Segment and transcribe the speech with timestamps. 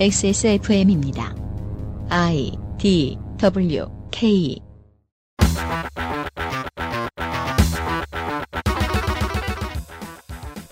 [0.00, 1.36] XSFM입니다.
[2.08, 4.60] I D W K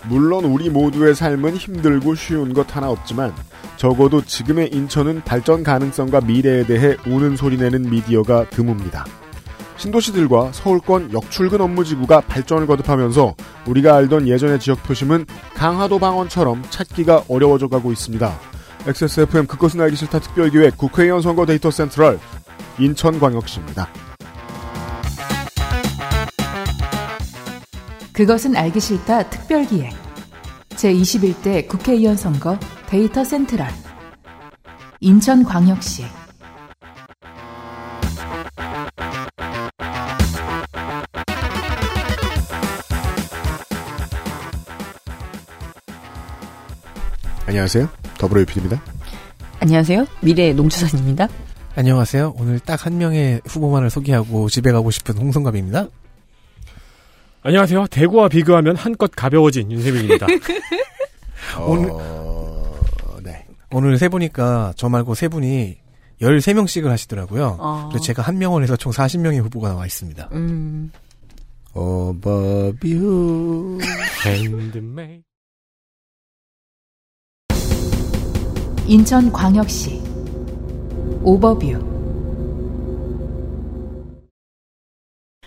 [0.09, 3.33] 물론 우리 모두의 삶은 힘들고 쉬운 것 하나 없지만
[3.77, 9.05] 적어도 지금의 인천은 발전 가능성과 미래에 대해 우는 소리내는 미디어가 드뭅니다.
[9.77, 13.35] 신도시들과 서울권 역출근 업무지구가 발전을 거듭하면서
[13.67, 18.53] 우리가 알던 예전의 지역 표심은 강화도 방언처럼 찾기가 어려워져 가고 있습니다.
[18.85, 22.19] XSFM 그것은 알기 싫다 특별기획 국회의원 선거 데이터 센트럴
[22.77, 23.87] 인천광역시입니다.
[28.11, 29.93] 그것은 알기 싫다 특별기획
[30.69, 33.67] 제21대 국회의원 선거 데이터 센트럴
[34.99, 36.05] 인천광역시
[47.47, 48.02] 안녕하세요.
[48.23, 48.81] 더블유PD입니다.
[49.59, 50.05] 안녕하세요.
[50.21, 51.27] 미래 농주산입니다.
[51.75, 52.35] 안녕하세요.
[52.37, 55.87] 오늘 딱 한 명의 후보만을 소개하고 집에 가고 싶은 홍성갑입니다.
[57.41, 57.87] 안녕하세요.
[57.87, 60.27] 대구와 비교하면 한껏 가벼워진 윤세민입니다.
[61.67, 62.73] 오늘- 어...
[63.23, 63.45] 네.
[63.71, 65.77] 오늘 세 보니까 저 말고 세 분이
[66.21, 67.57] 13명씩을 하시더라고요.
[67.59, 67.89] 어.
[67.91, 70.29] 그래서 제가 한 명을 해서 총 40명의 후보가 나와 있습니다.
[70.31, 70.91] 음,
[71.73, 73.79] 어바뷰
[74.25, 75.22] 핸드메이.
[78.85, 80.01] 인천광역시
[81.23, 81.93] 오버뷰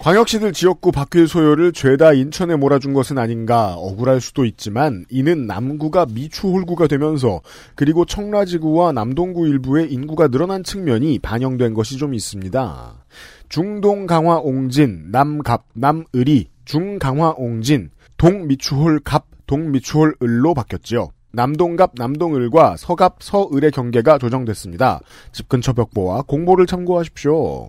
[0.00, 6.86] 광역시들 지역구 바뀔 소요를 죄다 인천에 몰아준 것은 아닌가 억울할 수도 있지만 이는 남구가 미추홀구가
[6.86, 7.42] 되면서
[7.74, 13.04] 그리고 청라지구와 남동구 일부의 인구가 늘어난 측면이 반영된 것이 좀 있습니다.
[13.50, 21.10] 중동 강화 옹진, 남갑, 남을이, 중강화 옹진, 동미추홀 갑, 동미추홀 을로 바뀌었지요.
[21.36, 25.00] 남동갑, 남동을과 서갑, 서을의 경계가 조정됐습니다.
[25.32, 27.68] 집 근처 벽보와 공보를 참고하십시오.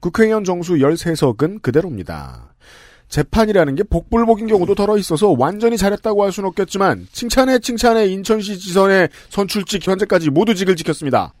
[0.00, 2.52] 국회의원 정수 13석은 그대로입니다.
[3.08, 9.08] 재판이라는 게 복불복인 경우도 덜어 있어서 완전히 잘했다고 할 수는 없겠지만 칭찬에 칭찬에 인천시 지선의
[9.30, 11.32] 선출직 현재까지 모두 직을 지켰습니다.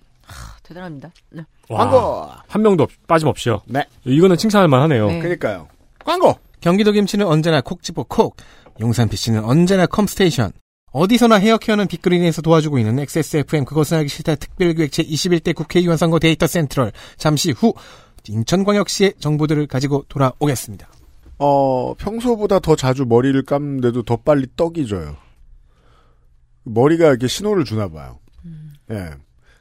[0.62, 1.10] 대단합니다.
[1.30, 1.42] 네.
[1.68, 2.28] 광고!
[2.46, 3.62] 한 명도 없- 빠짐없이요.
[3.66, 3.84] 네.
[4.04, 5.08] 이거는 칭찬할 만하네요.
[5.08, 5.18] 네.
[5.18, 5.68] 그러니까요.
[6.04, 6.34] 광고!
[6.60, 8.36] 경기도 김치는 언제나 콕 집어 콕.
[8.80, 10.52] 용산 PC는 언제나 컴스테이션.
[10.90, 16.92] 어디서나 헤어케어는 빅그린에서 도와주고 있는 XSFM 그것은 알기 싫다 특별기획 제21대 국회의원 선거 데이터 센트럴.
[17.16, 17.74] 잠시 후
[18.26, 20.88] 인천광역시의 정보들을 가지고 돌아오겠습니다.
[21.38, 25.16] 어, 평소보다 더 자주 머리를 감는데도 더 빨리 떡이 져요.
[26.64, 28.18] 머리가 이렇게 신호를 주나 봐요.
[28.90, 29.10] 예.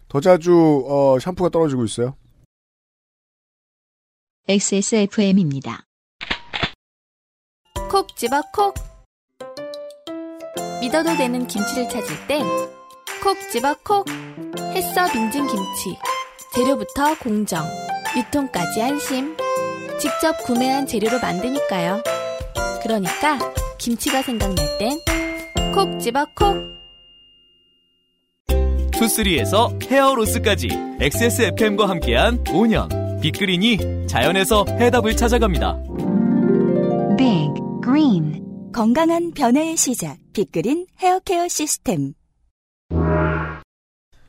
[0.07, 2.15] 더 자주, 어, 샴푸가 떨어지고 있어요.
[4.47, 5.83] XSFM입니다.
[7.89, 8.73] 콕 집어 콕
[10.81, 12.45] 믿어도 되는 김치를 찾을 땐
[13.23, 14.05] 콕 집어 콕
[14.73, 15.97] 햇서 빙진 김치
[16.53, 17.63] 재료부터 공정
[18.15, 19.35] 유통까지 안심
[19.99, 22.01] 직접 구매한 재료로 만드니까요
[22.83, 23.39] 그러니까
[23.77, 24.99] 김치가 생각날 땐
[25.73, 26.77] 콕 집어 콕
[28.91, 33.77] 투쓰리에서 헤어로스까지 XSFM과 함께한 5년 빅그린이
[34.07, 35.77] 자연에서 해답을 찾아갑니다.
[37.17, 40.17] Big Green 건강한 변화의 시작.
[40.41, 42.13] 빅그린 헤어케어 시스템.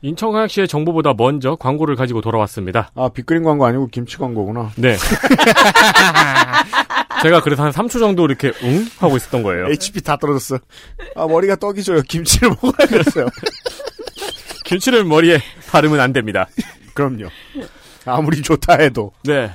[0.01, 2.89] 인천광역시의 정보보다 먼저 광고를 가지고 돌아왔습니다.
[2.95, 4.71] 아, 빅그린 광고 아니고 김치 광고구나.
[4.77, 4.97] 네.
[7.21, 8.87] 제가 그래서 한 3초 정도 이렇게 응?
[8.97, 9.67] 하고 있었던 거예요.
[9.67, 10.57] HP 다 떨어졌어.
[11.15, 12.01] 아, 머리가 떡이 져요.
[12.01, 13.27] 김치를 먹어야겠어요.
[14.65, 15.37] 김치를 머리에
[15.69, 16.47] 바르면 안 됩니다.
[16.95, 17.27] 그럼요.
[18.05, 19.11] 아무리 좋다 해도.
[19.25, 19.51] 네.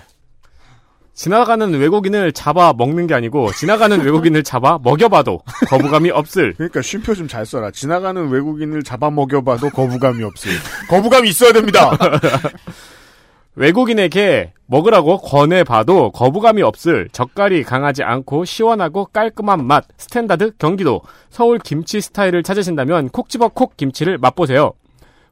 [1.14, 7.28] 지나가는 외국인을 잡아 먹는 게 아니고 지나가는 외국인을 잡아 먹여봐도 거부감이 없을 그러니까 쉼표 좀
[7.28, 7.70] 잘 써라.
[7.70, 10.54] 지나가는 외국인을 잡아 먹여봐도 거부감이 없어요.
[10.90, 11.90] 거부감이 있어야 됩니다.
[13.56, 22.00] 외국인에게 먹으라고 권해봐도 거부감이 없을 젓갈이 강하지 않고 시원하고 깔끔한 맛 standard 경기도 서울 김치
[22.00, 24.72] 스타일을 찾으신다면 콕 집어 콕 김치를 맛보세요.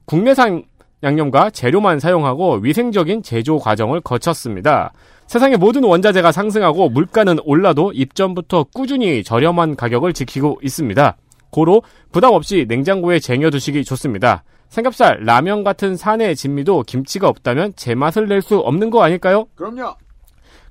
[0.05, 0.65] 국내산
[1.03, 4.93] 양념과 재료만 사용하고 위생적인 제조 과정을 거쳤습니다.
[5.33, 11.17] 세상의 모든 원자재가 상승하고 물가는 올라도 입점부터 꾸준히 저렴한 가격을 지키고 있습니다.
[11.49, 11.81] 고로
[12.13, 14.45] 부담 없이 냉장고에 쟁여두시기 좋습니다.
[14.69, 19.47] 삼겹살, 라면 같은 산의 진미도 김치가 없다면 제맛을 낼 수 없는 거 아닐까요?
[19.55, 19.95] 그럼요.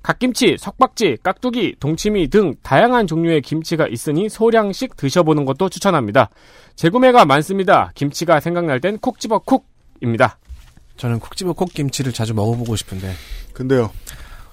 [0.04, 6.30] 갓김치, 석박지, 깍두기, 동치미 등 다양한 종류의 김치가 있으니 소량씩 드셔보는 것도 추천합니다.
[6.76, 7.92] 재구매가 많습니다.
[7.96, 10.38] 김치가 생각날 땐 콕 집어 콕입니다.
[10.98, 13.12] 저는 콕 집어 콕 김치를 자주 먹어보고 싶은데
[13.54, 13.90] 근데요.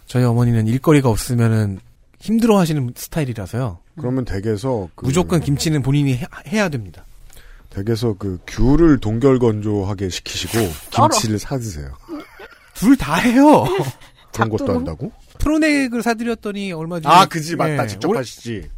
[0.08, 1.78] 저희 어머니는 일거리가 없으면은
[2.18, 3.78] 힘들어 하시는 스타일이라서요.
[3.98, 7.04] 그러면 댁에서 그 무조건 김치는 본인이 해, 해야 됩니다.
[7.70, 10.58] 댁에서 그 귤을 동결 건조하게 시키시고
[10.90, 11.08] 썰어.
[11.08, 11.92] 김치를 사 드세요.
[12.74, 13.64] 둘 다 해요.
[14.32, 14.74] 그런 것도?
[14.74, 15.12] 한다고?
[15.38, 17.84] 프로넥을 사드렸더니 얼마 전에 아, 그지 맞다.
[17.84, 18.68] 예, 직접 올- 하시지.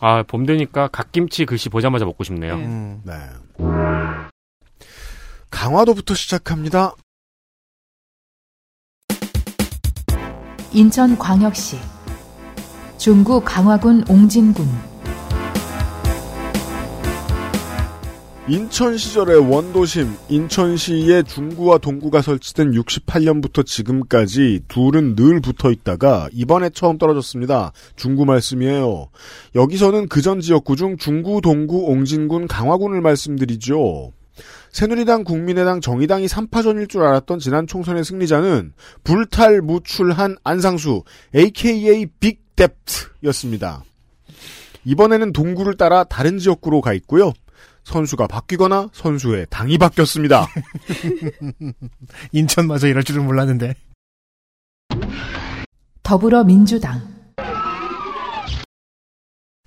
[0.00, 2.54] 아, 봄 되니까 갓김치 글씨 보자마자 먹고 싶네요.
[2.54, 3.00] 음.
[3.04, 3.14] 네.
[5.50, 6.94] 강화도부터 시작합니다.
[10.74, 11.76] 인천광역시
[12.96, 14.66] 중구 강화군 옹진군
[18.48, 26.98] 인천 시절의 원도심 인천시에 중구와 동구가 설치된 68년부터 지금까지 둘은 늘 붙어 있다가 이번에 처음
[26.98, 27.72] 떨어졌습니다.
[27.96, 29.06] 중구 말씀이에요.
[29.54, 34.12] 여기서는 그 전 지역구 중 중구, 동구, 옹진군, 강화군을 말씀드리죠.
[34.72, 38.72] 새누리당, 국민의당, 정의당이 3파전일 줄 알았던 지난 총선의 승리자는
[39.04, 41.04] 불탈 무출한 안상수,
[41.34, 43.82] AKA 빅뎁트였습니다.
[44.84, 47.32] 이번에는 동구를 따라 다른 지역구로 가 있고요.
[47.84, 50.46] 선수가 바뀌거나 선수의 당이 바뀌었습니다.
[52.32, 53.74] 인천마저 이럴 줄은 몰랐는데.
[56.02, 57.00] 더불어민주당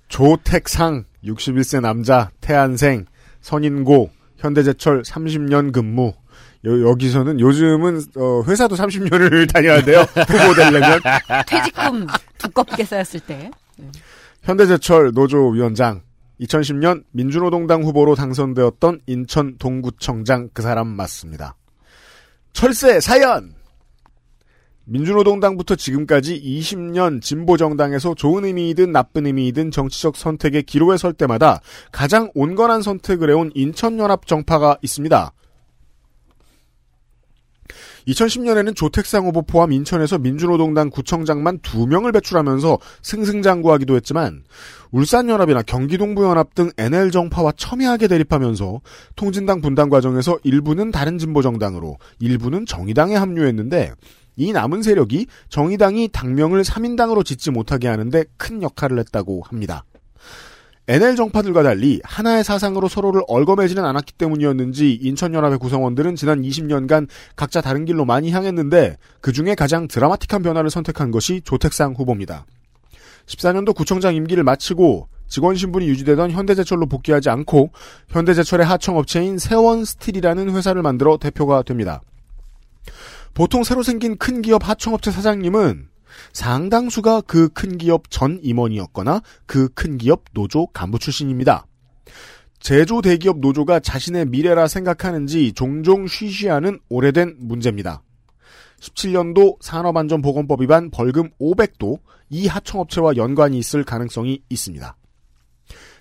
[0.08, 3.06] 조택상 61세 남자 태안생
[3.40, 4.15] 선인고
[4.46, 6.12] 현대제철 30년 근무
[6.64, 10.00] 여, 기서는 요즘은 어, 회사도 30년을 다녀야 돼요.
[10.00, 11.00] 후보 되려면
[11.46, 12.06] 퇴직금
[12.38, 13.50] 두껍게 쌓였을 때.
[14.42, 16.02] 현대제철 노조 위원장
[16.40, 21.54] 2010년 민주노동당 후보로 당선되었던 인천 동구청장 그 사람 맞습니다.
[22.52, 23.54] 철새 사연
[24.86, 31.60] 민주노동당부터 지금까지 20년 진보정당에서 좋은 의미이든 나쁜 의미이든 정치적 선택의 기로에 설 때마다
[31.90, 35.32] 가장 온건한 선택을 해온 인천연합 정파가 있습니다.
[38.06, 44.44] 2010년에는 조택상 후보 포함 인천에서 민주노동당 구청장만 2명을 배출하면서 승승장구하기도 했지만
[44.92, 48.80] 울산연합이나 경기동부연합 등 NL정파와 첨예하게 대립하면서
[49.16, 53.92] 통진당 분당 과정에서 일부는 다른 진보정당으로 일부는 정의당에 합류했는데
[54.36, 59.84] 이 남은 세력이 정의당이 당명을 3인당으로 짓지 못하게 하는데 큰 역할을 했다고 합니다.
[60.88, 67.84] NL 정파들과 달리 하나의 사상으로 서로를 얽어매지는 않았기 때문이었는지 인천연합의 구성원들은 지난 20년간 각자 다른
[67.84, 72.46] 길로 많이 향했는데 그 중에 가장 드라마틱한 변화를 선택한 것이 조택상 후보입니다.
[73.26, 77.70] 14년도 구청장 임기를 마치고 직원 신분이 유지되던 현대제철로 복귀하지 않고
[78.10, 82.00] 현대제철의 하청업체인 세원스틸이라는 회사를 만들어 대표가 됩니다.
[83.36, 85.90] 보통 새로 생긴 큰 기업 하청업체 사장님은
[86.32, 91.66] 상당수가 그 큰 기업 전 임원이었거나 그 큰 기업 노조 간부 출신입니다.
[92.60, 98.02] 제조 대기업 노조가 자신의 미래라 생각하는지 종종 쉬쉬하는 오래된 문제입니다.
[98.80, 101.98] 17년도 산업안전보건법 위반 벌금 500도
[102.30, 104.96] 이 하청업체와 연관이 있을 가능성이 있습니다.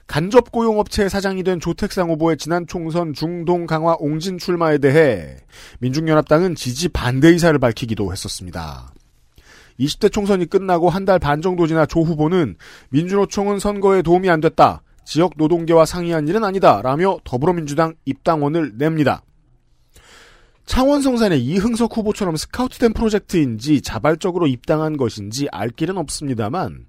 [0.07, 5.37] 간접 고용업체 사장이 된 조택상 후보의 지난 총선 중동 강화 옹진 출마에 대해
[5.79, 8.93] 민중연합당은 지지 반대 의사를 밝히기도 했었습니다.
[9.79, 12.55] 20대 총선이 끝나고 한 달 반 정도 지나 조 후보는
[12.89, 14.83] 민주노총은 선거에 도움이 안 됐다.
[15.05, 16.81] 지역 노동계와 상의한 일은 아니다.
[16.81, 19.21] 라며 더불어민주당 입당원을 냅니다.
[20.65, 26.85] 창원성산의 이흥석 후보처럼 스카우트된 프로젝트인지 자발적으로 입당한 것인지 알 길은 없습니다만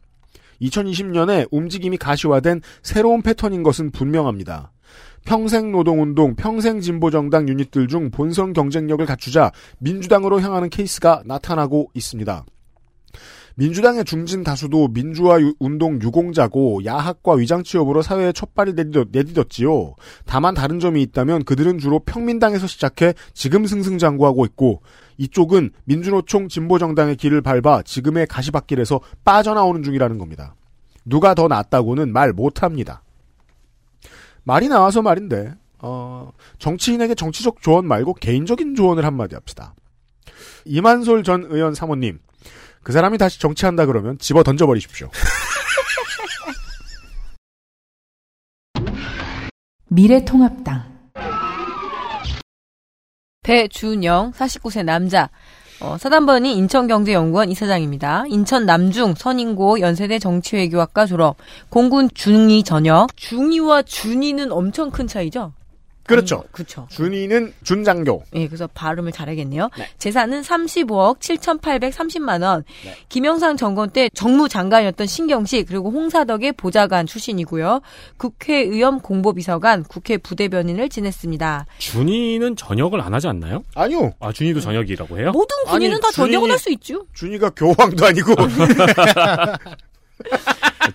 [0.62, 4.72] 2020년에 움직임이 가시화된 새로운 패턴인 것은 분명합니다.
[5.24, 12.44] 평생 노동운동, 평생 진보정당 유닛들 중 본선 경쟁력을 갖추자 민주당으로 향하는 케이스가 나타나고 있습니다.
[13.58, 19.94] 민주당의 중진 다수도 민주화 유- 운동 유공자고 야학과 위장 취업으로 사회에 첫발을 내디뎠, 내디뎠 지요.
[20.26, 24.82] 다만 다른 점이 있다면 그들은 주로 평민당에서 시작해 지금 승승장구하고 있고
[25.18, 30.54] 이쪽은 민주노총 진보정당의 길을 밟아 지금의 가시밭길에서 빠져나오는 중이라는 겁니다.
[31.04, 33.02] 누가 더 낫다고는 말 못합니다.
[34.44, 39.74] 말이 나와서 말인데 어, 정치인에게 정치적 조언 말고 개인적인 조언을 한마디 합시다.
[40.64, 42.18] 이만솔 전 의원 사모님
[42.82, 45.10] 그 사람이 다시 정치한다 그러면 집어 던져버리십시오.
[49.88, 50.95] 미래통합당
[53.46, 55.30] 배준영, 49세 남자.
[55.80, 58.24] 어, 사단번이 인천경제연구원 이사장입니다.
[58.28, 61.36] 인천 남중 선인고 연세대 정치외교학과 졸업.
[61.68, 63.14] 공군 중위 전역.
[63.14, 65.52] 중위와 준위는 엄청 큰 차이죠?
[66.06, 66.44] 그렇죠.
[66.52, 66.86] 그렇죠.
[66.90, 68.24] 준이는 준장교.
[68.34, 69.70] 예, 그래서 발음을 잘하겠네요.
[69.98, 72.64] 재산은 35억 7,830만 원.
[73.08, 77.80] 김영삼 정권 때 정무장관이었던 신경식 그리고 홍사덕의 보좌관 출신이고요.
[78.16, 81.66] 국회의원 공보비서관, 국회 부대변인을 지냈습니다.
[81.78, 83.62] 준이는 전역을 안 하지 않나요?
[83.74, 84.12] 아니요.
[84.20, 85.32] 아, 준이도 전역이라고 해요?
[85.32, 87.04] 모든 군인은 아니, 다 전역을 준이- 할수 있죠.
[87.14, 88.34] 준이가 교황도 아니고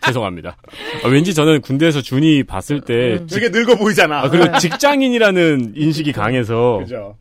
[0.01, 0.57] 죄송합니다.
[1.03, 3.27] 아, 왠지 저는 군대에서 준이 봤을 때 음.
[3.27, 4.21] 되게 늙어 보이잖아.
[4.21, 7.15] 아, 그리고 직장인이라는 인식이 강해서 그죠.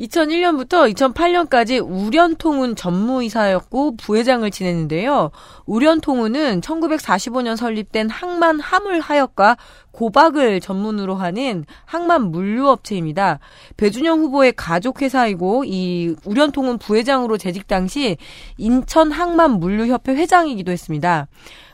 [0.00, 5.30] 2001년부터 2008년까지 우련통운 전무이사였고 부회장을 지냈는데요.
[5.66, 9.58] 우련통운은 1945년 설립된 항만 화물 하역과
[9.92, 13.40] 고박을 전문으로 하는 항만 물류업체입니다.
[13.76, 18.16] 배준영 후보의 가족회사이고 이 우련통운 부회장으로 재직 당시
[18.56, 21.28] 인천 항만 물류협회 회장이기도 했습니다.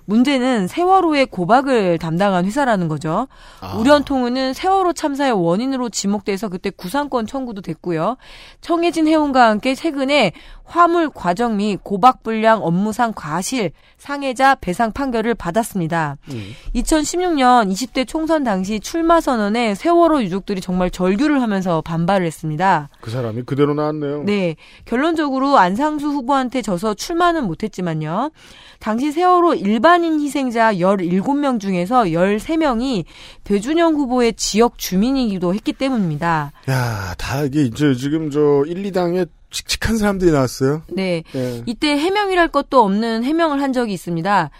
[0.06, 3.28] 문제는 세월호의 고박을 담당한 회사라는 거죠.
[3.60, 3.76] 아.
[3.76, 8.16] 우련통운은 세월호 참사의 원인으로 지목돼서 그때 구상권 청구도 됐고요.
[8.60, 10.32] 청해진 해운과 함께 최근에
[10.64, 13.72] 화물 과정 및 고박 불량 업무상 과실
[14.06, 16.16] 상해자 배상 판결을 받았습니다.
[16.76, 22.88] 2016년 20대 총선 당시 출마 선언에 세월호 유족들이 정말 절규를 하면서 반발을 했습니다.
[23.00, 24.22] 그 사람이 그대로 나왔네요.
[24.22, 24.54] 네.
[24.84, 28.30] 결론적으로 안상수 후보한테 져서 출마는 못했지만요.
[28.78, 33.06] 당시 세월호 일반인 희생자 17명 중에서 13명이
[33.42, 36.52] 배준영 후보의 지역 주민이기도 했기 때문입니다.
[36.70, 40.82] 야, 다 이게 이제 지금 저 1, 2당에 칙칙한 사람들이 나왔어요.
[40.88, 41.22] 네.
[41.32, 41.62] 네.
[41.66, 44.50] 이때 해명이랄 것도 없는 해명을 한 적이 있습니다.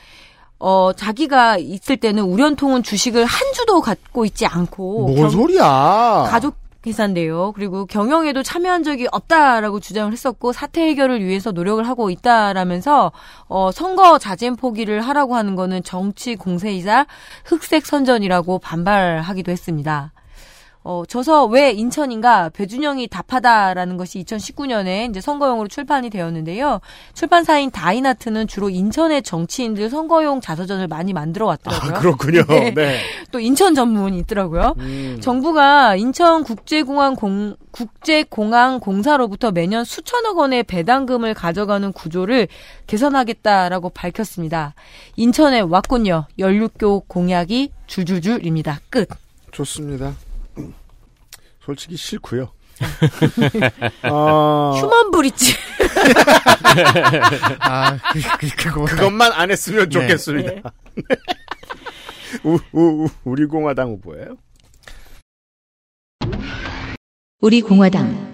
[0.59, 6.27] 어, 자기가 있을 때는 우련통은 주식을 한 주도 갖고 있지 않고 뭔 경- 소리야?
[6.31, 7.51] 가족 회사인데요.
[7.57, 13.11] 그리고 경영에도 참여한 적이 없다라고 주장을 했었고 사태 해결을 위해서 노력을 하고 있다라면서
[13.49, 17.07] 어, 선거 자진 포기를 하라고 하는 거는 정치 공세이자
[17.45, 20.13] 흑색 선전이라고 반발하기도 했습니다.
[20.89, 26.81] 어, 져서 왜 인천인가 배준영이 답하다라는 것이 2019년에 이제 선거용으로 출판이 되었는데요.
[27.13, 31.91] 출판사인 다이나트는 주로 인천의 정치인들 선거용 자서전을 많이 만들어 왔더라고요.
[31.91, 32.43] 아, 그렇군요.
[32.47, 32.73] 네.
[32.73, 33.01] 네.
[33.33, 34.77] 또 인천 전문이 있더라고요.
[34.79, 35.19] 음.
[35.21, 42.47] 정부가 인천 국제공항 공 국제공항 공사로부터 매년 수천억 원의 배당금을 가져가는 구조를
[42.87, 44.75] 개선하겠다라고 밝혔습니다.
[45.17, 46.27] 인천에 왔군요.
[46.39, 48.79] 연륙교 공약이 줄줄줄입니다.
[48.89, 49.09] 끝.
[49.51, 50.15] 좋습니다.
[51.67, 52.53] 솔직히 싫고요.
[54.03, 55.55] 아, 휴먼 브릿지.
[57.59, 58.85] 아, 그, 그, 그거.
[58.85, 59.89] 그것만 안 했으면 네.
[59.89, 60.53] 좋겠습니다.
[60.53, 60.63] 네.
[62.45, 64.37] 우, 우, 우, 우리 공화당 후보예요.
[67.41, 68.25] 우리 공화당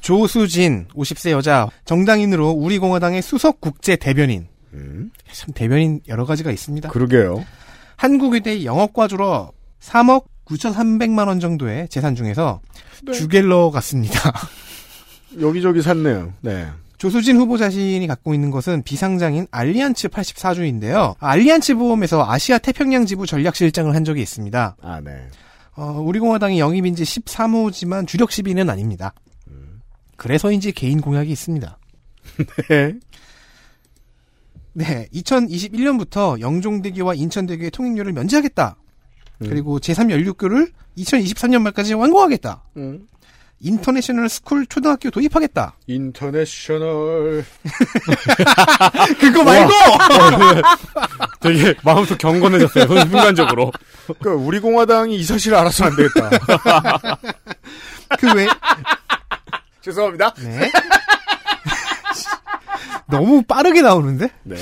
[0.00, 4.48] 조수진, 50세 여자, 정당인으로 우리 공화당의 수석 국제 대변인.
[4.72, 6.88] 음, 참 대변인 여러 가지가 있습니다.
[6.88, 7.44] 그러게요.
[7.96, 12.60] 한국의대 영어과 주로 3억 9,300만 원 정도의 재산 중에서
[13.12, 14.32] 주갤러 같습니다.
[15.40, 16.32] 여기저기 샀네요.
[16.40, 16.66] 네.
[16.98, 21.14] 조수진 후보 자신이 갖고 있는 것은 비상장인 알리안츠 84주인데요.
[21.18, 24.76] 알리안츠 보험에서 아시아 태평양 지부 전략실장을 한 적이 있습니다.
[24.82, 25.28] 아, 네.
[25.76, 29.14] 어, 우리공화당이 영입인 지 13호지만 주력 시비는 아닙니다.
[30.16, 31.78] 그래서인지 개인 공약이 있습니다.
[32.68, 32.94] 네.
[34.74, 38.76] 네, 2021년부터 영종대교와 인천대교의 통행료를 면제하겠다.
[39.48, 42.62] 그리고 제3연륙교를 2023년 말까지 완공하겠다.
[42.76, 43.06] 음.
[43.62, 45.74] international school 초등학교 도입하겠다.
[45.86, 47.44] International.
[49.20, 49.72] 그거 말고!
[51.40, 52.86] 되게 마음속 경건해졌어요.
[52.86, 53.70] 순간적으로.
[54.18, 56.30] 그러니까 우리 공화당이 이 사실을 알아서는 안 되겠다.
[58.18, 58.48] 그 외,
[59.82, 60.32] 죄송합니다.
[60.38, 60.70] 네.
[63.10, 64.28] 너무 빠르게 나오는데?
[64.44, 64.56] 네.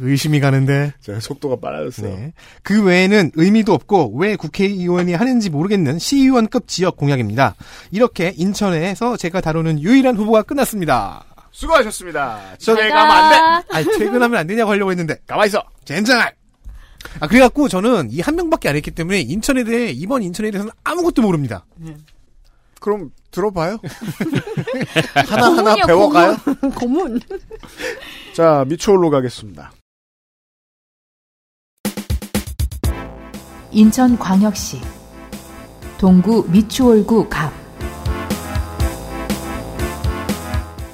[0.00, 0.92] 의심이 가는데.
[1.00, 2.14] 제가 속도가 빨라졌어요.
[2.14, 2.32] 네.
[2.62, 7.54] 그 외에는 의미도 없고 왜 국회의원이 하는지 모르겠는 시의원급 지역 공약입니다.
[7.90, 11.24] 이렇게 인천에서 제가 다루는 유일한 후보가 끝났습니다.
[11.50, 12.40] 수고하셨습니다.
[12.58, 13.66] 저- 집에 가면 안 돼.
[13.76, 15.16] 아니, 퇴근하면 안 되냐고 하려고 했는데.
[15.26, 15.62] 가만 있어.
[15.84, 16.34] 젠장할!
[17.20, 21.20] 아, 그래갖고 저는 이 한 명밖에 안 했기 때문에 인천에 대해, 이번 인천에 대해서는 아무것도
[21.20, 21.64] 모릅니다.
[22.82, 23.78] 그럼 들어봐요.
[25.14, 26.36] 하나하나 배워가요.
[26.74, 27.20] 고문.
[28.34, 29.70] 자, 미추홀로 가겠습니다.
[33.70, 34.80] 인천광역시
[35.96, 37.52] 동구 미추홀구 갑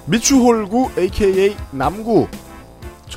[0.06, 2.28] 미추홀구 AKA 남구.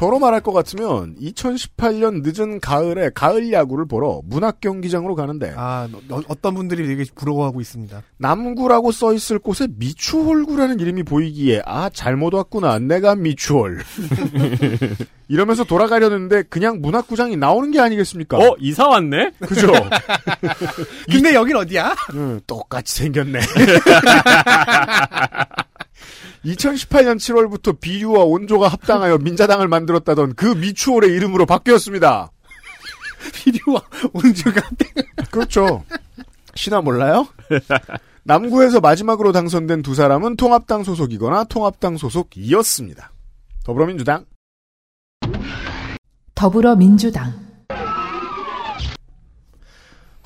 [0.02, 6.24] 저로 말할 것 같으면 2018년 늦은 가을에 가을 야구를 보러 문학 경기장으로 가는데 아, 너-
[6.28, 8.02] 어떤 분들이 되게 부러워하고 있습니다.
[8.18, 13.84] 남구라고 써 있을 곳에 미추홀구라는 이름이 보이기에 아 잘못 왔구나 내가 미추홀
[15.30, 18.40] 이러면서 돌아가려는데 그냥 문학구장이 나오는 게 아니겠습니까?
[18.40, 19.34] 어, 이사 왔네?
[19.42, 19.68] 그죠?
[21.12, 21.96] 근데 여긴 어디야?
[22.16, 23.40] 응, 똑같이 생겼네.
[26.46, 32.32] 2018년 7월부터 비유와 온조가 합당하여 민자당을 만들었다던 그 미추홀의 이름으로 바뀌었습니다.
[33.36, 33.82] 비료와
[34.14, 34.62] 온주가
[35.30, 35.84] 그렇죠.
[36.56, 37.28] 신화 몰라요?
[38.24, 43.12] 남구에서 마지막으로 당선된 두 사람은 통합당 소속이거나 통합당 소속이었습니다.
[43.64, 44.26] 더불어민주당.
[46.36, 47.34] 더불어민주당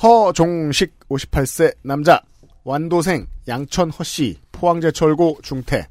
[0.01, 2.22] 허종식 58세 남자
[2.63, 5.88] 완도생 양천 허씨 포항제철고 중퇴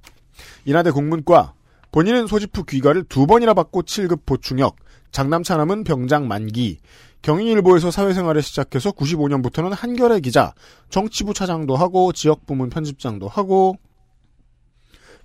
[0.65, 1.55] 인하대 국문과
[1.93, 4.77] 본인은 후 귀가를 두 번이나 받고 7급 보충역
[5.13, 6.81] 장남 차남은 병장 만기
[7.23, 10.53] 경인일보에서 사회생활을 시작해서 95년부터는 한겨레 기자
[10.91, 13.77] 정치부 차장도 하고 지역 부문 편집장도 하고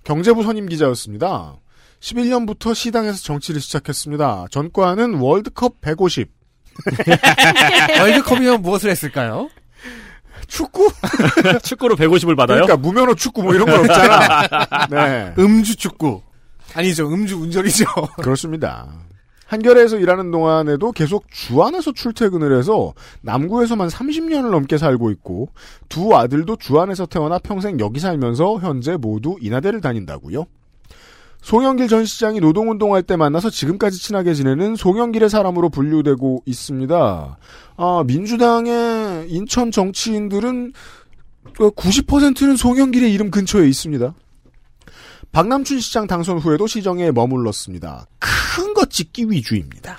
[0.04, 1.56] 경제부 선임 기자였습니다.
[2.00, 4.46] 11년부터 시당에서 정치를 시작했습니다.
[4.50, 6.30] 전과는 월드컵 150
[8.00, 9.50] 월드컵이면 무엇을 했을까요?
[10.50, 10.90] 축구?
[11.62, 12.62] 축구로 150을 받아요?
[12.62, 14.86] 그러니까 무면허 축구 뭐 이런 건 없잖아.
[14.90, 15.34] 네.
[15.38, 16.20] 음주 축구.
[16.74, 17.08] 아니죠.
[17.08, 17.84] 음주 운전이죠.
[18.20, 18.88] 그렇습니다.
[19.46, 22.92] 한겨레에서 일하는 동안에도 계속 주안에서 출퇴근을 해서
[23.22, 25.48] 남구에서만 30년을 넘게 살고 있고
[25.88, 30.46] 두 아들도 주안에서 태어나 평생 여기 살면서 현재 모두 인하대를 다닌다고요.
[31.42, 37.38] 송영길 전 시장이 노동운동할 때 만나서 지금까지 친하게 지내는 송영길의 사람으로 분류되고 있습니다.
[37.76, 40.72] 아, 민주당의 인천 정치인들은
[41.54, 44.14] 90%는 송영길의 이름 근처에 있습니다.
[45.32, 48.06] 박남춘 시장 당선 후에도 시정에 머물렀습니다.
[48.18, 49.98] 큰것 찍기 위주입니다.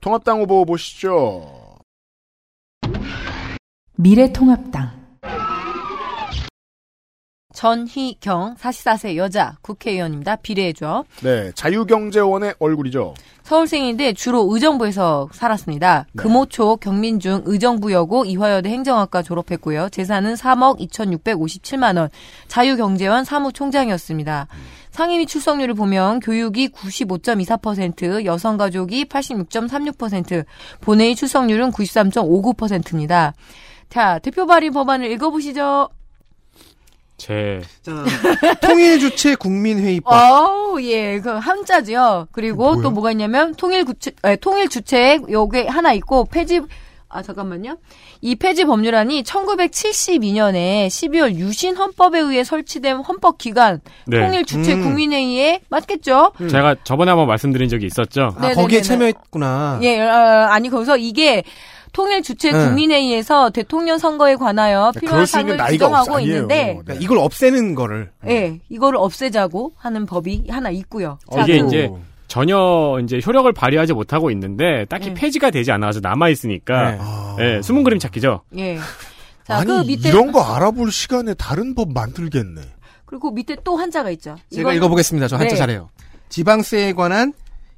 [0.00, 1.78] 통합당 후보 보시죠.
[3.96, 4.99] 미래통합당
[7.60, 10.36] 전희경 44세 여자 국회의원입니다.
[10.36, 11.04] 비례죠.
[11.22, 13.12] 네, 자유경제원의 얼굴이죠.
[13.42, 16.06] 서울생인데 주로 의정부에서 살았습니다.
[16.10, 16.22] 네.
[16.22, 19.90] 금호초 경민중 의정부여고 이화여대 행정학과 졸업했고요.
[19.90, 22.08] 재산은 3억 2,657만 원.
[22.48, 24.46] 자유경제원 사무총장이었습니다.
[24.92, 30.46] 상임위 출석률을 보면 교육이 95.24%, 여성가족이 86.36%,
[30.80, 33.34] 본회의 출석률은 93.59%입니다.
[33.90, 35.90] 자, 대표 발의 법안을 읽어보시죠.
[37.20, 37.92] 제 자,
[38.62, 40.10] 통일주체 국민회의법.
[40.10, 42.28] 어우, 예, 그 한자죠.
[42.32, 46.62] 그리고 또 뭐가 있냐면 통일 구체, 에, 통일 주책 요게 하나 있고 폐지
[47.10, 47.76] 아 잠깐만요.
[48.22, 54.20] 이 폐지 법률안이 1972년에 12월 유신 헌법에 의해 설치된 헌법 기관 네.
[54.20, 54.82] 통일 주체 음.
[54.84, 56.32] 국민회의에 맞겠죠?
[56.48, 58.32] 제가 저번에 한번 말씀드린 적이 있었죠.
[58.36, 58.54] 아, 네네네네.
[58.54, 59.80] 거기에 참여했구나.
[59.82, 61.42] 예, 어, 아니 거기서 이게
[61.92, 62.64] 통일 주체 네.
[62.66, 65.26] 국민회의에서 대통령 선거에 관하여 필요한
[65.56, 66.20] 나이가 지정하고 없.
[66.20, 68.10] 있는데 그러니까 이걸 없애는 거를.
[68.28, 71.18] 예, 이거를 없애자고 하는 법이 하나 있고요.
[71.32, 71.90] 자, 이게 그- 이제
[72.28, 75.14] 전혀 이제 효력을 발휘하지 못하고 있는데 딱히 네.
[75.14, 77.56] 폐지가 되지 않아서 남아 있으니까 네.
[77.56, 78.42] 예, 숨은 그림 찾기죠.
[78.58, 78.78] 예.
[79.46, 82.60] 자, 아니, 그 밑에 이런 거 알아볼 시간에 다른 법 만들겠네.
[83.04, 84.36] 그리고 밑에 또 한자가 있죠.
[84.50, 85.26] 제가 이거는 읽어보겠습니다.
[85.26, 85.56] 저 한자 네.
[85.58, 85.88] 잘해요.
[86.28, 87.32] 지방세에 관한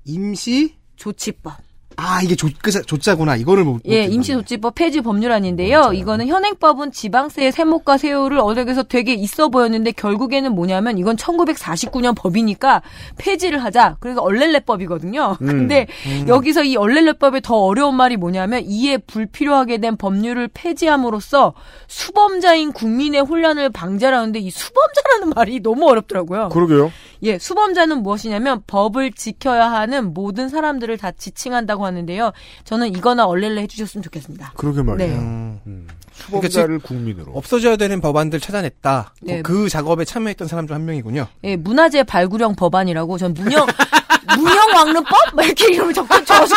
[0.04, 1.54] 임시 조치법.
[1.96, 3.36] 아 이게 조, 그, 조자구나.
[3.36, 3.80] 이거를 못.
[3.86, 5.92] 예, 못 임시조치법 폐지 법률안인데요.
[5.92, 12.82] 이거는 현행법은 지방세의 세목과 세율을 어디에서 되게 있어 보였는데 결국에는 뭐냐면 이건 1949년 법이니까
[13.18, 13.96] 폐지를 하자.
[14.00, 15.36] 그래서 얼렐레법이거든요.
[15.38, 15.86] 근데
[16.28, 21.54] 여기서 이 얼렐레법의 더 어려운 말이 뭐냐면 이에 불필요하게 된 법률을 폐지함으로써
[21.88, 26.48] 수범자인 국민의 혼란을 방지하라는데 이 수범자라는 말이 너무 어렵더라고요.
[26.50, 26.90] 그러게요.
[27.24, 32.32] 예, 수범자는 무엇이냐면 법을 지켜야 하는 모든 사람들을 다 지칭한다고 하는데요.
[32.64, 34.52] 저는 이거나 얼렐레 해주셨으면 좋겠습니다.
[34.56, 35.12] 그러게 말이에요.
[35.12, 35.18] 네.
[35.66, 35.88] 음.
[36.12, 37.32] 수범자를 국민으로.
[37.32, 39.14] 없어져야 되는 법안들 찾아냈다.
[39.22, 39.42] 네.
[39.42, 41.26] 그 작업에 참여했던 사람 중 한 명이군요.
[41.44, 43.66] 예, 문화재 발굴형 법안이라고 전 문형
[44.38, 46.56] 문형 왕릉법 막 이렇게 이름을 적고 적었다.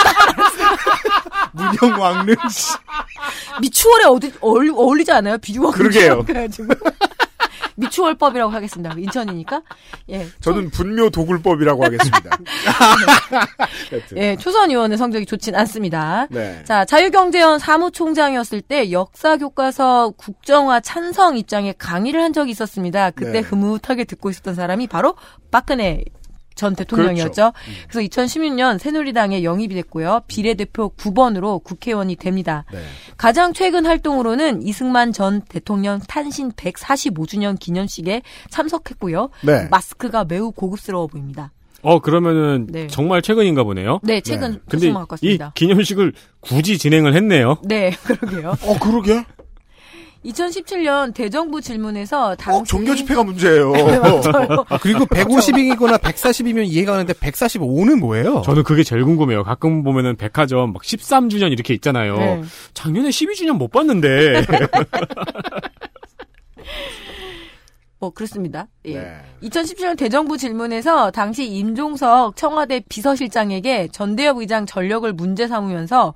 [1.54, 2.36] 문형 왕릉.
[3.62, 5.38] 미추홀에 어디 어울리, 어울리지 않아요?
[5.38, 6.24] 비주얼 그러게요.
[6.28, 6.74] 그래가지고
[7.76, 8.96] 미추홀법이라고 하겠습니다.
[8.98, 9.62] 인천이니까.
[10.10, 10.28] 예.
[10.40, 12.38] 저는 분묘 도굴법이라고 하겠습니다.
[14.16, 16.28] 예, 초선 의원의 성적이 좋진 않습니다.
[16.30, 16.64] 네.
[16.64, 23.12] 자, 자유경제원 사무총장이었을 때 역사 교과서 국정화 찬성 입장에 강의를 한 적이 있었습니다.
[23.12, 23.40] 그때 네.
[23.40, 25.16] 흐뭇하게 듣고 있었던 사람이 바로
[25.52, 26.04] 박근혜
[26.56, 27.54] 전 대통령이었죠.
[27.90, 30.22] 그래서 2016년 새누리당에 영입이 됐고요.
[30.28, 32.66] 비례대표 9번으로 국회의원이 됩니다.
[32.72, 32.80] 네.
[33.18, 39.30] 가장 최근 활동으로는 이승만 전 대통령 탄신 145주년 기념식에 참석했고요.
[39.44, 39.68] 네.
[39.70, 41.52] 마스크가 매우 고급스러워 보입니다.
[41.82, 42.88] 어 그러면은 네.
[42.88, 44.00] 정말 최근인가 보네요.
[44.02, 44.60] 네, 최근 네.
[44.68, 44.92] 근데
[45.22, 45.38] 이.
[45.54, 47.58] 기념식을 굳이 진행을 했네요.
[47.64, 48.56] 네, 그러게요.
[48.64, 49.24] 어, 그러게.
[50.26, 53.72] 2017년 대정부 질문에서 당시 꼭 종교 집회가 문제예요.
[53.74, 54.66] 네, 맞아요.
[54.82, 58.42] 그리고 150이거나 140이면 이해가 가는데 145는 뭐예요?
[58.42, 59.44] 저는 그게 제일 궁금해요.
[59.44, 62.18] 가끔 보면은 백화점 막 13주년 이렇게 있잖아요.
[62.18, 62.42] 네.
[62.74, 64.46] 작년에 12주년 못 봤는데.
[67.98, 68.68] 뭐 그렇습니다.
[68.86, 69.00] 예.
[69.00, 69.18] 네.
[69.44, 76.14] 2017년 대정부 질문에서 당시 임종석 청와대 비서실장에게 전대협 의장 전력을 문제 삼으면서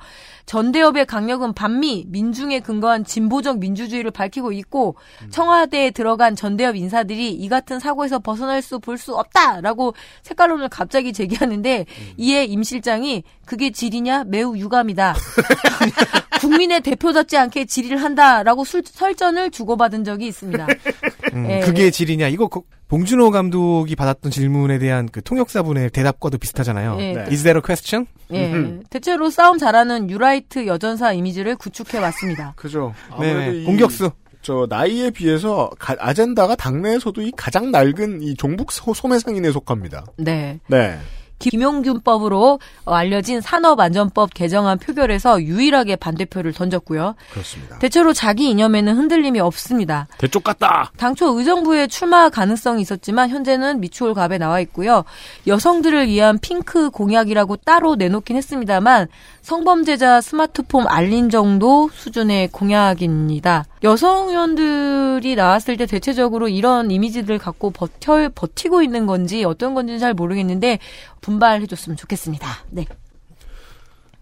[0.50, 4.96] 전대협의 강력은 반미 민중에 근거한 진보적 민주주의를 밝히고 있고
[5.30, 11.86] 청와대에 들어간 전대협 인사들이 이 같은 사고에서 벗어날 수 볼 수 없다라고 색깔론을 갑자기 제기하는데
[12.18, 15.14] 이에 임 실장이 그게 질이냐 매우 유감이다.
[16.42, 20.66] 국민의 대표답지 않게 질의를 한다라고 술- 설전을 주고받은 적이 있습니다.
[21.34, 21.60] 음, 예.
[21.60, 22.28] 그게 질이냐?
[22.30, 26.98] 이거 그- 봉준호 감독이 받았던 질문에 대한 그 통역사분의 대답과도 비슷하잖아요.
[27.00, 27.14] 예.
[27.14, 27.22] 네.
[27.30, 28.06] Is that a question?
[28.34, 28.80] 예.
[28.90, 32.54] 대체로 싸움 잘하는 유라이트 여전사 이미지를 구축해 왔습니다.
[32.56, 32.94] 그죠.
[33.20, 33.58] 네, 네.
[33.62, 34.12] 이- 공격수.
[34.42, 40.06] 저 나이에 비해서 가- 아젠다가 당내에서도 이 가장 낡은 이 종북 소- 소매상인에 속합니다.
[40.18, 40.60] 네.
[40.68, 40.98] 네.
[41.40, 47.16] 김용균법으로 어, 알려진 산업안전법 개정안 표결에서 유일하게 반대표를 던졌고요.
[47.32, 47.80] 그렇습니다.
[47.80, 50.08] 대체로 자기 이념에는 흔들림이 없습니다.
[50.18, 50.92] 대쪽 같다.
[50.98, 55.04] 당초 의정부에 출마 가능성이 있었지만 현재는 미추홀 갑에 나와 있고요.
[55.48, 59.08] 여성들을 위한 핑크 공약이라고 따로 내놓긴 했습니다만
[59.42, 63.66] 성범죄자 스마트폰 알림 정도 수준의 공약입니다.
[63.84, 70.14] 여성 의원들이 나왔을 때 대체적으로 이런 이미지들 갖고 버텨 버티고 있는 건지 어떤 건지는 잘
[70.14, 70.80] 모르겠는데
[71.22, 72.48] 분발해 줬으면 좋겠습니다.
[72.72, 72.86] 네.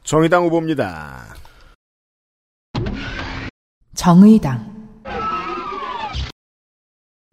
[0.03, 1.35] 정의당 후보입니다.
[3.95, 4.77] 정의당,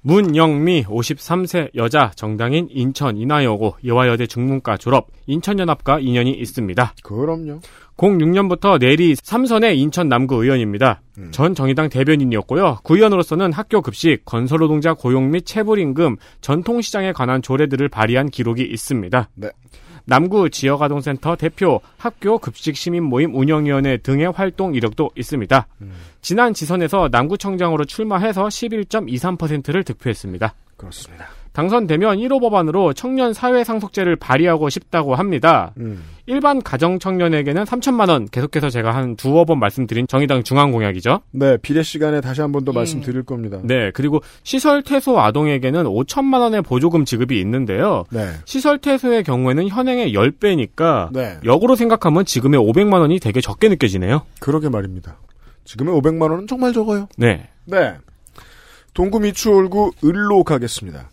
[0.07, 6.95] 문영미 53세 여자 정당인 인천 인하여고 이화여대 중문과 졸업 인천연합과 인연이 있습니다.
[7.03, 7.61] 그럼요.
[7.97, 11.01] 06년부터 내리 3선의 인천 남구 의원입니다.
[11.19, 11.29] 음.
[11.31, 12.79] 전 정의당 대변인이었고요.
[12.83, 19.29] 구의원으로서는 학교 급식, 건설노동자 고용 및 체불임금, 전통시장에 관한 조례들을 발의한 기록이 있습니다.
[19.35, 19.51] 네.
[20.07, 25.67] 남구 지역아동센터 대표, 학교 급식 시민 모임 운영위원회 등의 활동 이력도 있습니다.
[25.81, 25.93] 음.
[26.21, 30.55] 지난 지선에서 남구청장으로 출마해서 11.23%를 득표했습니다.
[30.77, 31.29] 그렇습니다.
[31.55, 35.73] 당선되면 1호 법안으로 청년 사회 상속제를 발의하고 싶다고 합니다.
[35.79, 36.03] 음.
[36.27, 41.21] 일반 가정 청년에게는 3천만 원 계속해서 제가 한 두어 번 말씀드린 정의당 중앙 공약이죠.
[41.31, 42.75] 네, 비례 시간에 다시 한 번더 예.
[42.75, 43.61] 말씀드릴 겁니다.
[43.63, 48.05] 네, 그리고 시설 퇴소 아동에게는 5천만 원의 보조금 지급이 있는데요.
[48.11, 48.31] 네.
[48.47, 51.39] 시설 퇴소의 경우에는 현행의 10배니까 네.
[51.45, 54.23] 역으로 생각하면 지금의 500만 원이 되게 적게 느껴지네요.
[54.41, 55.19] 그러게 말입니다.
[55.65, 57.07] 지금의 500만 원은 정말 적어요.
[57.17, 57.49] 네.
[57.65, 57.95] 네.
[58.93, 61.11] 동구 미추홀구 을로 가겠습니다.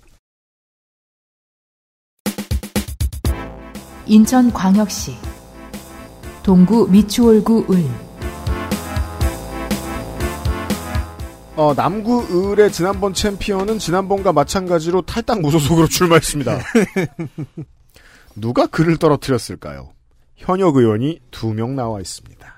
[4.12, 5.16] 인천광역시,
[6.44, 7.86] 동구 미추홀구 을,
[11.56, 16.60] 어, 남구 을의 지난번 챔피언은 지난번과 마찬가지로 탈당 무소속으로 출마했습니다.
[18.36, 19.94] 누가 그를 떨어뜨렸을까요?
[20.36, 22.54] 현역 의원이 두 명 나와 있습니다.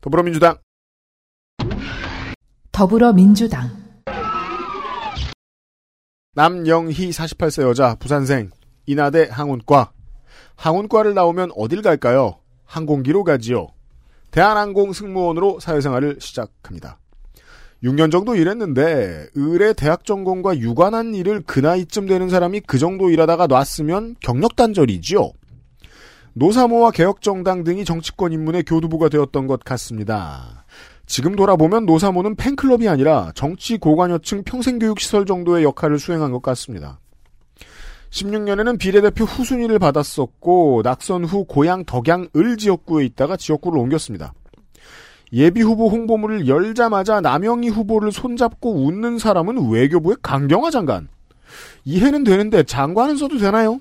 [0.00, 0.56] 더불어민주당
[2.72, 3.68] 더불어민주당,
[6.32, 8.50] 남영희 48세 여자 부산생
[8.86, 9.92] 인하대 항운과
[10.56, 12.36] 항운과를 나오면 어딜 갈까요?
[12.64, 13.68] 항공기로 가지요.
[14.30, 16.98] 대한항공 승무원으로 사회생활을 시작합니다.
[17.82, 23.46] 6년 정도 일했는데 을의 대학 전공과 유관한 일을 그 나이쯤 되는 사람이 그 정도 일하다가
[23.46, 25.30] 놨으면 경력 단절이지요.
[26.32, 30.64] 노사모와 개혁정당 등이 정치권 입문의 교두보가 되었던 것 같습니다.
[31.06, 36.98] 지금 돌아보면 노사모는 팬클럽이 아니라 정치 고관여층 평생교육시설 정도의 역할을 수행한 것 같습니다.
[38.10, 44.32] 16년에는 비례대표 후순위를 받았었고 낙선 후 고향 덕양 을 지역구에 있다가 지역구를 옮겼습니다.
[45.32, 51.08] 예비 후보 홍보물을 열자마자 남영희 후보를 손잡고 웃는 사람은 외교부의 강경화 장관.
[51.84, 53.80] 이해는 되는데 장관은 써도 되나요?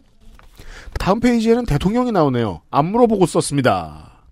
[0.99, 2.61] 다음 페이지에는 대통령이 나오네요.
[2.71, 4.23] 안 물어보고 썼습니다.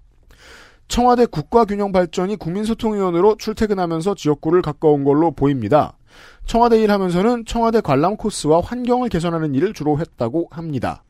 [0.88, 5.97] 청와대 국가균형발전이 국민소통위원으로 출퇴근하면서 지역구를 가까운 걸로 보입니다.
[6.45, 11.03] 청와대 일하면서는 청와대 관람 코스와 환경을 개선하는 일을 주로 했다고 합니다.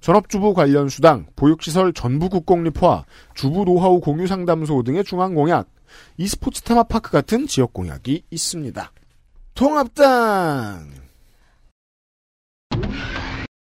[0.00, 5.68] 전업주부 관련 수당, 보육시설 전부 국공립화, 주부 노하우 공유 상담소 등의 중앙 공약,
[6.16, 8.92] e스포츠 테마파크 같은 지역 공약이 있습니다.
[9.54, 10.90] 통합당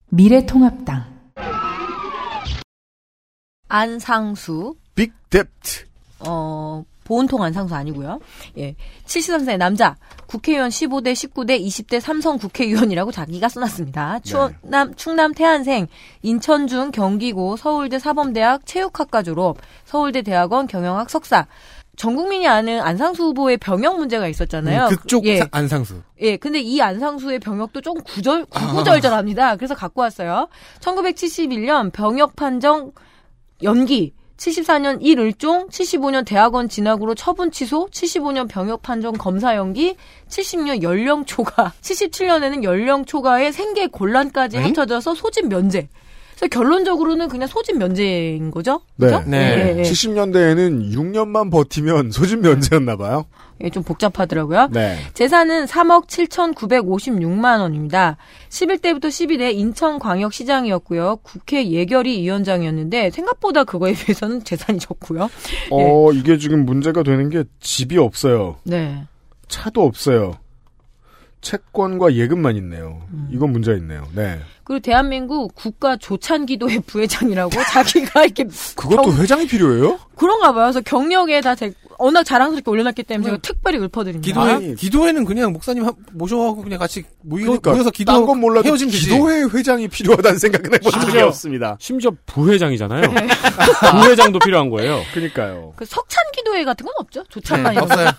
[0.09, 1.03] 미래통합당,
[3.67, 5.85] 안상수 빅뎁트
[6.19, 8.19] 어, 보온통 안상수 아니고요.
[8.57, 8.75] 예.
[9.05, 9.95] 73세 남자,
[10.27, 14.19] 국회의원 15대, 19대, 20대 삼성 국회의원이라고 자기가 써놨습니다.
[14.19, 15.87] 충남, 충남 태안생,
[16.23, 21.47] 인천중 경기고 서울대 사범대학 체육학과 졸업, 서울대 대학원 경영학 석사.
[21.95, 24.87] 전 국민이 아는 안상수 후보의 병역 문제가 있었잖아요.
[24.87, 25.37] 음, 그쪽 예.
[25.37, 26.01] 사- 안상수.
[26.19, 29.55] 예, 근데 이 안상수의 병역도 좀 구절, 구구절절합니다.
[29.55, 30.49] 그래서 갖고 왔어요.
[30.81, 32.91] 1971년 병역 판정
[33.63, 39.95] 연기, 74년 일을종, 75년 대학원 진학으로 처분 취소, 75년 병역 판정 검사 연기,
[40.27, 44.67] 70년 연령 초과, 77년에는 연령 초과에 생계 곤란까지 에잉?
[44.67, 45.87] 합쳐져서 소집 면제.
[46.35, 48.81] 그래서 결론적으로는 그냥 소집 면제인 거죠?
[48.97, 49.07] 네.
[49.07, 49.23] 그죠?
[49.25, 49.73] 네.
[49.75, 49.81] 예, 예.
[49.83, 53.25] 70년대에는 6년만 버티면 소집 면제였나 봐요.
[53.63, 54.67] 예, 좀 복잡하더라고요.
[54.73, 54.97] 네.
[55.13, 58.17] 재산은 3억 7,956만 원입니다.
[58.49, 61.19] 11대부터 12대 인천광역시장이었고요.
[61.23, 65.29] 국회 예결위 위원장이었는데 생각보다 그거에 비해서는 재산이 적고요.
[65.71, 68.57] 어, 이게 지금 문제가 되는 게 집이 없어요.
[68.63, 69.05] 네.
[69.47, 70.33] 차도 없어요.
[71.41, 73.01] 채권과 예금만 있네요.
[73.11, 73.29] 음.
[73.31, 74.07] 이건 문제가 있네요.
[74.15, 74.39] 네.
[74.63, 78.45] 그리고 대한민국 국가 조찬기도회 부회장이라고 자기가 이렇게
[78.75, 79.99] 그것도 경- 회장이 필요해요?
[80.15, 80.65] 그런가 봐요.
[80.65, 84.25] 그래서 경력에 다 제, 워낙 자랑스럽게 올려놨기 때문에 제가 특별히 읊어드립니다.
[84.25, 84.75] 기도회, 아니.
[84.75, 88.91] 기도회는 그냥 목사님 한- 모셔가고 그냥 같이 모이, 그러니까 모여서 딴 기도 건 몰라도 헤어지면
[88.91, 89.05] 되지.
[89.09, 91.77] 기도회 회장이 필요하다는 생각은 해본 적이 심지어- 없습니다.
[91.79, 93.03] 심지어 부회장이잖아요.
[94.01, 94.99] 부회장도 필요한 거예요.
[95.13, 95.73] 그러니까요.
[95.75, 97.23] 그 석찬 기도회 같은 건 없죠.
[97.29, 97.81] 조찬만 네.
[97.81, 98.09] 없어요.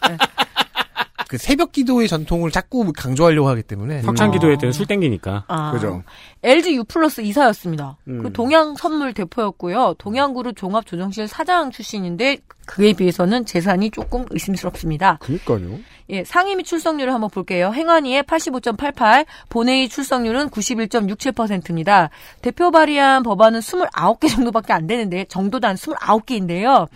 [1.29, 5.45] 그 새벽 기도의 전통을 자꾸 강조하려고 하기 때문에 석찬 기도회 때는 술 땡기니까.
[5.49, 5.73] 아.
[5.73, 6.03] 그죠.
[6.43, 7.97] LG U 플러스 이사였습니다.
[8.09, 8.23] 음.
[8.23, 9.95] 그 동양 선물 대표였고요.
[9.99, 15.19] 동양그룹 종합조정실 사장 출신인데 그에 비해서는 재산이 조금 의심스럽습니다.
[15.21, 15.79] 그니까요.
[16.11, 17.73] 예, 상임위 출석률을 한번 볼게요.
[17.73, 22.11] 행안위의 85.88, 본회의 출석률은 91.67%입니다.
[22.43, 26.89] 대표 발의한 법안은 29개 정도밖에 안 되는데 정도단 29개인데요.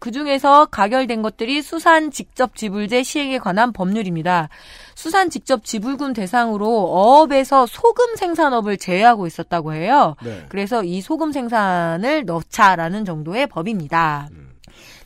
[0.00, 4.48] 그 중에서 가결된 것들이 수산 직접 지불제 시행에 관한 법률입니다.
[4.94, 10.16] 수산 직접 지불금 대상으로 어업에서 소금 생산업을 제외하고 있었다고 해요.
[10.24, 10.46] 네.
[10.48, 14.28] 그래서 이 소금 생산을 넣자라는 정도의 법입니다.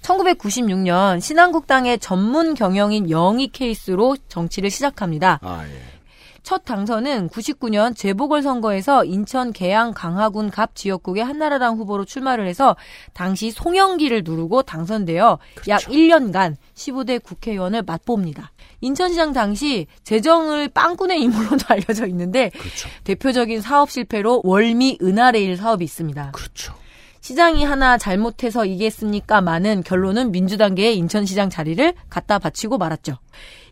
[0.03, 5.41] 1996년 신한국당의 전문 경영인 영희 케이스로 정치를 시작합니다.
[5.43, 5.94] 아, 예.
[6.45, 12.77] 첫 당선은 99년 재보궐선거에서 인천 계양 강화군 갑 지역국의 한나라당 후보로 출마를 해서
[13.15, 18.53] 당시 송영기를 누르고 당선되어 약 1년간 15대 국회의원을 맛봅니다.
[18.83, 22.91] 인천시장 당시 재정을 빵꾸낸 인물로도 알려져 있는데 그렇죠.
[23.05, 26.33] 대표적인 사업 실패로 월미 은하레일 사업이 있습니다.
[26.33, 26.75] 그렇죠.
[27.23, 29.41] 시장이 하나 잘못해서 이겠습니까?
[29.41, 33.17] 많은 결론은 민주당계의 인천시장 자리를 갖다 바치고 말았죠.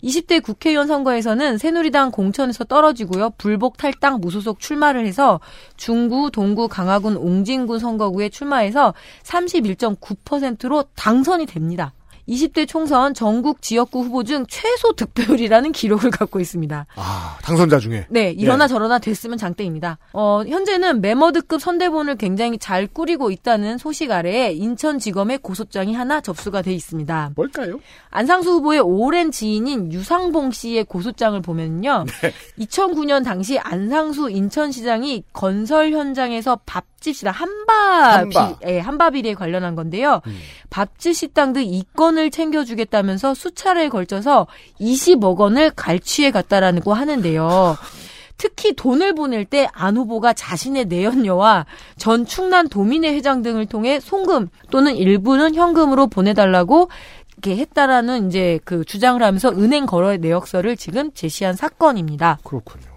[0.03, 3.31] 20대 국회의원 선거에서는 새누리당 공천에서 떨어지고요.
[3.38, 5.41] 불복 탈당 무소속 출마를 해서
[5.77, 11.93] 중구, 동구, 강화군, 옹진군 선거구에 출마해서 31.9%로 당선이 됩니다.
[12.28, 16.87] 20대 총선 전국 지역구 후보 중 최소 득표율이라는 기록을 갖고 있습니다.
[16.94, 18.06] 아, 당선자 중에.
[18.11, 18.68] 네, 이러나 예.
[18.68, 19.98] 저러나 됐으면 장땡입니다.
[20.12, 26.72] 어, 현재는 메머드급 선대본을 굉장히 잘 꾸리고 있다는 소식 아래에 인천지검의 고소장이 하나 접수가 돼
[26.72, 27.32] 있습니다.
[27.35, 27.80] 뭘까요?
[28.11, 32.04] 안상수 후보의 오랜 지인인 유상봉 씨의 고소장을 보면요.
[32.58, 38.58] 2009년 당시 안상수 인천시장이 건설 현장에서 밥집 식당 한바비, 한바.
[38.66, 40.20] 예, 한바 비리에 관련한 건데요.
[40.70, 44.46] 밥집 식당 등 이 건을 챙겨주겠다면서 수차례에 걸쳐서
[44.81, 47.77] 20억 원을 갈취해 갔다라고 하는데요.
[48.37, 54.48] 특히 돈을 보낼 때 안 후보가 자신의 내연녀와 전 충남 도민회 회장 등을 통해 송금
[54.70, 56.88] 또는 일부는 현금으로 보내달라고
[57.33, 62.38] 이렇게 했다라는 이제 그 주장을 하면서 은행 거래 내역서를 지금 제시한 사건입니다.
[62.44, 62.91] 그렇군요.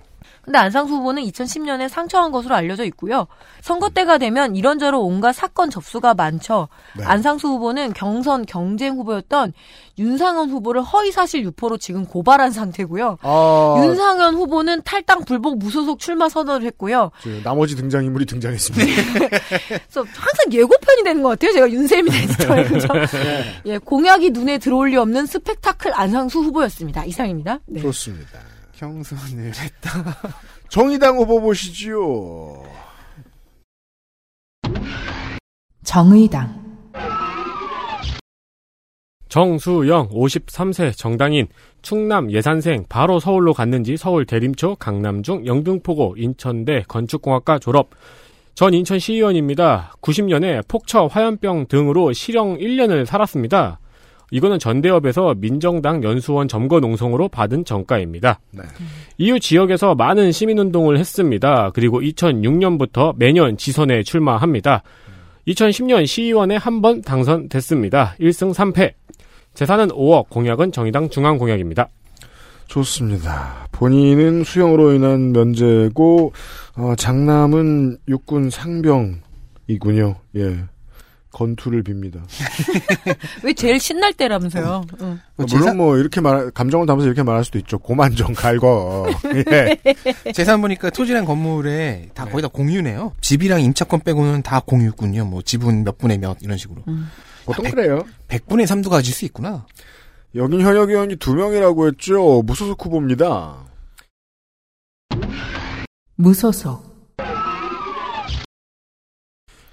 [0.45, 3.27] 근데 안상수 후보는 2010년에 상처한 것으로 알려져 있고요.
[3.61, 6.67] 선거 때가 되면 이런저런 온갖 사건 접수가 많죠.
[6.95, 7.03] 네.
[7.03, 9.53] 안상수 후보는 경선 경쟁 후보였던
[9.97, 13.17] 윤상현 후보를 허위사실 유포로 지금 고발한 상태고요.
[13.21, 17.11] 아, 윤상현 후보는 탈당 불복 무소속 출마 선언을 했고요.
[17.23, 18.85] 저 나머지 등장인물이 등장했습니다.
[19.67, 21.53] 그래서 항상 예고편이 되는 것 같아요.
[21.53, 22.87] 제가 윤세민 에디터의 그죠?
[23.65, 27.05] 예, 공약이 눈에 들어올 리 없는 스펙타클 안상수 후보였습니다.
[27.05, 27.59] 이상입니다.
[27.65, 27.81] 네.
[27.81, 28.39] 좋습니다.
[28.77, 29.91] 경선을 했다.
[30.69, 32.63] 정의당 후보 보시지요.
[35.83, 36.65] 정의당,
[39.35, 41.47] 정수영 53세 정당인
[41.81, 47.89] 충남 예산생 바로 서울로 갔는지 서울 대림초 강남중 영등포고 인천대 건축공학과 졸업
[48.53, 49.93] 전 인천 시의원입니다.
[50.01, 53.79] 90년에 폭처 화염병 등으로 실형 1년을 살았습니다.
[54.31, 58.39] 이거는 전대협에서 민정당 연수원 점거 농성으로 받은 정가입니다.
[58.51, 58.63] 네.
[59.17, 61.71] 이후 지역에서 많은 시민운동을 했습니다.
[61.73, 64.83] 그리고 2006년부터 매년 지선에 출마합니다.
[65.47, 68.15] 2010년 시의원에 한 번 당선됐습니다.
[68.19, 68.93] 1승 3패.
[69.53, 71.87] 재산은 5억, 공약은 정의당 중앙공약입니다.
[72.67, 73.67] 좋습니다.
[73.71, 76.33] 본인은 수영으로 인한 면제고
[76.77, 80.15] 어, 장남은 육군 상병이군요.
[80.37, 80.57] 예.
[81.35, 82.21] 건투를 빕니다.
[83.43, 84.85] 왜 제일 신날 때라면서요?
[85.01, 85.19] 응.
[85.35, 87.77] 뭐 물론 뭐 이렇게 말 감정을 담아서 이렇게 말할 수도 있죠.
[87.77, 89.07] 고만정 갈거.
[89.51, 90.31] 예.
[90.31, 93.11] 재산 보니까 토지랑 건물에 다 거의 다 공유네요.
[93.19, 95.25] 집이랑 임차권 빼고는 다 공유군요.
[95.25, 96.83] 뭐 지분 몇 분의 몇 이런 식으로.
[97.45, 98.05] 보통 그래요.
[98.29, 99.65] 100분의 3도 가질 수 있구나.
[100.35, 102.43] 여긴 현역 의원이 두 명이라고 했죠.
[102.43, 103.57] 무소속 후보입니다.
[106.15, 106.94] 무소속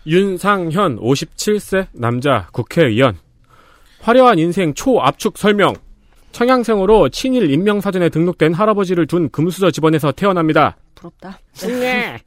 [0.07, 3.17] 윤상현 57세 남자 국회의원.
[4.01, 5.75] 화려한 인생 초압축 설명.
[6.33, 10.77] 청양생으로 친일 인명사전에 등록된 할아버지를 둔 금수저 집안에서 태어납니다.
[10.95, 11.39] 부럽다.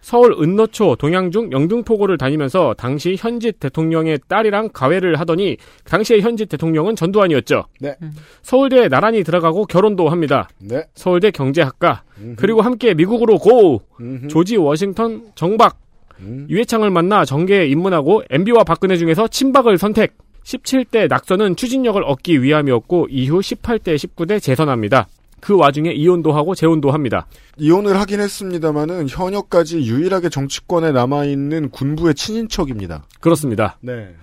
[0.00, 7.64] 서울 은노초 동양중 영등포고를 다니면서 당시 현직 대통령의 딸이랑 가회를 하더니 당시의 현직 대통령은 전두환이었죠.
[7.80, 7.96] 네.
[8.42, 10.48] 서울대에 나란히 들어가고 결혼도 합니다.
[10.58, 10.84] 네.
[10.94, 12.02] 서울대 경제학과
[12.36, 14.28] 그리고 함께 미국으로 고 음흠.
[14.28, 15.83] 조지 워싱턴 정박
[16.20, 16.46] 음.
[16.48, 23.40] 유해창을 만나 정계에 입문하고 MB와 박근혜 중에서 친박을 선택 17대 낙선은 추진력을 얻기 위함이었고 이후
[23.40, 25.08] 18대 19대 재선합니다.
[25.40, 27.26] 그 와중에 이혼도 하고 재혼도 합니다.
[27.58, 33.04] 이혼을 하긴 했습니다만은 현역까지 유일하게 정치권에 남아 있는 군부의 친인척입니다.
[33.20, 33.76] 그렇습니다.
[33.80, 34.14] 네.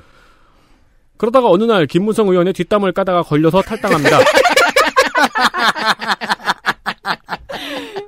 [1.17, 4.17] 그러다가 어느 날 김무성 의원의 뒷담을 까다가 걸려서 탈당합니다.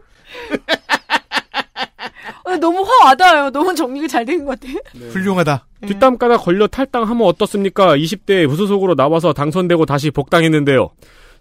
[2.63, 3.49] 어, 너무 화 와닿아요.
[3.52, 4.73] 너무 정리가 잘 된 것 같아.
[5.10, 5.65] 훌륭하다.
[5.88, 7.95] 뒷담 까다 걸려 탈당하면 어떻습니까?
[7.97, 10.89] 20대 무소속으로 나와서 당선되고 다시 복당했는데요.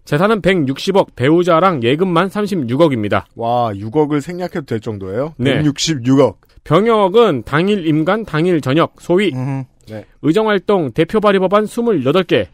[0.04, 3.22] 재산은 160억, 배우자랑 예금만 36억입니다.
[3.37, 5.35] 와, 6억을 생략해도 될 정도예요?
[5.37, 5.62] 네.
[5.62, 6.35] 166억.
[6.64, 10.04] 병역은 당일 임관, 당일 저녁, 소위 음, 네.
[10.22, 12.46] 의정활동 대표 발의 법안 28개.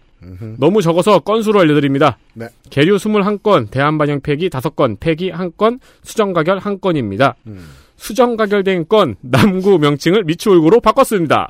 [0.59, 2.19] 너무 적어서 건수로 알려드립니다.
[2.35, 2.49] 네.
[2.71, 7.35] 계류 21건, 대안반영 폐기 5건, 폐기 1건, 수정가결 1건입니다.
[7.47, 7.65] 음.
[7.99, 11.49] 수정 가결된 건 남구 명칭을 미추홀구로 바꿨습니다.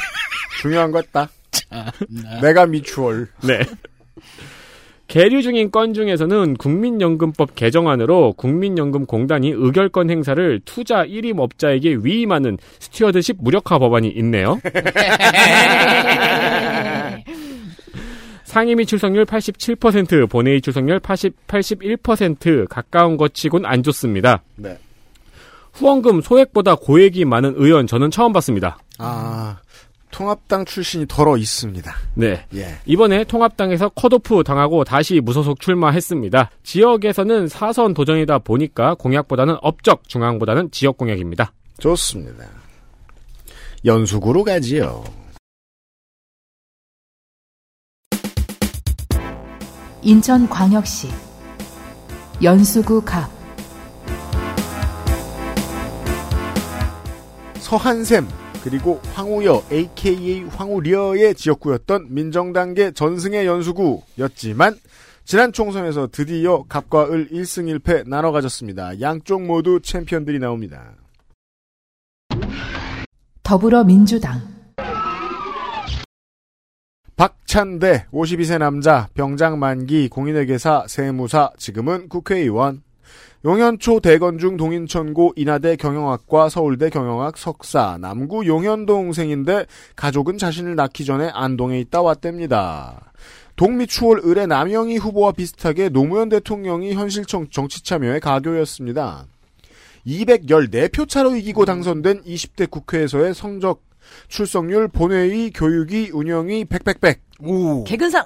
[0.62, 1.28] 중요한 거 있다.
[2.40, 3.28] 내가 미추홀.
[3.42, 3.60] 네.
[5.08, 14.08] 계류 중인 건 중에서는 국민연금법 개정안으로 국민연금공단이 의결권 행사를 투자 일임업자에게 위임하는 stewardship 무력화 법안이
[14.08, 14.60] 있네요.
[18.44, 24.42] 상임위 출석률 87%, 본회의 출석률 80, 81% 가까운 것 치곤 안 좋습니다.
[24.56, 24.76] 네.
[25.72, 28.78] 후원금 소액보다 고액이 많은 의원 저는 처음 봤습니다.
[28.98, 29.58] 아,
[30.10, 31.94] 통합당 출신이 덜어 있습니다.
[32.14, 32.44] 네.
[32.54, 32.78] 예.
[32.86, 36.50] 이번에 통합당에서 컷오프 당하고 다시 무소속 출마했습니다.
[36.62, 41.52] 지역에서는 사선 도전이다 보니까 공약보다는 업적, 중앙보다는 지역 공약입니다.
[41.78, 42.46] 좋습니다.
[43.84, 45.04] 연수구로 가지요.
[50.02, 51.08] 인천광역시
[52.42, 53.37] 연수구 갑
[57.68, 58.26] 서한샘
[58.64, 64.74] 그리고 황우여 AKA 황우리어의 지역구였던 민정당계 전승의 연수구였지만
[65.26, 69.02] 지난 총선에서 드디어 갑과 을 1승 1패 나눠 가졌습니다.
[69.02, 70.94] 양쪽 모두 챔피언들이 나옵니다.
[73.42, 74.40] 더불어민주당
[77.16, 82.82] 박찬대 52세 남자 병장 만기 공인회계사 세무사 지금은 국회의원
[83.44, 91.78] 용현초 대건중 동인천고 인하대 경영학과 서울대 경영학 석사 남구 용현동생인데 가족은 자신을 낳기 전에 안동에
[91.80, 93.12] 있다 왔답니다.
[93.54, 99.26] 동미추월 을의 남영희 후보와 비슷하게 노무현 대통령이 현실 정, 정치 참여에 가교였습니다.
[100.06, 103.87] 214표 차로 이기고 당선된 20대 국회에서의 성적
[104.28, 107.22] 출석률, 본회의, 교육위, 운영위, 백백백.
[107.40, 107.84] 오.
[107.84, 108.24] 개근상.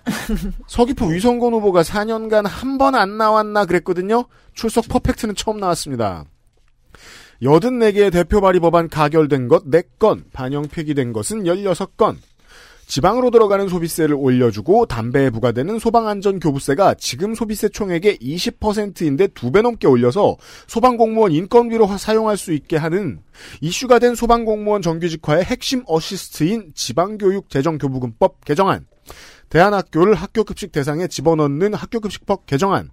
[0.67, 4.25] 서귀포 위성건 후보가 4년간 한 번 안 나왔나 그랬거든요.
[4.55, 6.25] 출석 퍼펙트는 처음 나왔습니다.
[7.43, 12.17] 84개의 대표 발의 법안 가결된 것 4건, 반영 폐기된 것은 16건.
[12.93, 20.37] 지방으로 들어가는 소비세를 올려주고 담배에 부과되는 소방안전교부세가 지금 소비세 총액의 20%인데 두 배 넘게 올려서
[20.67, 23.21] 소방공무원 인건비로 사용할 수 있게 하는
[23.63, 28.87] 이슈가 된 소방공무원 정규직화의 핵심 어시스트인 지방교육재정교부금법 개정안,
[29.49, 32.91] 대한학교를 학교급식 대상에 집어넣는 학교급식법 개정안,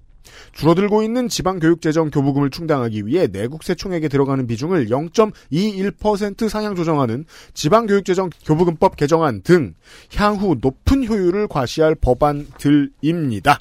[0.53, 8.95] 줄어들고 있는 지방교육재정 교부금을 충당하기 위해 내국세 총액에 들어가는 비중을 0.21% 상향 조정하는 지방교육재정 교부금법
[8.95, 9.73] 개정안 등
[10.15, 13.59] 향후 높은 효율을 과시할 법안들입니다.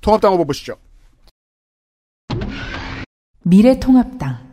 [0.00, 0.76] 통합당 후보 보시죠.
[3.44, 4.51] 미래통합당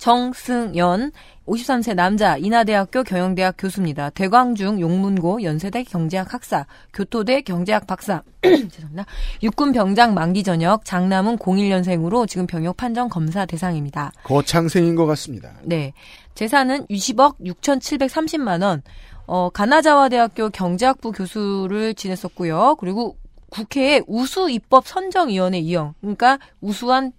[0.00, 1.12] 정승연
[1.46, 4.08] 53세 남자 인하대학교 경영대학 교수입니다.
[4.10, 9.04] 대광중 용문고 연세대 경제학 학사 교토대 경제학 박사 죄송합니다.
[9.42, 14.12] 육군 병장 만기 전역 장남은 01년생으로 지금 병역 판정 검사 대상입니다.
[14.24, 15.52] 거창생인 것 같습니다.
[15.64, 15.92] 네.
[16.34, 18.82] 재산은 20억 6,730만 원.
[19.26, 22.76] 어, 가나자와 대학교 경제학부 교수를 지냈었고요.
[22.80, 23.16] 그리고
[23.50, 25.94] 국회의 우수 입법 선정위원회 이영.
[26.00, 27.12] 그러니까 우수한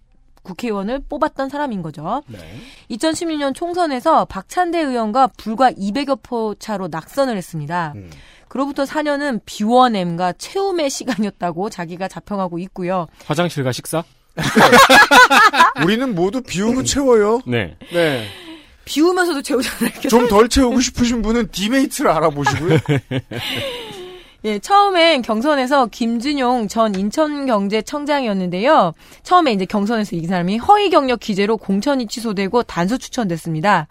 [0.43, 2.23] 국회의원을 뽑았던 사람인 거죠.
[2.27, 2.39] 네.
[2.91, 7.93] 2016년 총선에서 박찬대 의원과 불과 200여 표 차로 낙선을 했습니다.
[7.95, 8.09] 음.
[8.47, 13.07] 그로부터 4년은 비워냄과 채움의 시간이었다고 자기가 자평하고 있고요.
[13.25, 14.03] 화장실과 식사?
[15.83, 17.41] 우리는 모두 비우고 채워요.
[17.45, 17.75] 네.
[17.91, 18.27] 네.
[18.85, 19.91] 비우면서도 채우잖아요.
[20.09, 22.79] 좀 덜 채우고 싶으신 분은 디메이트를 알아보시고요.
[24.43, 28.93] 예, 처음엔 경선에서 김준용 전 인천경제청장이었는데요.
[29.21, 33.87] 처음에 이제 경선에서 이긴 사람이 허위 경력 기재로 공천이 취소되고 단수 추천됐습니다.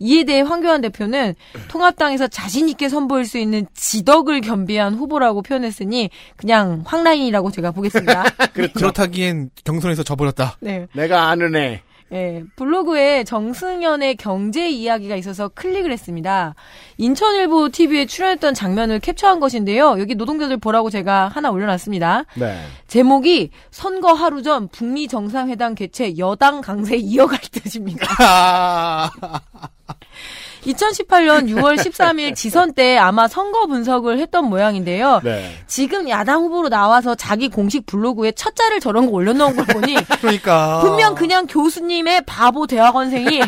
[0.00, 1.34] 이에 대해 황교안 대표는
[1.68, 8.24] 통합당에서 자신 있게 선보일 수 있는 지덕을 겸비한 후보라고 표현했으니 그냥 황라인이라고 제가 보겠습니다.
[8.52, 10.58] 그렇다기엔 경선에서 져버렸다.
[10.60, 10.86] 네.
[10.92, 11.82] 내가 아는 애.
[12.12, 16.54] 예, 블로그에 정승연의 경제 이야기가 있어서 클릭을 했습니다.
[16.98, 19.96] 인천일보 TV에 출연했던 장면을 캡처한 것인데요.
[19.98, 22.24] 여기 노동자들 보라고 제가 하나 올려놨습니다.
[22.34, 22.60] 네.
[22.86, 29.10] 제목이 선거 하루 전 북미 정상회담 개최 여당 강세 이어갈 뜻입니다.
[30.66, 35.20] 2018년 6월 13일 지선 때 아마 선거 분석을 했던 모양인데요.
[35.22, 35.50] 네.
[35.66, 40.80] 지금 야당 후보로 나와서 자기 공식 블로그에 첫 자를 저런 거 올려놓은 걸 보니 그러니까
[40.80, 43.42] 분명 그냥 교수님의 바보 대학원생이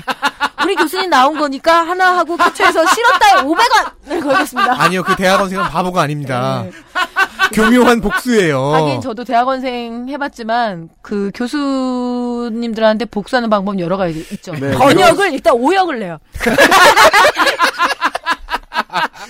[0.62, 4.82] 우리 교수님 나온 거니까 하나 하고 캡처해서 싫었다에 500원을 걸겠습니다.
[4.82, 6.64] 아니요 그 대학원생은 바보가 아닙니다.
[6.64, 6.72] 네.
[7.52, 8.72] 교묘한 복수예요.
[8.74, 14.52] 하긴 저도 대학원생 해봤지만 그 교수님들한테 복수하는 방법 여러 가지 있죠.
[14.52, 14.72] 네.
[14.72, 16.18] 번역을 일단 5역을 내요.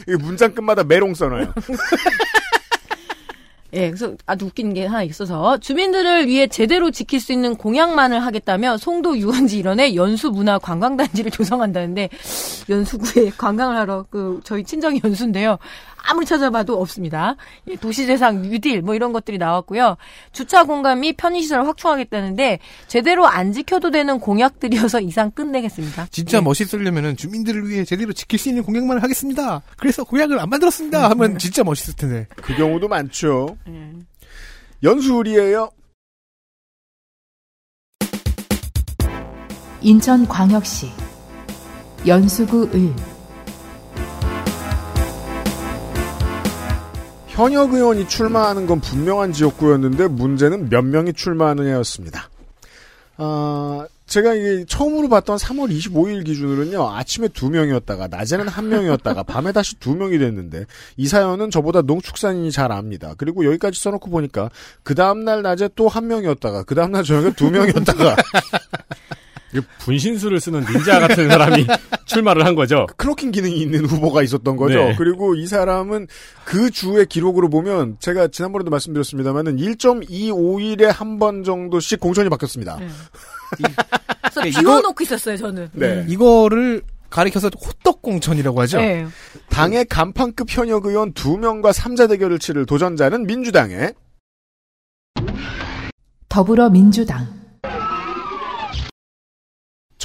[0.08, 1.52] 이 문장 끝마다 메롱 써놔요.
[3.72, 8.78] 예, 그래서 아주 웃긴 게 하나 있어서 주민들을 위해 제대로 지킬 수 있는 공약만을 하겠다며
[8.78, 12.08] 송도 유원지 일원에 연수 문화 관광단지를 조성한다는데
[12.70, 15.58] 연수구에 관광을 하러 그 저희 친정이 연수인데요.
[16.06, 17.36] 아무리 찾아봐도 없습니다.
[17.68, 19.96] 예, 도시재상 뉴딜 뭐 이런 것들이 나왔고요.
[20.32, 26.06] 주차 공간 및 편의시설을 확충하겠다는데 제대로 안 지켜도 되는 공약들이어서 이상 끝내겠습니다.
[26.10, 26.40] 진짜 예.
[26.40, 29.62] 멋있으려면은 주민들을 위해 제대로 지킬 수 있는 공약만을 하겠습니다.
[29.76, 31.10] 그래서 공약을 안 만들었습니다.
[31.10, 32.26] 하면 진짜 멋있을 텐데.
[32.36, 33.56] 그 경우도 많죠.
[33.68, 33.92] 예.
[34.82, 35.70] 연수울이에요.
[39.80, 40.90] 인천광역시
[42.06, 43.15] 연수구 을
[47.36, 52.30] 현역 의원이 출마하는 건 분명한 지역구였는데 문제는 몇 명이 출마하느냐였습니다.
[53.18, 59.52] 아, 제가 이게 처음으로 봤던 3월 25일 기준으로는요, 아침에 두 명이었다가, 낮에는 한 명이었다가, 밤에
[59.52, 60.64] 다시 두 명이 됐는데,
[60.96, 63.14] 이 사연은 저보다 농축산인이 잘 압니다.
[63.18, 64.48] 그리고 여기까지 써놓고 보니까,
[64.82, 68.16] 그 다음날 낮에 또 한 명이었다가, 그 다음날 저녁에 두 명이었다가, 이
[69.80, 71.66] 분신술을 쓰는 닌자 같은 사람이
[72.06, 72.86] 출마를 한 거죠.
[72.96, 74.78] 크로킹 기능이 있는 후보가 있었던 거죠.
[74.78, 74.94] 네.
[74.96, 76.06] 그리고 이 사람은
[76.44, 82.76] 그 주의 기록으로 보면 제가 지난번에도 말씀드렸습니다만은 1.25일에 한 번 정도씩 공천이 바뀌었습니다.
[82.78, 82.88] 네.
[84.22, 85.68] 그래서 네, 비워놓고 있었어요, 저는.
[85.72, 86.04] 네.
[86.08, 88.78] 이거를 가리켜서 호떡 공천이라고 하죠.
[88.78, 89.06] 네.
[89.48, 93.94] 당의 간판급 현역 의원 2명과 3자 대결을 치를 도전자는 민주당의
[96.28, 97.26] 더불어민주당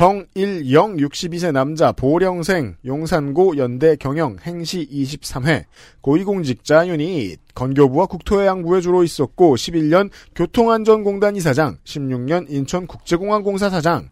[0.02, 5.66] 정일영 62세 남자 보령생 용산고 연대 경영 행시 23회
[6.02, 14.10] 고위공직자 유닛 건교부와 국토해양부에 주로 있었고 11년 교통안전공단 이사장 16년 인천국제공항공사 사장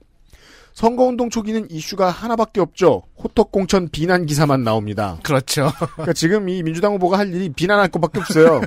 [0.73, 3.01] 선거운동 초기는 이슈가 하나밖에 없죠.
[3.23, 5.17] 호떡공천 비난 기사만 나옵니다.
[5.23, 5.71] 그렇죠.
[5.93, 8.61] 그러니까 지금 이 민주당 후보가 할 일이 비난할 것밖에 없어요.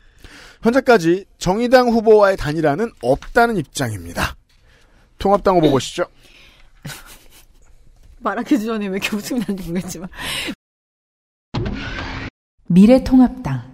[0.60, 4.36] 현재까지 정의당 후보와의 단일화는 없다는 입장입니다.
[5.16, 6.04] 통합당 후보 보시죠.
[8.20, 10.08] 말하기 전에 왜 이렇게 웃음이 나는지 모르겠지만.
[12.68, 13.70] 미래통합당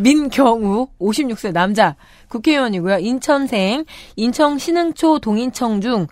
[0.00, 1.96] 민경우 56세 남자
[2.28, 2.98] 국회의원이고요.
[2.98, 3.84] 인천생
[4.16, 6.06] 인천 신흥초 동인청 중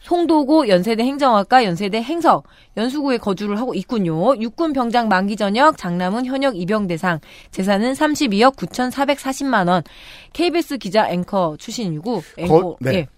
[0.00, 2.44] 송도고 연세대 행정학과 연세대 행석
[2.76, 4.36] 연수구에 거주를 하고 있군요.
[4.40, 7.18] 육군 병장 만기 전역 장남은 현역 입영 대상
[7.50, 9.82] 재산은 32억 9,440만 원.
[10.32, 12.94] KBS 기자 앵커 출신이고 앵커 거- 네.
[12.94, 13.08] 예.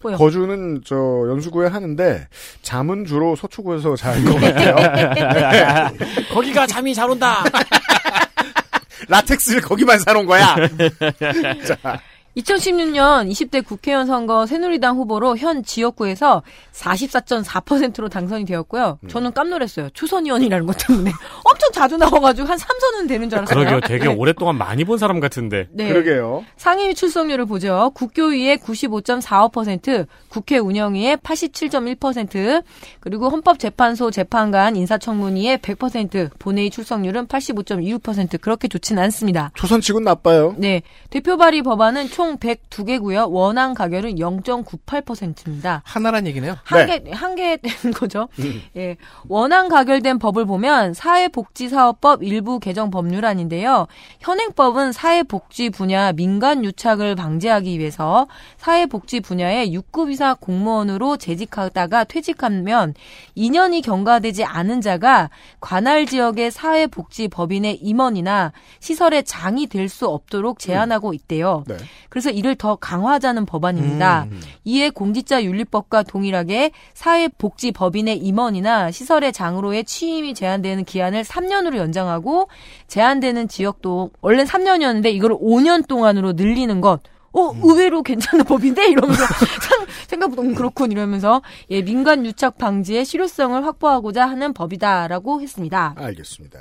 [0.00, 0.16] 음, 보여.
[0.16, 0.96] 거주는 저
[1.28, 2.26] 연수구에 하는데
[2.62, 5.90] 잠은 주로 서초구에서 잘것 같아요.
[6.32, 7.44] 거기가 잠이 잘 온다.
[9.08, 10.54] 라텍스를 거기만 사놓은 거야.
[11.66, 12.00] 자,
[12.36, 18.98] 2016년 20대 국회의원 선거 새누리당 후보로 현 지역구에서 44.4%로 당선이 되었고요.
[19.08, 19.90] 저는 깜놀했어요.
[19.90, 21.10] 초선 의원이라는 것 때문에
[21.44, 23.58] 엄청 자주 나와가지고 한 3선은 되는 줄 알았어요.
[23.58, 23.80] 그러게요.
[23.80, 24.14] 되게 네.
[24.14, 25.66] 오랫동안 많이 본 사람 같은데.
[25.72, 25.88] 네.
[25.88, 26.44] 그러게요.
[26.56, 27.90] 상임위 출석률을 보죠.
[27.94, 32.62] 국교위의 95.45%, 국회 운영위의 87.1%,
[33.00, 39.50] 그리고 헌법재판소 재판관 인사청문위의 100%, 본회의 출석률은 85.26% 그렇게 좋지는 않습니다.
[39.56, 40.54] 초선 치곤 나빠요.
[40.58, 40.82] 네.
[41.10, 43.30] 대표 발의 법안은 총 102개고요.
[43.30, 45.80] 원안 가결은 0.98%입니다.
[45.86, 46.58] 하나란 얘기네요.
[46.64, 47.00] 한 네.
[47.02, 48.28] 개, 한개 된 거죠.
[48.40, 48.60] 음.
[48.76, 48.98] 예.
[49.28, 53.86] 원안 가결된 법을 보면 사회복지사업법 일부 개정 법률안인데요.
[54.20, 58.26] 현행법은 사회복지 분야 민간 유착을 방지하기 위해서
[58.58, 62.92] 사회복지 분야의 6급 이사 공무원으로 재직하다가 퇴직하면
[63.34, 71.14] 2년이 경과되지 않은 자가 관할 지역의 사회복지 법인의 임원이나 시설의 장이 될 수 없도록 제한하고
[71.14, 71.64] 있대요.
[71.66, 71.76] 네.
[72.10, 74.24] 그래서 이를 더 강화하자는 법안입니다.
[74.30, 74.40] 음.
[74.64, 82.48] 이에 공직자 윤리법과 동일하게 사회복지법인의 임원이나 시설의 장으로의 취임이 제한되는 기한을 3년으로 연장하고
[82.88, 87.00] 제한되는 지역도 원래 3년이었는데 이걸 5년 동안으로 늘리는 것.
[87.32, 88.88] 어, 의외로 괜찮은 법인데?
[88.88, 89.22] 이러면서,
[89.62, 95.94] 상- 생각보다 음, 그렇군, 이러면서, 예, 민간 유착 방지의 실효성을 확보하고자 하는 법이다라고 했습니다.
[95.96, 96.58] 알겠습니다.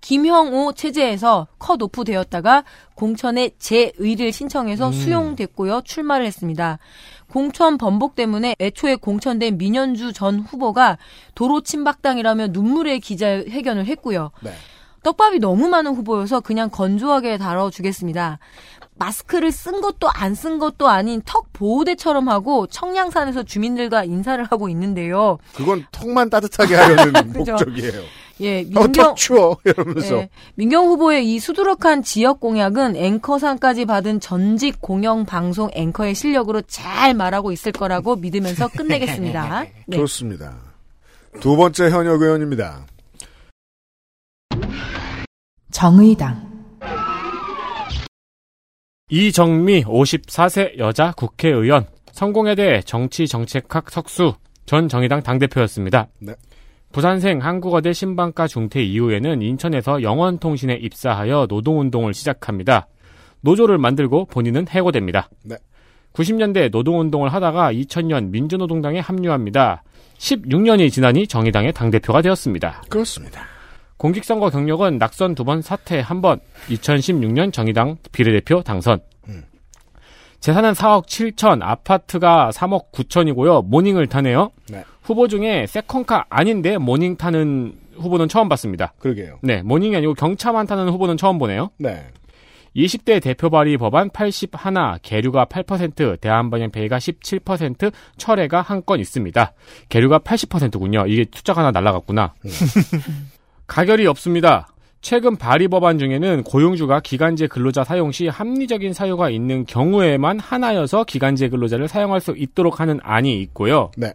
[0.00, 4.92] 김형우 체제에서 컷 오프 되었다가 공천에 재의를 신청해서 음.
[4.92, 5.82] 수용됐고요.
[5.84, 6.78] 출마를 했습니다.
[7.30, 10.98] 공천 번복 때문에 애초에 공천된 민현주 전 후보가
[11.34, 14.32] 도로 침박당이라며 눈물의 기자회견을 했고요.
[14.42, 14.52] 네.
[15.02, 18.38] 떡밥이 너무 많은 후보여서 그냥 건조하게 다뤄주겠습니다.
[19.00, 25.38] 마스크를 쓴 것도 안 쓴 것도 아닌 턱 보호대처럼 하고 청량산에서 주민들과 인사를 하고 있는데요.
[25.54, 27.32] 그건 턱만 따뜻하게 하려는.
[27.34, 28.02] 목적이에요.
[28.40, 29.58] 예, 어, 민경 턱 추워.
[29.64, 30.16] 이러면서.
[30.16, 37.12] 예, 민경 후보의 이 수두룩한 지역 공약은 앵커상까지 받은 전직 공영 방송 앵커의 실력으로 잘
[37.12, 39.64] 말하고 있을 거라고 믿으면서 끝내겠습니다.
[39.88, 39.96] 네.
[39.98, 40.56] 좋습니다.
[41.40, 42.86] 두 번째 현역 의원입니다.
[45.70, 46.49] 정의당,
[49.12, 54.34] 이정미 54세 여자 국회의원 성공회대 정치정책학 석수
[54.66, 56.06] 전 정의당 당대표였습니다.
[56.20, 56.34] 네.
[56.92, 62.86] 부산생 한국어대 신방과 중퇴 이후에는 인천에서 영원통신에 입사하여 노동운동을 시작합니다.
[63.40, 65.28] 노조를 만들고 본인은 해고됩니다.
[65.44, 65.56] 네.
[66.12, 69.82] 90년대 노동운동을 하다가 2000년 민주노동당에 합류합니다.
[70.18, 72.82] 16년이 지나니 정의당의 당대표가 되었습니다.
[72.88, 73.42] 그렇습니다.
[74.00, 76.40] 공직선거 경력은 낙선 두 번, 사퇴 한 번,
[76.70, 79.00] 2016년 정의당 비례대표 당선.
[79.28, 79.44] 음.
[80.40, 83.66] 재산은 4억 7천, 아파트가 3억 9천이고요.
[83.66, 84.52] 모닝을 타네요.
[84.70, 84.84] 네.
[85.02, 88.94] 후보 중에 second car 아닌데 모닝 타는 후보는 처음 봤습니다.
[89.00, 89.38] 그러게요.
[89.42, 91.68] 네, 모닝이 아니고 경차만 타는 후보는 처음 보네요.
[91.76, 92.06] 네.
[92.74, 99.52] 20대 대표 발의 법안 81, 계류가 8%, 대한번영페이가 17%, 철회가 한 건 있습니다.
[99.90, 101.04] 계류가 80%군요.
[101.06, 102.32] 이게 숫자가 하나 날라갔구나.
[103.70, 104.66] 가결이 없습니다.
[105.00, 111.50] 최근 발의 법안 중에는 고용주가 기간제 근로자 사용 시 합리적인 사유가 있는 경우에만 하나여서 기간제
[111.50, 113.92] 근로자를 사용할 수 있도록 하는 안이 있고요.
[113.96, 114.12] 네.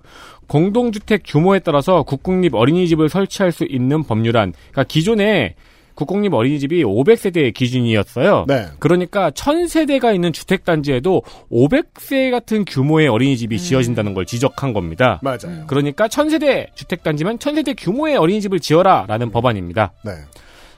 [0.47, 4.51] 공동주택 규모에 따라서 국공립 어린이집을 설치할 수 있는 법률안.
[4.51, 5.55] 그러니까 기존에
[5.95, 8.45] 국공립 어린이집이 500세대의 기준이었어요.
[8.47, 8.67] 네.
[8.79, 15.19] 그러니까 1000세대가 있는 주택단지에도 500세 같은 규모의 어린이집이 지어진다는 걸 지적한 겁니다.
[15.23, 15.65] 맞아요.
[15.67, 19.93] 그러니까 1000세대 주택단지면 1000세대 규모의 어린이집을 지어라 라는 법안입니다.
[20.03, 20.11] 네.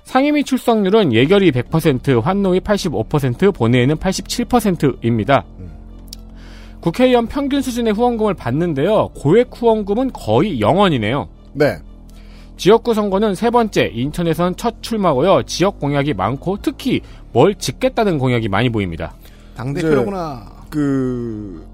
[0.03, 5.45] 상임위 출석률은 예결위 100%, 환노위 85%, 본회의는 87%입니다.
[6.79, 9.09] 국회의원 평균 수준의 후원금을 받는데요.
[9.15, 11.27] 고액 후원금은 거의 0원이네요.
[11.53, 11.75] 네.
[12.57, 15.43] 지역구 선거는 세 번째, 인천에선 첫 출마고요.
[15.43, 17.01] 지역 공약이 많고 특히
[17.31, 19.13] 뭘 짓겠다는 공약이 많이 보입니다.
[19.55, 20.65] 당대표로구나.
[20.69, 21.65] 그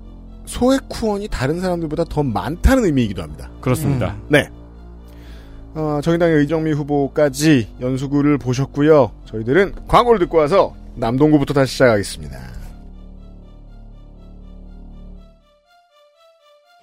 [0.45, 3.49] 소액 후원이 다른 사람들보다 더 많다는 의미이기도 합니다.
[3.61, 4.15] 그렇습니다.
[4.27, 4.49] 네.
[5.73, 9.11] 어, 정의당의 의정미 후보까지 연수구를 보셨고요.
[9.25, 12.38] 저희들은 광고를 듣고 와서 남동구부터 다시 시작하겠습니다.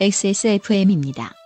[0.01, 1.40] XSFM입니다.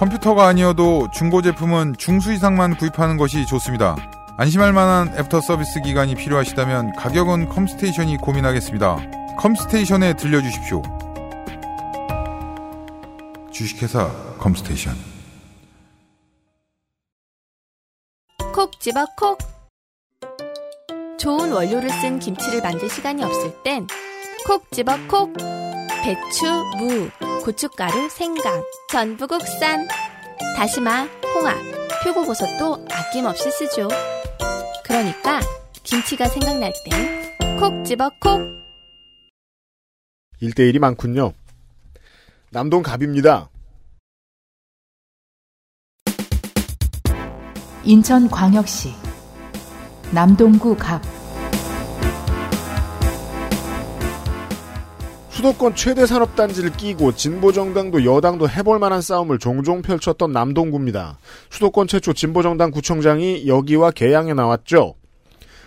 [0.00, 3.96] 컴퓨터가 아니어도 중고 제품은 중수 이상만 구입하는 것이 좋습니다.
[4.38, 8.96] 안심할 만한 애프터 서비스 기간이 필요하시다면 가격은 컴스테이션이 고민하겠습니다.
[9.36, 10.80] 컴스테이션에 들려주십시오.
[13.52, 14.94] 주식회사 컴스테이션.
[18.54, 19.36] 콕 집어 콕.
[21.18, 23.86] 좋은 원료를 쓴 김치를 만들 시간이 없을 땐
[24.46, 25.30] 콕 집어 콕.
[26.02, 26.46] 배추,
[26.78, 27.10] 무,
[27.44, 29.86] 고춧가루, 생강, 전부 국산.
[30.56, 31.56] 다시마, 홍합,
[32.04, 33.88] 표고버섯도 아낌없이 쓰죠.
[34.84, 35.40] 그러니까
[35.82, 37.20] 김치가 생각날 땐
[37.60, 38.40] 콕 집어 콕.
[40.40, 41.34] 1대1이 많군요.
[42.50, 43.50] 남동 갑입니다.
[47.84, 48.94] 인천광역시
[50.12, 51.02] 남동구 갑
[55.40, 61.18] 수도권 최대 산업단지를 끼고 진보정당도 여당도 해볼 만한 싸움을 종종 펼쳤던 남동구입니다.
[61.48, 64.96] 수도권 최초 진보정당 구청장이 여기와 개양에 나왔죠.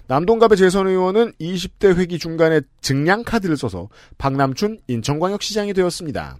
[0.06, 6.38] 남동갑의 재선 의원은 20대 회기 중간에 증량 카드를 써서 박남춘 인천광역시장이 되었습니다.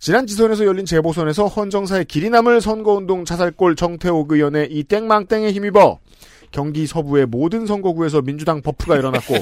[0.00, 6.00] 지난 지선에서 열린 재보선에서 헌정사에 길이 남을 선거운동 자살골 정태옥 의원의 이땡망땡에 힘입어
[6.50, 9.34] 경기 서부의 모든 선거구에서 민주당 buff가 일어났고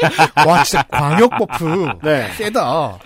[0.46, 2.30] 와 진짜 광역 buff 네.
[2.36, 2.98] 세다.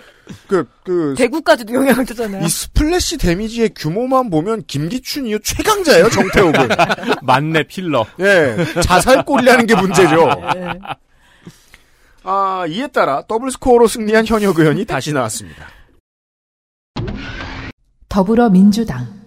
[0.47, 2.45] 그, 그, 대구까지도 영향을 주잖아요.
[2.45, 6.69] 이 splash damage의 규모만 보면 김기춘 이후 최강자예요, 정태옥은.
[7.23, 8.05] 만렙 healer.
[8.21, 10.29] 예, 자살골이라는 게 문제죠.
[12.23, 15.67] 아, 이에 따라 double score로 승리한 현역 의원이 다시 나왔습니다.
[18.07, 19.20] 더불어민주당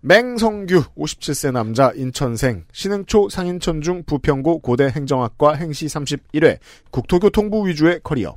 [0.00, 6.58] 맹성규 57세 남자 인천생 신흥초 상인천중 부평고 고대 행정학과 행시 31회
[6.90, 8.36] 국토교통부 위주의 커리어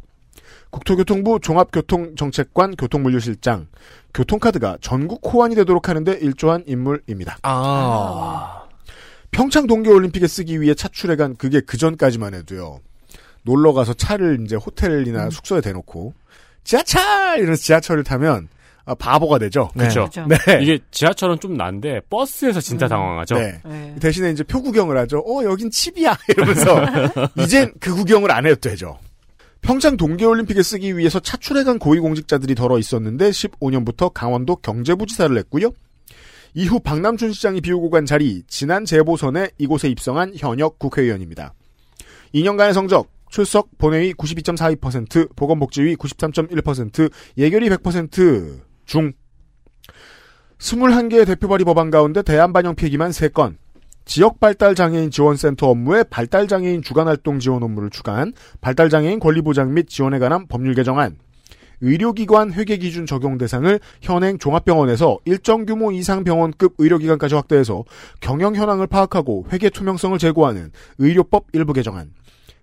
[0.72, 3.68] 국토교통부 종합교통정책관 교통물류실장
[4.14, 7.38] 교통카드가 전국 호환이 되도록 하는데 일조한 인물입니다.
[7.43, 8.64] 아.
[9.32, 12.80] 평창 동계올림픽에 쓰기 위해 차출해간 그게 그 전까지만 해도요.
[13.43, 16.14] 놀러 가서 차를 이제 호텔이나 숙소에 대놓고
[16.64, 18.49] 지하철 이러면서 지하철을 타면
[18.86, 19.69] 아, 바보가 되죠.
[19.77, 20.09] 그렇죠.
[20.27, 20.38] 네.
[20.61, 23.36] 이게 지하철은 좀 난데 버스에서 진짜 당황하죠.
[23.36, 23.61] 네.
[23.99, 25.19] 대신에 이제 표 구경을 하죠.
[25.19, 26.17] 어, 여긴 칩이야.
[26.29, 26.84] 이러면서
[27.38, 28.97] 이젠 그 구경을 안 해도 되죠.
[29.61, 35.71] 평창 동계올림픽에 쓰기 위해서 차출해간 고위공직자들이 덜어 있었는데 15년부터 강원도 경제부지사를 했고요.
[36.53, 41.53] 이후 박남춘 시장이 비우고 간 자리 지난 재보선에 이곳에 입성한 현역 국회의원입니다.
[42.34, 49.13] 2년간의 성적 출석 본회의 92.42% 보건복지위 93.1% 예결위 100% 중.
[50.57, 53.55] 21개의 대표 발의 법안 가운데 대안반영 폐기만 3건.
[54.03, 59.19] 지역 발달 장애인 지원 센터 업무에 발달 장애인 주간 활동 지원 업무를 추가한 발달 장애인
[59.19, 61.15] 권리 보장 및 지원에 관한 법률 개정안.
[61.79, 67.85] 의료기관 회계 기준 적용 대상을 현행 종합병원에서 일정 규모 이상 병원급 의료기관까지 확대해서
[68.19, 72.11] 경영 현황을 파악하고 회계 투명성을 제고하는 의료법 일부 개정안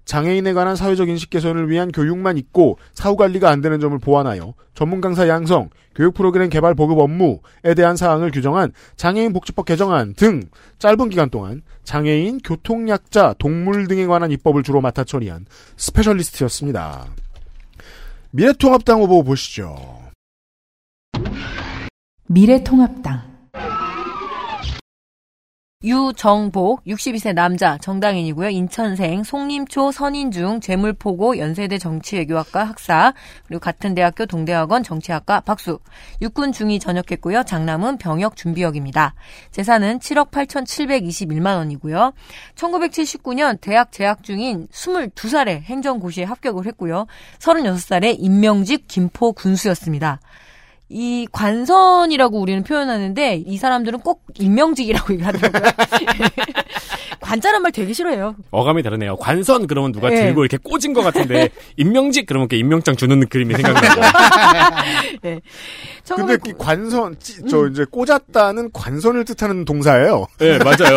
[0.09, 5.03] 장애인에 관한 사회적 인식 개선을 위한 교육만 있고 사후 관리가 안 되는 점을 보완하여 전문
[5.03, 10.45] 강사 양성, 교육 프로그램 개발 보급 업무에 대한 사항을 규정한 장애인 복지법 개정안 등
[10.79, 15.45] 짧은 기간 동안 장애인, 교통약자, 동물 등에 관한 입법을 주로 맡아 처리한
[15.77, 17.05] specialist였습니다.
[18.31, 19.77] 미래통합당 후보 보시죠.
[22.29, 23.28] 미래통합당
[25.85, 28.49] 유정복 62세 남자 정당인이고요.
[28.49, 33.15] 인천생 송림초 선인중 재물포고 연세대 정치외교학과 학사
[33.47, 35.79] 그리고 같은 대학교 동대학원 정치학과 박수
[36.21, 37.45] 육군 중위 전역했고요.
[37.45, 39.15] 장남은 병역 준비역입니다.
[39.53, 42.13] 재산은 7억 8,721만 원이고요.
[42.57, 47.07] 1979년 대학 재학 중인 22살에 행정고시에 합격을 했고요.
[47.39, 50.19] 36살에 임명직 김포 군수였습니다.
[50.91, 55.71] 이 관선이라고 우리는 표현하는데 이 사람들은 꼭 임명직이라고 얘기하더라고요.
[57.21, 58.37] 관자란 말 되게 싫어해요.
[58.51, 59.17] 어감이 다르네요.
[59.17, 60.17] 관선 그러면 누가 네.
[60.17, 64.01] 들고 이렇게 꽂은 것 같은데 임명직 그러면 이렇게 임명장 주는 그림이 생각나고.
[65.23, 65.41] 네.
[66.09, 70.27] 근데 이 관선, 찌- 저 이제 꽂았다는 관선을 뜻하는 동사예요.
[70.39, 70.97] 네, 맞아요.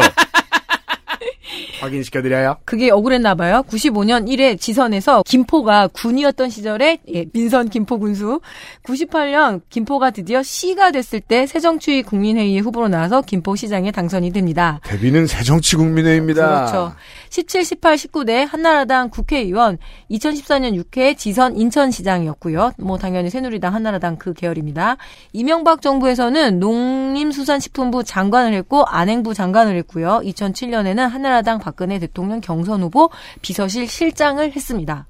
[1.81, 2.57] 확인시켜드려요.
[2.65, 3.63] 그게 억울했나 봐요.
[3.67, 8.39] 95년 1회 지선에서 김포가 군이었던 시절에 예, 민선 김포 군수
[8.83, 14.79] 98년 김포가 드디어 시가 됐을 때 새정치위 국민회의에 후보로 나와서 김포시장에 당선이 됩니다.
[14.83, 16.65] 데뷔는 새정치 국민회입니다.
[16.65, 16.93] 그렇죠.
[17.29, 19.77] 17, 18, 19대 한나라당 국회의원,
[20.11, 22.73] 2014년 6회 지선 인천시장이었고요.
[22.77, 24.97] 뭐 당연히 새누리당 한나라당 그 계열입니다.
[25.33, 30.21] 이명박 정부에서는 농림수산식품부 장관을 했고 안행부 장관을 했고요.
[30.23, 33.09] 2007년에는 한나라당 박 근혜 대통령 경선 후보
[33.41, 35.07] 비서실 실장을 했습니다.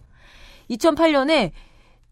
[0.70, 1.52] 2008년에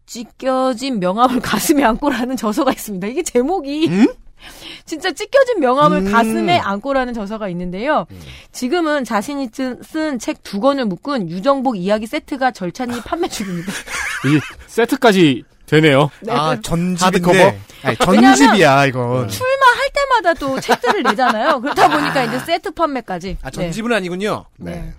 [0.06, 3.06] 찢겨진 명함을 가슴에 안고라는 저서가 있습니다.
[3.06, 3.88] 이게 제목이
[4.86, 6.12] 진짜 찢겨진 명함을 음.
[6.12, 8.06] 가슴에 안고라는 저서가 있는데요.
[8.52, 13.70] 지금은 자신이 쓴 책 두 권을 묶은 유정복 이야기 세트가 절찬리 판매 중입니다.
[14.26, 16.10] 이 세트까지 되네요.
[16.22, 16.32] 네.
[16.32, 16.62] 아, 네.
[16.62, 17.04] 전집인데.
[17.04, 17.56] 하드커버?
[17.82, 19.28] 아니, 전집이야, 이건.
[19.28, 19.59] 출마할
[19.94, 21.60] 때마다 또 책들을 내잖아요.
[21.60, 23.38] 그러다 보니까 이제 세트 판매까지.
[23.42, 24.46] 아, 전집은 아니군요.
[24.56, 24.92] 네.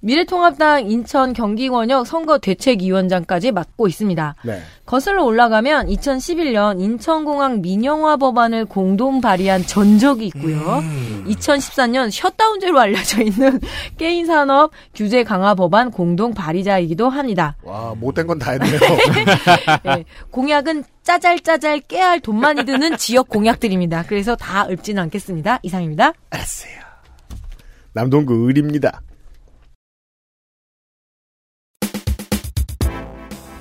[0.00, 4.36] 미래통합당 인천 경기권역 선거 대책위원장까지 맡고 있습니다.
[4.44, 4.62] 네.
[4.86, 10.82] 거슬러 올라가면 2011년 인천공항 민영화 법안을 공동 발의한 전적이 있고요.
[11.26, 13.60] 2014년 셧다운제로 알려져 있는
[13.98, 17.56] 게임 산업 규제 강화 법안 공동 발의자이기도 합니다.
[17.64, 18.78] 와, 못된 건 다 했네요.
[19.84, 24.04] 네, 공약은 짜잘짜잘 깨알 돈 많이 드는 지역 공약들입니다.
[24.06, 25.58] 그래서 다 읊지는 않겠습니다.
[25.62, 26.12] 이상입니다.
[26.30, 26.72] 알았어요.
[27.94, 29.00] 남동구 을입니다.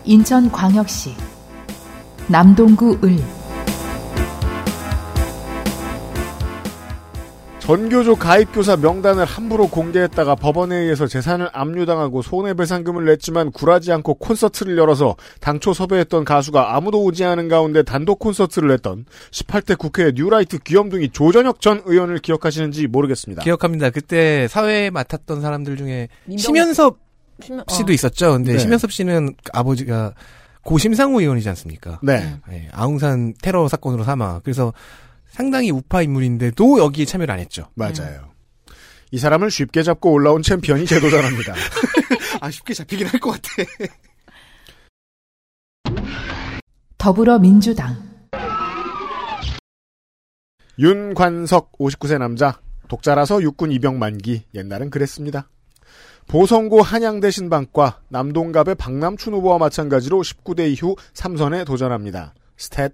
[0.07, 1.13] 인천광역시
[2.29, 3.17] 남동구 을
[7.59, 15.17] 전교조 가입교사 명단을 함부로 공개했다가 법원에 의해서 재산을 압류당하고 손해배상금을 냈지만 굴하지 않고 콘서트를 열어서
[15.41, 21.59] 당초 섭외했던 가수가 아무도 오지 않은 가운데 단독 콘서트를 냈던 18대 국회 뉴라이트 귀염둥이 조전혁
[21.59, 23.43] 전 의원을 기억하시는지 모르겠습니다.
[23.43, 23.89] 기억합니다.
[23.89, 27.06] 그때 사회 맡았던 사람들 중에 심연섭
[27.41, 27.93] 심연- 씨도 어.
[27.93, 28.31] 있었죠.
[28.33, 28.59] 근데 네.
[28.59, 30.13] 심연섭 씨는 아버지가
[30.63, 31.99] 고 심상호 의원이지 않습니까?
[32.03, 32.37] 네.
[32.49, 34.41] 네, 아웅산 테러 사건으로 사망.
[34.43, 34.73] 그래서
[35.29, 37.69] 상당히 우파 인물인데도 여기에 참여를 안 했죠.
[37.75, 38.31] 맞아요.
[39.11, 41.53] 이 사람을 쉽게 잡고 올라온 챔피언이 제도자랍니다.
[42.41, 43.49] 아 쉽게 잡히긴 할 것 같아.
[46.97, 47.95] 더불어민주당
[50.79, 52.59] 윤관석 59세 남자
[52.89, 55.49] 독자라서 육군 입영 만기 옛날은 그랬습니다.
[56.27, 62.33] 보성고 한양대 신방과 남동갑의 박남춘 후보와 마찬가지로 19대 이후 3선에 도전합니다.
[62.57, 62.93] 스탯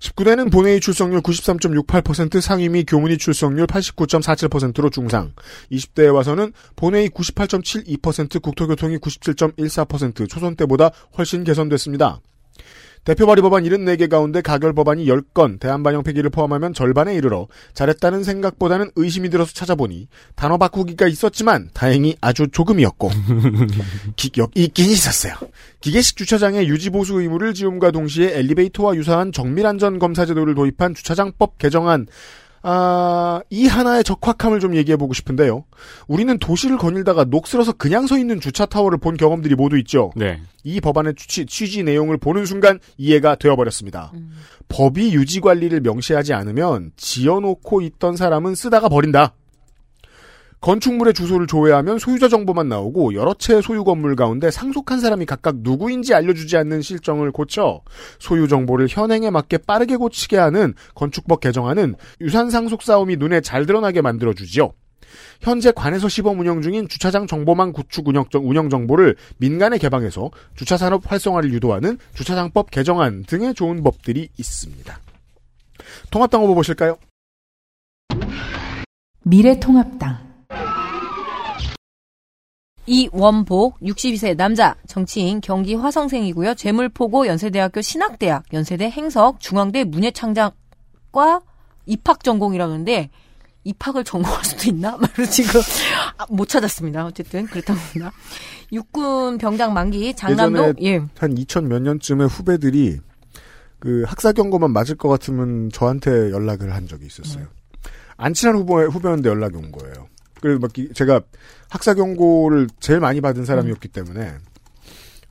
[0.00, 5.32] 19대는 본회의 출석률 93.68% 상임위 교문위 출석률 89.47%로 중상.
[5.70, 12.20] 20대에 와서는 본회의 98.72% 국토교통이 97.14% 초선 때보다 훨씬 개선됐습니다.
[13.04, 18.92] 대표 발의 법안 74개 가운데 가결 법안이 10건, 대한반영 폐기를 포함하면 절반에 이르러 잘했다는 생각보다는
[18.94, 23.10] 의심이 들어서 찾아보니 단어 바꾸기가 있었지만 다행히 아주 조금이었고
[24.14, 25.34] 기, 역, 있긴 있었어요.
[25.80, 32.06] 기계식 주차장의 유지보수 의무를 지움과 동시에 엘리베이터와 유사한 정밀안전 검사 제도를 도입한 주차장법 개정안
[32.62, 35.64] 아, 이 하나의 적확함을 좀 얘기해 보고 싶은데요.
[36.06, 40.12] 우리는 도시를 거닐다가 녹슬어서 그냥 서 있는 주차 타워를 본 경험들이 모두 있죠.
[40.14, 40.40] 네.
[40.64, 44.12] 이 법안의 취지, 취지 내용을 보는 순간 이해가 되어 버렸습니다.
[44.68, 49.34] 법이 유지 관리를 명시하지 않으면 지어놓고 있던 사람은 쓰다가 버린다.
[50.62, 56.14] 건축물의 주소를 조회하면 소유자 정보만 나오고 여러 채 소유 건물 가운데 상속한 사람이 각각 누구인지
[56.14, 57.82] 알려주지 않는 실정을 고쳐
[58.20, 64.02] 소유 정보를 현행에 맞게 빠르게 고치게 하는 건축법 개정안은 유산 상속 싸움이 눈에 잘 드러나게
[64.02, 64.72] 만들어주지요.
[65.40, 71.52] 현재 관에서 시범 운영 중인 주차장 정보망 구축 운영, 정보를 민간에 개방해서 주차 산업 활성화를
[71.52, 75.00] 유도하는 주차장법 개정안 등의 좋은 법들이 있습니다.
[76.12, 76.98] 통합당 후보 보실까요?
[79.24, 80.31] 미래통합당
[82.86, 86.54] 이원복 62세 남자 정치인 경기 화성생이고요.
[86.54, 91.40] 재물포고 연세대학교 신학대학 연세대 행석 중앙대 문예창작과
[91.86, 93.10] 입학 전공이라는데
[93.64, 94.96] 입학을 전공할 수도 있나?
[94.98, 95.60] 말로 지금
[96.18, 97.06] 아, 못 찾았습니다.
[97.06, 98.12] 어쨌든 그렇다고 합니다.
[98.72, 101.00] 육군 병장 만기 장남동 예.
[101.18, 102.98] 한 2000 몇 년쯤에 후배들이
[103.78, 107.46] 그 학사 경고만 맞을 것 같으면 저한테 연락을 한 적이 있었어요.
[108.16, 110.08] 안 친한 후보 후배였는데 연락이 온 거예요.
[110.40, 111.20] 그래서 막 이- 제가
[111.72, 114.32] 학사 경고를 제일 많이 받은 사람이었기 때문에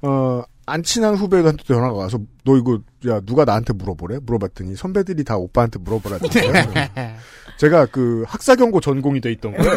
[0.01, 4.19] 어 안 친한 후배한테 전화가 와서 너 이거 야 누가 나한테 물어보래?
[4.21, 6.53] 물어봤더니 선배들이 다 오빠한테 물어보라던데요.
[7.57, 9.71] 제가 그 학사 경고 전공이 돼 있던 거예요.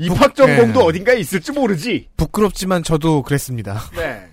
[0.00, 0.84] 입학 전공도 네.
[0.86, 2.08] 어딘가에 있을지 모르지.
[2.16, 3.78] 부끄럽지만 저도 그랬습니다.
[3.94, 4.26] 네.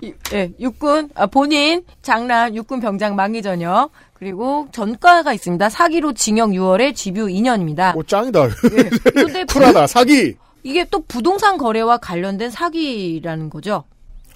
[0.00, 3.92] 이- 예, 육군 아, 본인 장남 육군 병장 만기 전역
[4.28, 5.68] 그리고 전과가 있습니다.
[5.68, 7.94] 사기로 징역 6월에 집유 2년입니다.
[7.94, 8.48] 오 짱이다.
[8.48, 8.88] 근데
[9.44, 10.34] 부- 쿨하다 사기.
[10.62, 13.84] 이게 또 부동산 거래와 관련된 사기라는 거죠.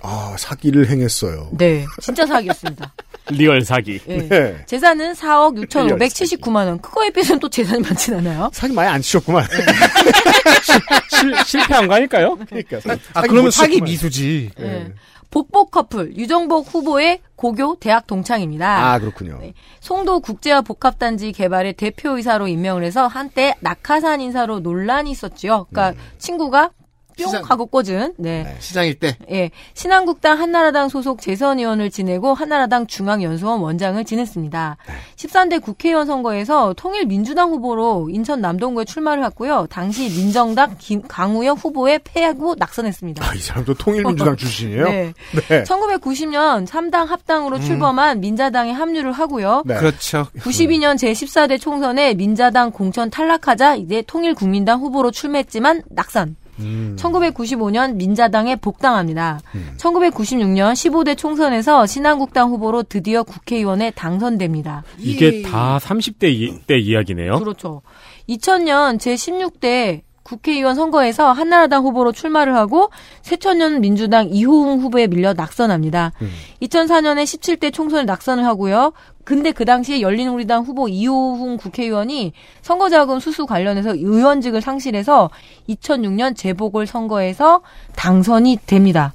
[0.03, 1.49] 아 사기를 행했어요.
[1.53, 2.93] 네, 진짜 사기였습니다.
[3.33, 3.99] real 사기.
[4.09, 4.18] 예.
[4.28, 4.62] 네.
[4.66, 6.82] 재산은 4억 6,579만 원.
[6.82, 8.51] 그거에 비해서는 또 재산이 많진 않아요.
[8.53, 9.47] 사기 많이 안 치셨구만.
[11.11, 12.36] 실, 실패한 거 아닐까요?
[12.47, 12.76] 그러니까
[13.14, 13.80] 아 그러면 못 사기.
[13.80, 14.51] 미수지.
[14.61, 14.93] 예.
[15.31, 18.93] 복복 커플 유정복 후보의 고교 대학 동창입니다.
[18.93, 19.39] 아 그렇군요.
[19.41, 19.55] 네.
[19.81, 25.66] 송도 국제화 복합단지 개발의 대표이사로 임명을 해서 한때 낙하산 인사로 논란이 있었지요.
[25.70, 26.70] 그러니까 친구가
[27.27, 27.43] 시장.
[27.45, 28.57] 하고 꽂은 네.
[28.61, 29.16] 시장일 때.
[29.31, 29.51] 예.
[29.75, 34.77] 신한국당 한나라당 소속 재선 의원을 지내고 한나라당 중앙연수원 원장을 지냈습니다.
[35.16, 39.66] 13대 국회의원 선거에서 통일민주당 후보로 인천 남동구에 출마를 했고요.
[39.71, 43.25] 당시 민정당 김, 강우혁 후보에 패하고 낙선했습니다.
[43.25, 44.85] 아, 이 사람도 통일민주당 출신이에요?
[44.85, 45.12] 네.
[45.49, 45.64] 네.
[45.64, 49.62] 1990년 3당 합당으로 출범한 민자당에 합류를 하고요.
[49.66, 49.77] 네.
[49.77, 50.27] 그렇죠.
[50.39, 56.37] 92년 제14대 총선에 민자당 공천 탈락하자 이제 통일국민당 후보로 출마했지만 낙선.
[56.61, 56.97] 음.
[56.99, 59.41] 1995년 민자당에 복당합니다.
[59.77, 64.85] 1996년 15대 총선에서 신한국당 후보로 드디어 국회의원에 당선됩니다.
[64.99, 67.39] 이게 다 30대 이, 때 이야기네요.
[67.39, 67.83] 그렇죠.
[68.29, 72.91] 2000년 제16대 국회의원 선거에서 한나라당 후보로 출마를 하고
[73.23, 76.13] 새천년 민주당 이호웅 후보에 밀려 낙선합니다.
[76.61, 78.93] 2004년에 17대 총선에 낙선을 하고요.
[79.29, 85.29] 근데 그 당시에 열린우리당 후보 이호웅 국회의원이 선거자금 수수 관련해서 의원직을 상실해서
[85.68, 87.61] 2006년 재보궐 선거에서
[87.95, 89.12] 당선이 됩니다.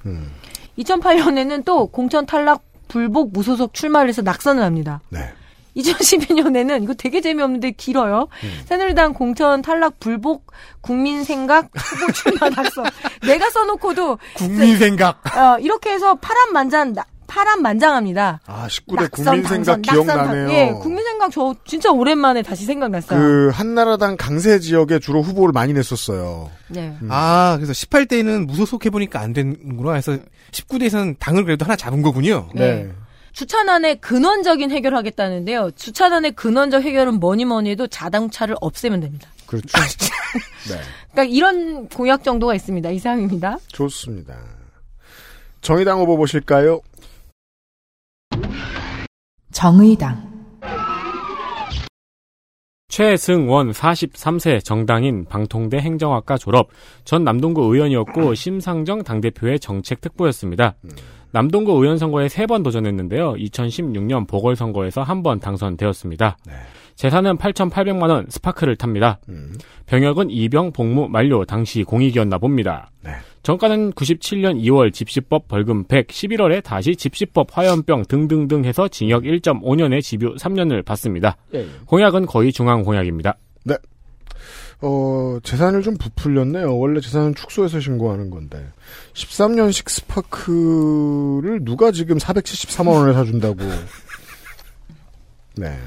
[0.77, 5.01] 2008년에는 또 공천 탈락 불복 무소속 출마를 해서 낙선을 합니다.
[5.09, 5.31] 네.
[5.77, 8.27] 2012년에는 이거 되게 재미없는데 길어요.
[8.65, 10.51] 새누리당 공천 탈락 불복
[10.81, 12.85] 국민 생각 후보 출마 낙선.
[13.25, 15.25] 내가 써놓고도 국민 생각.
[15.35, 18.41] 어, 이렇게 해서 파란만장 나- 파란만장합니다.
[18.45, 20.47] 아, 19대 낙선, 국민생각 기억나네요.
[20.47, 23.19] 당- 예, 국민생각 저 진짜 오랜만에 다시 생각났어요.
[23.19, 26.51] 그 한나라당 강세 지역에 주로 후보를 많이 냈었어요.
[26.69, 26.95] 네.
[27.09, 30.17] 아, 그래서 18대는 무소속 해보니까 안 되는구나 해서
[30.51, 32.49] 19대에서는 당을 그래도 하나 잡은 거군요.
[32.53, 32.91] 네.
[33.31, 35.71] 주차난의 근원적인 해결하겠다는데요.
[35.71, 39.27] 주차난의 근원적 해결은 뭐니 뭐니 해도 자동차를 없애면 됩니다.
[39.47, 39.67] 그렇죠.
[40.69, 40.79] 네.
[41.11, 42.91] 그러니까 이런 공약 정도가 있습니다.
[42.91, 43.57] 이상입니다.
[43.69, 44.35] 좋습니다.
[45.61, 46.81] 정의당 후보 보실까요?
[49.53, 50.33] 정의당
[52.89, 56.69] 최승원 43세 정당인 방통대 행정학과 졸업,
[57.05, 60.75] 전 남동구 의원이었고 심상정 당대표의 정책 특보였습니다.
[61.31, 63.33] 남동구 의원 선거에 세 번 도전했는데요.
[63.33, 66.37] 2016년 보궐선거에서 한 번 당선되었습니다.
[66.95, 69.19] 재산은 8,800만 원 스파크를 탑니다.
[69.85, 72.91] 병역은 이병 복무 만료 당시 공익이었나 봅니다.
[73.43, 80.35] 전과는 97년 2월 집시법 벌금 100, 11월에 다시 집시법 화염병 등등등 해서 징역 1.5년에 집유
[80.35, 81.35] 3년을 받습니다.
[81.53, 81.67] 예.
[81.85, 83.35] 공약은 거의 중앙 공약입니다.
[83.65, 83.75] 네.
[84.81, 86.77] 어, 재산을 좀 부풀렸네요.
[86.77, 88.65] 원래 재산은 축소해서 신고하는 건데.
[89.13, 93.57] 13년식 스파크를 누가 지금 473만 원에 사준다고.
[95.55, 95.77] 네.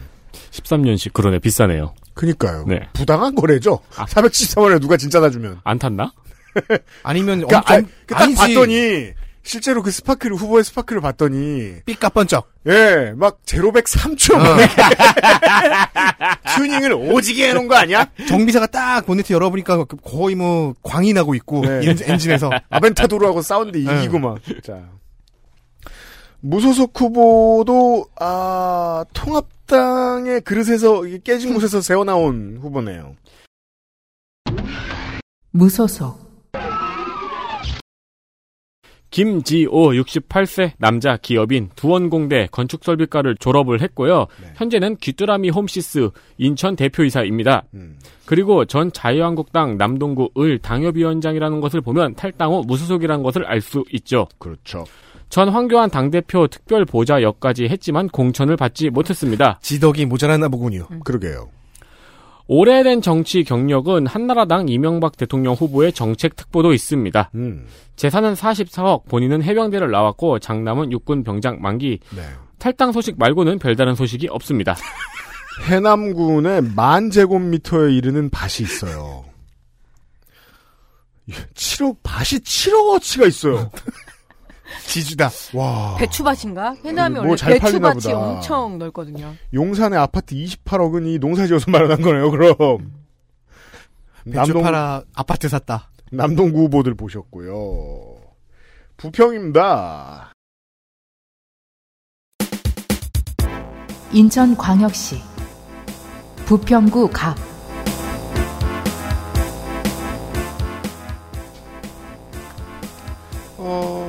[0.62, 1.95] 13년식 그러네 비싸네요.
[2.15, 2.65] 그니까요.
[2.67, 2.81] 네.
[2.93, 3.81] 부당한 거래죠.
[3.93, 5.61] 473만 원에 누가 진짜 사주면.
[5.65, 6.13] 안 탔나?
[7.03, 8.37] 아니면 그러니까 엄청 아, 그딱 아니지.
[8.55, 9.11] 봤더니
[9.43, 12.51] 실제로 그 스파크를 후보의 스파크를 봤더니 삐까뻔쩍.
[12.69, 14.35] 예, 막 제로백 3초
[16.57, 18.09] 튜닝을 오지게 해놓은 거 아니야?
[18.29, 21.89] 정비사가 딱 보네트 열어보니까 거의 뭐 광이 나고 있고 네.
[21.89, 24.19] 엔- 엔진에서 아벤타도르하고 싸운데 이기고 네.
[24.19, 24.39] 막.
[24.65, 24.81] 자.
[26.47, 33.16] 무소속 후보도 아 통합당의 그릇에서 깨진 곳에서 새어 나온 후보네요.
[35.51, 36.24] 무소속
[39.11, 44.26] 김지오 68세 남자 기업인 두원공대 건축설비과를 졸업을 했고요.
[44.57, 47.64] 현재는 귀뚜라미 홈시스 인천 대표이사입니다.
[48.26, 54.28] 그리고 전 자유한국당 남동구 을 당협위원장이라는 것을 보면 탈당 후 무소속이라는 것을 알 수 있죠.
[54.38, 54.84] 그렇죠.
[55.37, 59.59] 전 황교안 당대표 특별 보좌 역까지 했지만 공천을 받지 못했습니다.
[59.61, 60.89] 지덕이 모자라나 보군요.
[61.05, 61.51] 그러게요.
[62.47, 67.32] 오래된 정치 경력은 한나라당 이명박 대통령 후보의 정책 특보도 있습니다.
[67.34, 67.66] 음.
[67.97, 71.99] 재산은 44억, 본인은 해병대를 나왔고 장남은 육군 병장 만기.
[72.16, 72.22] 네.
[72.59, 74.74] 탈당 소식 말고는 별다른 소식이 없습니다.
[75.68, 79.26] 해남군에 만 제곱미터에 이르는 밭이 있어요.
[81.53, 83.70] 7억 밭이 7억어치가 있어요.
[84.87, 85.31] 지주다.
[85.55, 85.97] 와.
[85.99, 86.77] 배추밭인가?
[86.85, 88.18] 해남이 뭐 원래 배추밭이 보다.
[88.18, 89.35] 엄청 넓거든요.
[89.55, 92.31] 용산의 아파트 28억은 이 농사지어서 마련한 거네요.
[92.31, 92.93] 그럼
[94.31, 95.91] 배추 팔아 아파트 샀다.
[96.12, 98.16] 남동구 후보들 보셨고요.
[98.97, 100.33] 부평입니다.
[104.12, 105.20] 인천광역시
[106.47, 107.37] 부평구 갑
[113.59, 114.06] 어,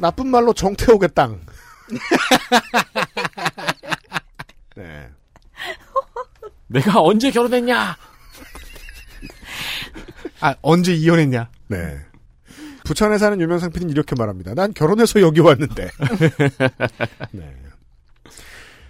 [0.00, 1.40] 나쁜 말로 정태욱의 땅.
[4.76, 5.08] 네.
[6.68, 7.96] 내가 언제 결혼했냐?
[10.40, 11.48] 아 언제 이혼했냐?
[11.68, 11.98] 네.
[12.84, 14.54] 부천에 사는 유명상 PD는 이렇게 말합니다.
[14.54, 15.90] 난 결혼해서 여기 왔는데.
[17.32, 17.56] 네.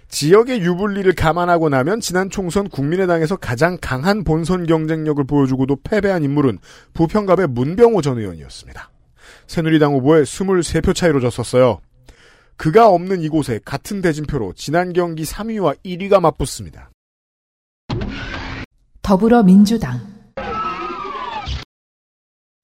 [0.07, 6.59] 지역의 유불리를 감안하고 나면 지난 총선 국민의당에서 가장 강한 본선 경쟁력을 보여주고도 패배한 인물은
[6.93, 8.90] 부평갑의 문병호 전 의원이었습니다.
[9.51, 11.81] 새누리당 후보에 23표 차이로 졌었어요.
[12.55, 16.89] 그가 없는 이곳에 같은 대진표로 지난 경기 3위와 1위가 맞붙습니다.
[19.01, 19.99] 더불어민주당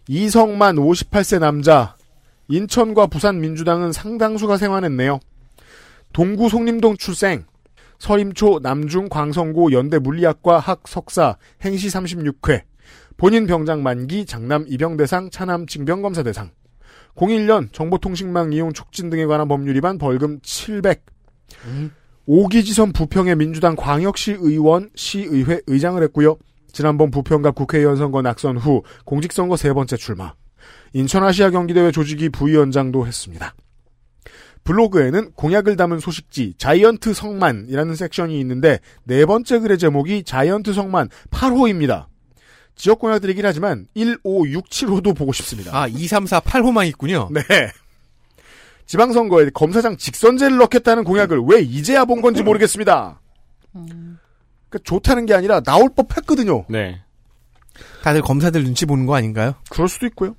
[0.08, 1.98] 이성만 58세 남자
[2.48, 5.20] 인천과 부산 민주당은 상당수가 생환했네요.
[6.14, 7.44] 동구 송림동 출생
[8.00, 11.36] 서림초 남중 광성고 연대 물리학과 학 석사
[11.66, 12.62] 행시 36회
[13.18, 16.52] 본인 병장 만기 장남 입영대상 차남 징병검사 대상
[17.18, 21.04] 01년 정보통신망 이용 촉진 등에 관한 법률 위반 벌금 700
[22.26, 26.38] 오기지선 부평의 민주당 광역시 의원 시의회 의장을 했고요.
[26.72, 30.34] 지난번 부평갑 국회의원 선거 낙선 후 공직선거 세 번째 출마.
[30.94, 33.56] 인천아시아 경기대회 조직위 부위원장도 했습니다.
[34.66, 42.08] 블로그에는 공약을 담은 소식지 자이언트 성만이라는 섹션이 있는데 네 번째 글의 제목이 자이언트 성만 8호입니다.
[42.78, 45.72] 지역 공약들이긴 하지만 1, 5, 6, 7호도 보고 싶습니다.
[45.74, 47.28] 아, 2, 3, 4, 8호만 있군요.
[47.32, 47.42] 네.
[48.86, 53.20] 지방선거에 검사장 직선제를 넣겠다는 공약을 왜 이제야 본 건지 모르겠습니다.
[53.74, 56.66] 그러니까 좋다는 게 아니라 나올 법했거든요.
[56.70, 57.02] 네.
[58.04, 59.56] 다들 검사들 눈치 보는 거 아닌가요?
[59.70, 60.36] 그럴 수도 있고요.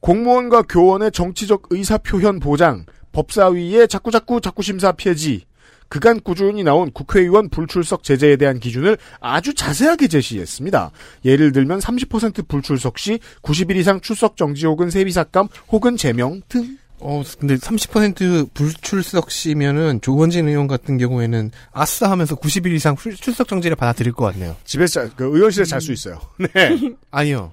[0.00, 5.44] 공무원과 교원의 정치적 의사 표현 보장, 법사위의 자꾸자꾸 자꾸 심사 폐지,
[5.92, 10.90] 그간 꾸준히 나온 국회의원 불출석 제재에 대한 기준을 아주 자세하게 제시했습니다.
[11.26, 16.78] 예를 들면 30% 불출석 시 90일 이상 출석 정지 혹은 세비삭감 혹은 제명 등.
[16.98, 23.46] 어, 근데 30% 불출석 시면은 조원진 의원 같은 경우에는 아싸 하면서 90일 이상 출- 출석
[23.48, 24.56] 정지를 받아들일 것 같네요.
[24.64, 26.18] 집에서 자, 그 의원실에 잘수 있어요.
[26.54, 26.78] 네.
[27.10, 27.52] 아니요.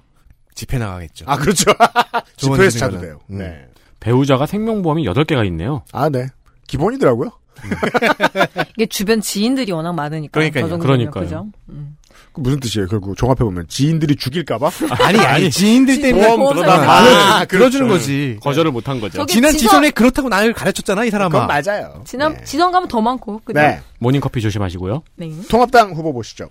[0.54, 1.26] 집회 나가겠죠.
[1.28, 1.72] 아 그렇죠.
[2.38, 3.00] 집회에서 자도.
[3.02, 3.20] 돼요.
[3.32, 3.36] 음.
[3.36, 3.66] 네.
[4.00, 5.82] 배우자가 생명보험이 8개가 있네요.
[5.92, 6.28] 아 네.
[6.68, 7.32] 기본이더라고요.
[8.76, 10.32] 이게 주변 지인들이 워낙 많으니까.
[10.32, 10.78] 그러니까요.
[10.78, 11.24] 그러니까요.
[11.24, 11.46] 그죠?
[11.68, 11.96] 음.
[12.32, 12.86] 그 무슨 뜻이에요?
[12.86, 14.70] 결국 종합해 보면 지인들이 죽일까봐.
[15.04, 16.36] 아니, 아니, 지인들 때문에.
[16.36, 16.92] 보험 아, 들어가.
[16.92, 18.00] 아, 아, 들어주는 그렇죠.
[18.04, 18.38] 거지.
[18.40, 19.26] 거절을 못한 거죠.
[19.26, 21.30] 지난 지선- 지선에 그렇다고 나를 가르쳤잖아, 이 사람아.
[21.30, 22.02] 그건 맞아요.
[22.06, 22.44] 지난 네.
[22.44, 23.40] 지선 가면 더 많고.
[23.44, 23.58] 그죠?
[23.58, 23.80] 네.
[23.98, 25.02] 모닝커피 조심하시고요.
[25.16, 25.30] 네.
[25.48, 26.48] 통합당 후보 보시죠.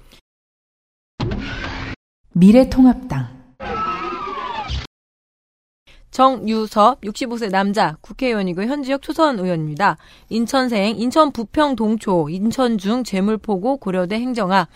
[2.33, 3.38] 미래통합당
[6.19, 9.95] 정유섭 65세 남자 국회의원이고 현 지역 초선 의원입니다.
[10.27, 14.67] 인천생 인천 부평 동초 인천중 재물포고 고려대 행정학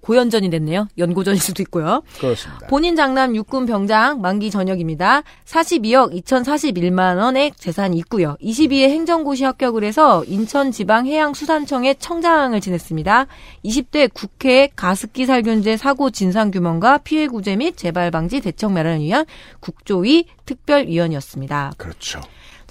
[0.00, 0.88] 고연전이 됐네요.
[0.98, 2.02] 연고전일 수도 있고요.
[2.18, 2.66] 그렇습니다.
[2.68, 5.22] 본인 장남 육군 병장 만기 전역입니다.
[5.44, 8.36] 42억 2,041만 원의 재산이 있고요.
[8.42, 13.26] 22회 행정고시 합격을 해서 인천지방해양수산청의 청장을 지냈습니다.
[13.64, 19.26] 20대 국회 가습기 살균제 사고 진상 규명과 피해 구제 및 재발 방지 대책 마련을 위한
[19.60, 21.72] 국조위 특별위원이었습니다.
[21.76, 22.20] 그렇죠.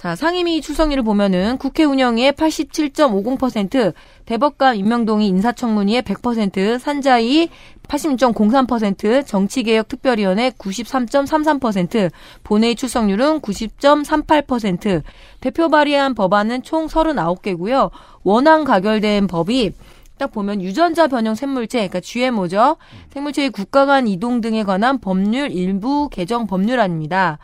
[0.00, 3.92] 자, 상임위 출석률을 보면은 국회 운영위의 87.50%,
[4.24, 7.50] 대법관 임명동의 인사청문위의 100%, 산자위
[7.82, 12.10] 86.03%, 정치개혁특별위원회 93.33%,
[12.42, 15.02] 본회의 출석률은 90.38%,
[15.42, 17.90] 대표 발의한 법안은 총 39개고요.
[18.22, 19.74] 원안 가결된 법이
[20.16, 22.78] 딱 보면 유전자 변형 생물체, 그러니까 GMO죠.
[23.10, 27.38] 생물체의 국가 간 이동 등에 관한 법률 일부 개정 법률안입니다.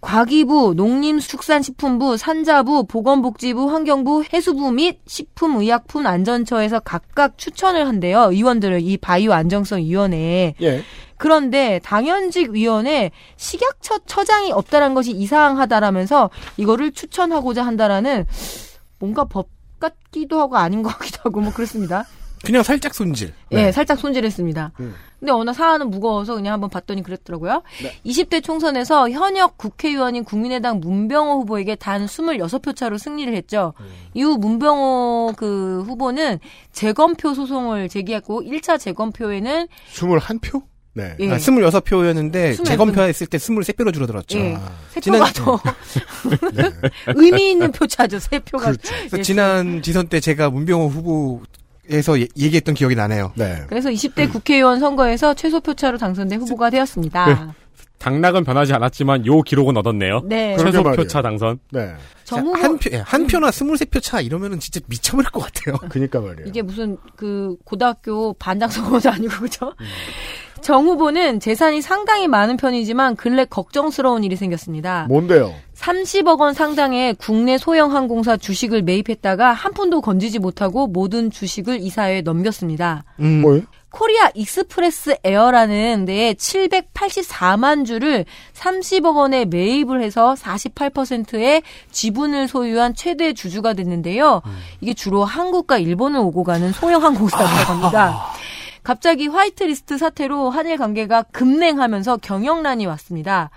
[0.00, 8.30] 과기부, 농림축산식품부, 산자부, 보건복지부, 환경부, 해수부 및 식품의약품안전처에서 각각 추천을 한대요.
[8.30, 10.54] 의원들을 이 바이오 안정성 위원회에.
[10.62, 10.82] 예.
[11.18, 18.24] 그런데 당연직 위원회 식약처 처장이 없다는 것이 이상하다라면서 이거를 추천하고자 한다라는
[18.98, 19.48] 뭔가 법
[19.78, 22.06] 같기도 하고 아닌 것 같기도 하고 뭐 그렇습니다.
[22.44, 23.32] 그냥 살짝 손질.
[23.52, 24.72] 예, 살짝 손질했습니다.
[24.80, 24.94] 음.
[25.18, 27.62] 근데 워낙 사안은 무거워서 그냥 한번 봤더니 그랬더라고요.
[27.82, 27.92] 네.
[28.06, 33.74] 20대 총선에서 현역 국회의원인 국민의당 문병호 후보에게 단 26표 차로 승리를 했죠.
[33.80, 33.86] 음.
[34.14, 36.38] 이후 문병호 그 후보는
[36.72, 40.62] 재검표 소송을 제기했고 1차 재검표에는 21표?
[40.94, 41.14] 네.
[41.20, 41.30] 예.
[41.30, 44.38] 아, 26표였는데, 26 재검표했을 때 23표로 줄어들었죠.
[44.38, 44.54] 예.
[44.56, 45.60] 아, 세 지난- 표가 더
[47.14, 48.18] 의미 있는 표차죠.
[48.18, 48.64] 세 표가.
[48.72, 48.92] 그렇죠.
[48.98, 51.42] 그래서 예, 지난 지선 때 제가 문병호 후보
[51.90, 53.32] 에서 예- 얘기했던 기억이 나네요.
[53.34, 53.62] 네.
[53.68, 57.54] 그래서 20대 국회의원 선거에서 최소 표차로 당선된 후보가 되었습니다.
[57.98, 60.22] 당락은 변하지 않았지만 요 기록은 얻었네요.
[60.24, 60.56] 네.
[60.56, 60.82] 최소.
[60.82, 61.58] 표차 당선.
[61.70, 61.94] 네.
[62.24, 65.76] 정 후보 한 표, 예, 한 표나 23표 차 이러면은 진짜 미쳐버릴 것 같아요.
[65.90, 66.46] 그니까 말이에요.
[66.48, 69.74] 이게 무슨 그 고등학교 반장 선거도 아니고 그죠?
[70.60, 75.06] 정 후보는 재산이 상당히 많은 편이지만 근래 걱정스러운 일이 생겼습니다.
[75.08, 75.54] 뭔데요?
[75.76, 82.22] 30억 원 상당의 국내 소형 항공사 주식을 매입했다가 한 푼도 건지지 못하고 모든 주식을 이사회에
[82.22, 83.04] 넘겼습니다.
[83.20, 83.40] 음.
[83.40, 83.62] 뭐예요?
[83.90, 93.72] 코리아 익스프레스 에어라는 데에 784만 주를 30억 원에 매입을 해서 48%의 지분을 소유한 최대 주주가
[93.74, 94.42] 됐는데요.
[94.80, 98.32] 이게 주로 한국과 일본을 오고 가는 소형 항공사라고 합니다.
[98.82, 103.50] 갑자기 화이트리스트 사태로 한일 관계가 급냉하면서 경영난이 왔습니다.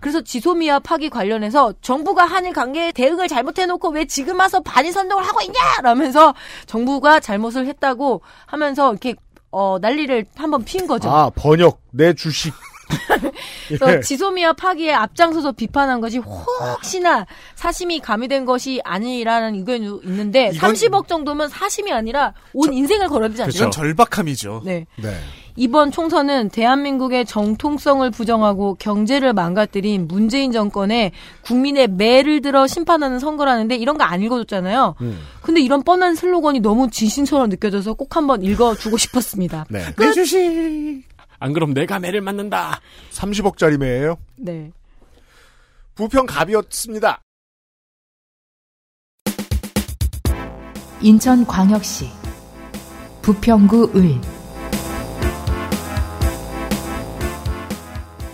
[0.00, 5.40] 그래서 지소미아 파기 관련해서 정부가 한일 관계에 대응을 잘못해놓고 왜 지금 와서 반일 선동을 하고
[5.42, 5.60] 있냐!
[5.82, 6.34] 라면서
[6.66, 9.14] 정부가 잘못을 했다고 하면서 이렇게
[9.50, 11.10] 어, 난리를 한번 피운 거죠.
[11.10, 12.54] 아, 번역, 내 주식.
[13.68, 14.00] 그래서 예.
[14.00, 21.48] 지소미아 파기에 앞장서서 비판한 것이 혹시나 사심이 가미된 것이 아니라는 의견이 있는데 이건- 30억 정도면
[21.48, 23.56] 사심이 아니라 온 인생을 걸어야 되지 않죠?
[23.58, 24.62] 이건 절박함이죠.
[24.64, 24.86] 네.
[24.96, 25.14] 네.
[25.56, 31.10] 이번 총선은 대한민국의 정통성을 부정하고 경제를 망가뜨린 문재인 정권에
[31.42, 34.94] 국민의 매를 들어 심판하는 선거라는데 이런 거 안 읽어줬잖아요.
[35.02, 35.20] 음.
[35.42, 39.66] 근데 이런 뻔한 슬로건이 너무 진심처럼 느껴져서 꼭 한번 읽어주고 싶었습니다.
[39.68, 39.84] 네.
[39.98, 41.02] 내 주식.
[41.40, 42.80] 안 그럼 내가 매를 맞는다.
[43.10, 44.18] 30억짜리 매예요.
[44.36, 44.70] 네.
[45.94, 47.20] 부평 갑이었습니다.
[51.02, 52.08] 인천광역시
[53.22, 54.20] 부평구 을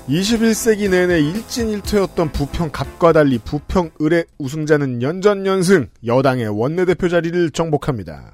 [0.08, 8.32] 21세기 내내 일진일퇴였던 부평 갑과 달리 부평 을의 우승자는 연전연승 여당의 원내대표 자리를 정복합니다.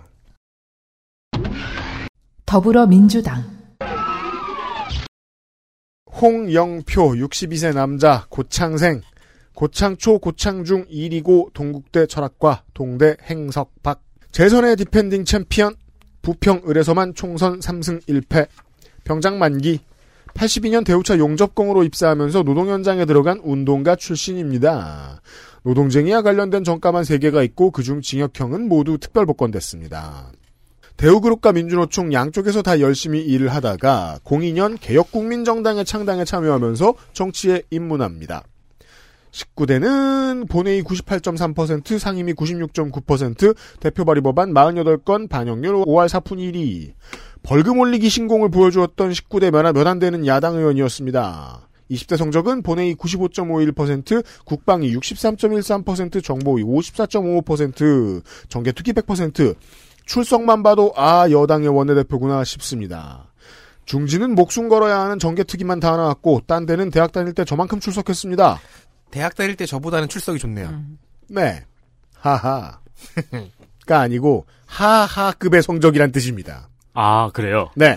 [2.46, 3.61] 더불어민주당
[6.20, 9.00] 홍영표 62세 남자 고창생
[9.54, 15.74] 고창초 고창중 이리고 동국대 철학과 동대 행석박 재선의 defending 챔피언
[16.22, 18.46] 부평 을에서만 총선 3승 1패
[19.04, 19.80] 병장 만기
[20.34, 25.20] 82년 대우차 용접공으로 입사하면서 노동 현장에 들어간 운동가 출신입니다.
[25.62, 30.32] 노동쟁의와 관련된 전과만 3개가 있고 그중 징역형은 모두 특별복권됐습니다.
[30.96, 38.44] 대우그룹과 민주노총 양쪽에서 다 열심히 일을 하다가 02년 개혁국민정당의 창당에 참여하면서 정치에 입문합니다.
[39.32, 46.92] 19대는 본회의 98.3%, 상임위 96.9%, 대표 발의 법안 48건, 반영률 5할 4푼 1위.
[47.42, 51.68] 벌금 올리기 신공을 보여주었던 19대 몇 안 되는 야당 의원이었습니다.
[51.90, 59.54] 20대 성적은 본회의 95.51%, 국방위 63.13%, 정보위 54.55%, 정개특위 100%,
[60.06, 63.32] 출석만 봐도 아 여당의 원내대표구나 싶습니다.
[63.84, 68.60] 중지는 목숨 걸어야 하는 정개특위만 다 나왔고 딴 데는 대학 다닐 때 저만큼 출석했습니다.
[69.10, 70.68] 대학 다닐 때 저보다는 출석이 좋네요.
[70.68, 70.98] 음.
[71.28, 71.64] 네.
[72.14, 72.78] 하하.
[73.86, 76.68] 가 아니고 하하급의 성적이란 뜻입니다.
[76.94, 77.70] 아, 그래요?
[77.74, 77.96] 네.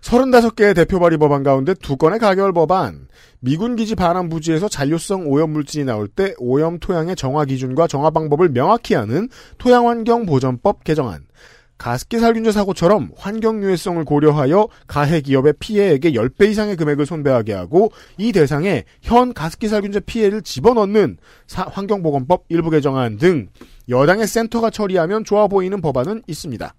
[0.00, 3.08] 35개의 대표 발의 법안 가운데 두 건의 가결 법안,
[3.40, 8.48] 미군 기지 반환 부지에서 잔류성 오염 물질이 나올 때 오염 토양의 정화 기준과 정화 방법을
[8.50, 9.28] 명확히 하는
[9.58, 11.24] 토양환경 보전법 개정안,
[11.78, 18.32] 가습기 살균제 사고처럼 환경 유해성을 고려하여 가해 기업의 피해액의 10배 이상의 금액을 손배하게 하고 이
[18.32, 23.48] 대상에 현 가습기 살균제 피해를 집어넣는 사- 환경보건법 일부 개정안 등
[23.88, 26.74] 여당의 센터가 처리하면 좋아 보이는 법안은 있습니다.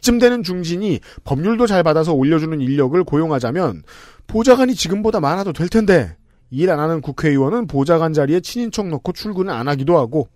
[0.00, 3.82] 쯤 되는 중진이 법률도 잘 받아서 올려주는 인력을 고용하자면
[4.30, 6.16] 보좌관이 지금보다 많아도 될 텐데
[6.50, 10.28] 일 안 하는 국회의원은 보좌관 자리에 친인척 넣고 출근을 안 하기도 하고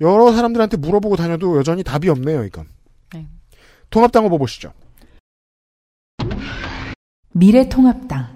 [0.00, 2.66] 여러 사람들한테 물어보고 다녀도 여전히 답이 없네요 이건.
[3.14, 3.26] 네.
[3.90, 4.72] 통합당 후보 보시죠.
[7.32, 8.35] 미래통합당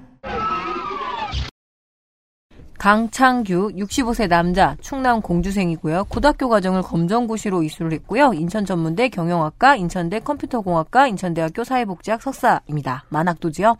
[2.80, 6.04] 강창규 65세 남자 충남 공주생이고요.
[6.04, 8.32] 고등학교 과정을 검정고시로 이수를 했고요.
[8.32, 13.04] 인천 전문대 경영학과, 인천대 컴퓨터공학과, 인천대학교 사회복지학 석사입니다.
[13.10, 13.76] 만학도지요.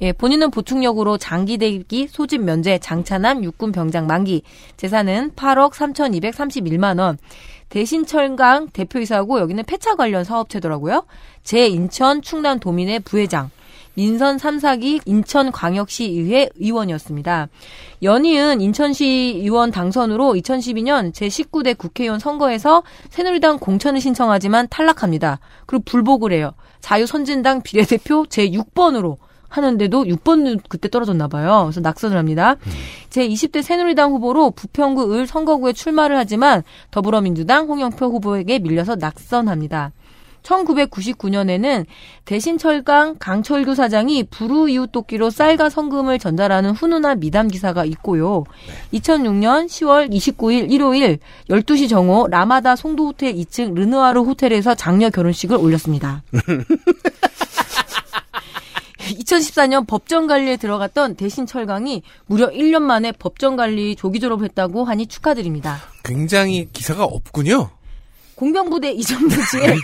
[0.00, 4.44] 예, 본인은 보충역으로 장기 대기 소집 면제 장차남 육군 병장 만기.
[4.78, 7.18] 재산은 8억 3,231만 원.
[7.68, 11.04] 대신철강 대표이사고 여기는 폐차 관련 사업체더라고요.
[11.42, 13.50] 제 인천 충남 도민의 부회장.
[13.98, 17.48] 민선 3사기 인천광역시 의회 의원이었습니다.
[18.04, 25.40] 연이은 인천시 의원 당선으로 2012년 제19대 국회의원 선거에서 새누리당 공천을 신청하지만 탈락합니다.
[25.66, 26.52] 그리고 불복을 해요.
[26.78, 29.16] 자유선진당 비례대표 제6번으로
[29.48, 31.62] 하는데도 6번 그때 떨어졌나 봐요.
[31.64, 32.54] 그래서 낙선을 합니다.
[33.10, 39.90] 제20대 새누리당 후보로 부평구 을 선거구에 출마를 하지만 더불어민주당 홍영표 후보에게 밀려서 낙선합니다.
[40.42, 41.86] 1999년에는
[42.24, 44.24] 대신철강 강철규 사장이
[44.68, 48.44] 이웃돕기로 쌀과 성금을 전달하는 훈훈한 미담 기사가 있고요.
[48.92, 51.18] 2006년 10월 29일 일요일
[51.50, 56.22] 12시 정오 라마다 송도 호텔 2층 르누아르 호텔에서 장녀 결혼식을 올렸습니다.
[59.08, 65.78] 2014년 법정 관리에 들어갔던 대신 철강이 무려 1년 만에 법정 관리 조기 졸업했다고 하니 축하드립니다.
[66.04, 67.70] 굉장히 기사가 없군요.
[68.38, 69.74] 공병부대 이전 부지에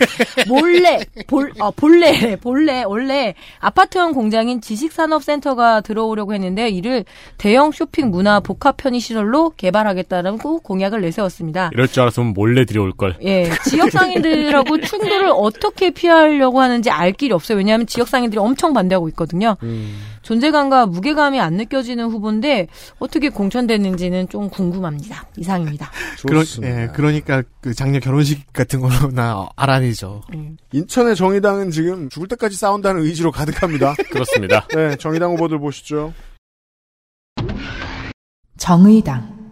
[0.47, 7.03] 몰래 볼 어, 본래 본래 원래 아파트형 공장인 지식산업센터가 들어오려고 했는데 이를
[7.37, 11.71] 대형 쇼핑 문화 복합 편의 시설로 개발하겠다라고 공약을 내세웠습니다.
[11.73, 13.17] 이럴 줄 알았으면 몰래 들여올 걸.
[13.23, 17.57] 예, 지역 상인들하고 충돌을 어떻게 피하려고 하는지 알 길이 없어요.
[17.57, 19.57] 왜냐하면 지역 상인들이 엄청 반대하고 있거든요.
[20.25, 25.27] 존재감과 무게감이 안 느껴지는 후보인데 어떻게 공천됐는지는 좀 궁금합니다.
[25.37, 25.91] 이상입니다.
[26.27, 30.23] 그러, 예, 그러니까 그 작년 결혼식 같은 걸로나 알아내죠.
[30.73, 33.93] 인천의 정의당은 지금 죽을 때까지 싸운다는 의지로 가득합니다.
[34.09, 34.67] 그렇습니다.
[34.73, 36.11] 네, 정의당 후보들 보시죠.
[38.57, 39.44] 정의당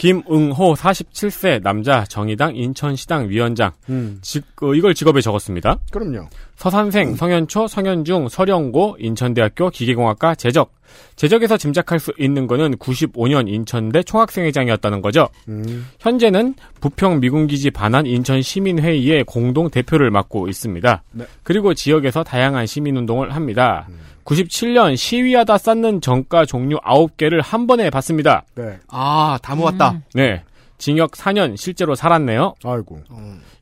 [0.00, 3.72] 김응호 47세 남자 정의당 인천시당 위원장.
[3.90, 5.76] 음, 직, 어, 이걸 직업에 적었습니다.
[5.92, 6.26] 그럼요.
[6.56, 10.72] 서산생, 성현초, 성현중, 서령고, 인천대학교 기계공학과 재적.
[11.16, 15.28] 재적에서 짐작할 수 있는 거는 95년 인천대 총학생회장이었다는 거죠.
[15.48, 21.02] 음, 현재는 부평 미군기지 반환 인천 시민회의의 공동 대표를 맡고 있습니다.
[21.12, 21.26] 네.
[21.42, 23.86] 그리고 지역에서 다양한 시민운동을 합니다.
[24.30, 28.44] 97년 시위하다 쌓는 정가 종류 9개를 한 번에 받습니다.
[28.54, 28.78] 네.
[28.88, 30.02] 아, 다 모았다.
[30.14, 30.44] 네.
[30.78, 32.54] 징역 4년 실제로 살았네요.
[32.64, 33.00] 아이고.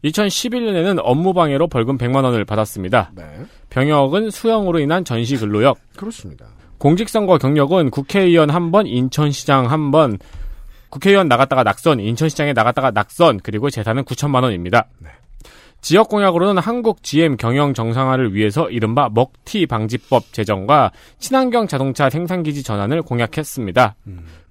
[0.04, 3.12] 2011년에는 업무방해로 벌금 100만 원을 받았습니다.
[3.16, 3.24] 네.
[3.70, 5.78] 병역은 수형으로 인한 전시 근로역.
[5.96, 6.46] 그렇습니다.
[6.76, 10.18] 공직선거 경력은 국회의원 한 번, 인천시장 한 번,
[10.90, 14.86] 국회의원 나갔다가 낙선, 인천시장에 나갔다가 낙선, 그리고 재산은 9천만 원입니다.
[15.80, 23.02] 지역 공약으로는 한국 GM 경영 정상화를 위해서 이른바 먹튀 방지법 제정과 친환경 자동차 생산기지 전환을
[23.02, 23.94] 공약했습니다.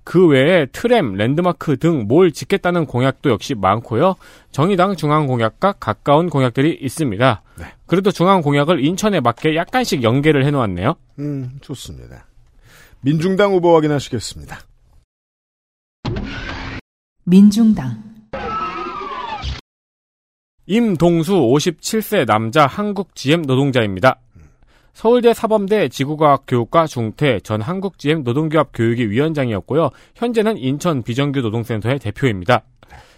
[0.04, 4.16] 그 외에 트램, 랜드마크 등 뭘 짓겠다는 공약도 역시 많고요.
[4.52, 7.42] 정의당 중앙 공약과 가까운 공약들이 있습니다.
[7.86, 10.96] 그래도 중앙 공약을 인천에 맞게 약간씩 연계를 해놓았네요.
[11.20, 12.26] 음, 좋습니다.
[13.02, 14.60] 민중당 후보 확인하시겠습니다.
[17.26, 18.02] 민중당
[20.68, 24.20] 임동수 57세 남자 한국 GM 노동자입니다.
[24.94, 29.92] 서울대 사범대 지구과학 교육과 중퇴 전 한국 GM 노동교합 교육위 위원장이었고요.
[30.16, 32.64] 현재는 인천 비정규 노동센터의 대표입니다.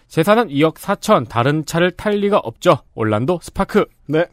[0.07, 2.79] 재산은 2억 4천, 다른 차를 탈 리가 없죠.
[2.95, 3.85] 올란도 스파크.
[4.07, 4.25] 네.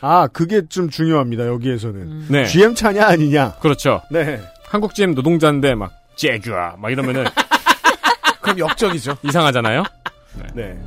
[0.00, 2.26] 아, 그게 좀 중요합니다, 여기에서는.
[2.28, 2.44] 네.
[2.46, 3.56] GM 차냐, 아니냐.
[3.60, 4.00] 그렇죠.
[4.10, 4.40] 네.
[4.64, 7.24] 한국 GM 노동자인데 막 제주아 막 이러면은
[8.40, 9.16] 그럼 역적이죠.
[9.22, 9.82] 이상하잖아요.
[10.54, 10.78] 네.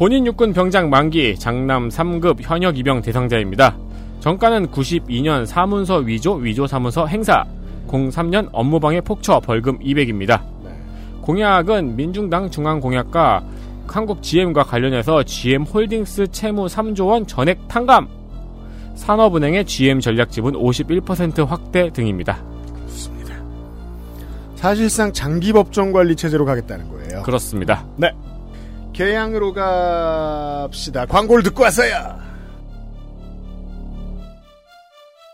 [0.00, 3.76] 본인 육군 병장 만기 장남 3급 현역 입영 대상자입니다.
[4.20, 7.44] 전과는 92년 사문서 위조 위조 사문서 행사
[7.86, 10.40] 03년 업무방해 폭처 벌금 200입니다.
[11.20, 13.44] 공약은 민중당 중앙공약과
[13.88, 18.08] 한국 GM과 관련해서 GM 홀딩스 채무 3조 원 전액 탕감
[18.94, 22.42] 산업은행의 GM 전략 지분 51% 확대 등입니다.
[24.54, 27.22] 사실상 장기 법정 관리 체제로 가겠다는 거예요.
[27.22, 27.84] 그렇습니다.
[27.96, 28.10] 네.
[28.92, 31.06] 개양으로 갑시다.
[31.06, 32.18] 광고를 듣고 왔어요.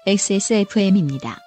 [0.06, 1.38] XSFM입니다.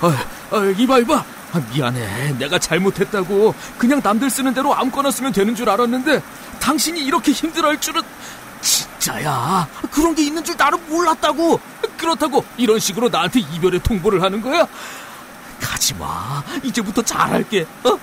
[0.00, 1.24] 아, 아, 이봐, 이봐.
[1.52, 2.38] 아, 미안해.
[2.38, 3.54] 내가 잘못했다고.
[3.76, 6.22] 그냥 남들 쓰는 대로 아무거나 쓰면 되는 줄 알았는데,
[6.60, 8.00] 당신이 이렇게 힘들어할 줄은,
[8.60, 9.68] 진짜야.
[9.90, 11.60] 그런 게 있는 줄 나는 몰랐다고.
[11.96, 14.66] 그렇다고 이런 식으로 나한테 이별의 통보를 하는 거야?
[15.60, 16.42] 가지 마.
[16.62, 17.66] 이제부터 잘할게.
[17.84, 17.98] 어?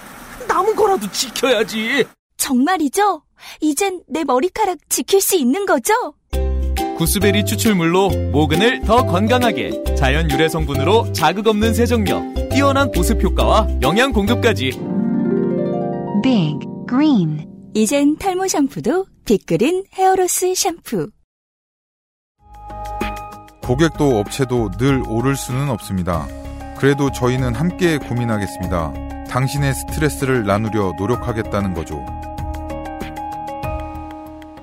[0.48, 2.06] 남은 거라도 지켜야지.
[2.38, 3.24] 정말이죠?
[3.62, 5.94] 이젠 내 머리카락 지킬 수 있는 거죠?
[6.98, 14.12] 구스베리 추출물로 모근을 더 건강하게 자연 유래 성분으로 자극 없는 세정력 뛰어난 보습 효과와 영양
[14.12, 14.72] 공급까지
[16.24, 16.58] Big
[16.90, 21.12] Green 이젠 탈모 샴푸도 빅그린 헤어로스 샴푸.
[23.62, 26.26] 고객도 업체도 늘 오를 수는 없습니다.
[26.78, 29.26] 그래도 저희는 함께 고민하겠습니다.
[29.26, 31.98] 당신의 스트레스를 나누려 노력하겠다는 거죠.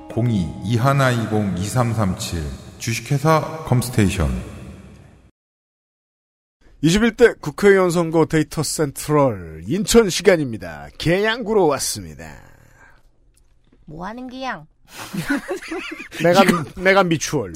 [0.08, 2.42] 02-2120-2337
[2.78, 4.30] 주식회사 컴스테이션
[6.82, 10.88] 21대 국회의원 선거 데이터 센트럴 인천 시간입니다.
[10.96, 12.53] 개양구로 왔습니다.
[13.86, 14.66] 뭐 하는 기양?
[16.22, 16.42] 내가
[16.76, 17.52] 내가 미추얼.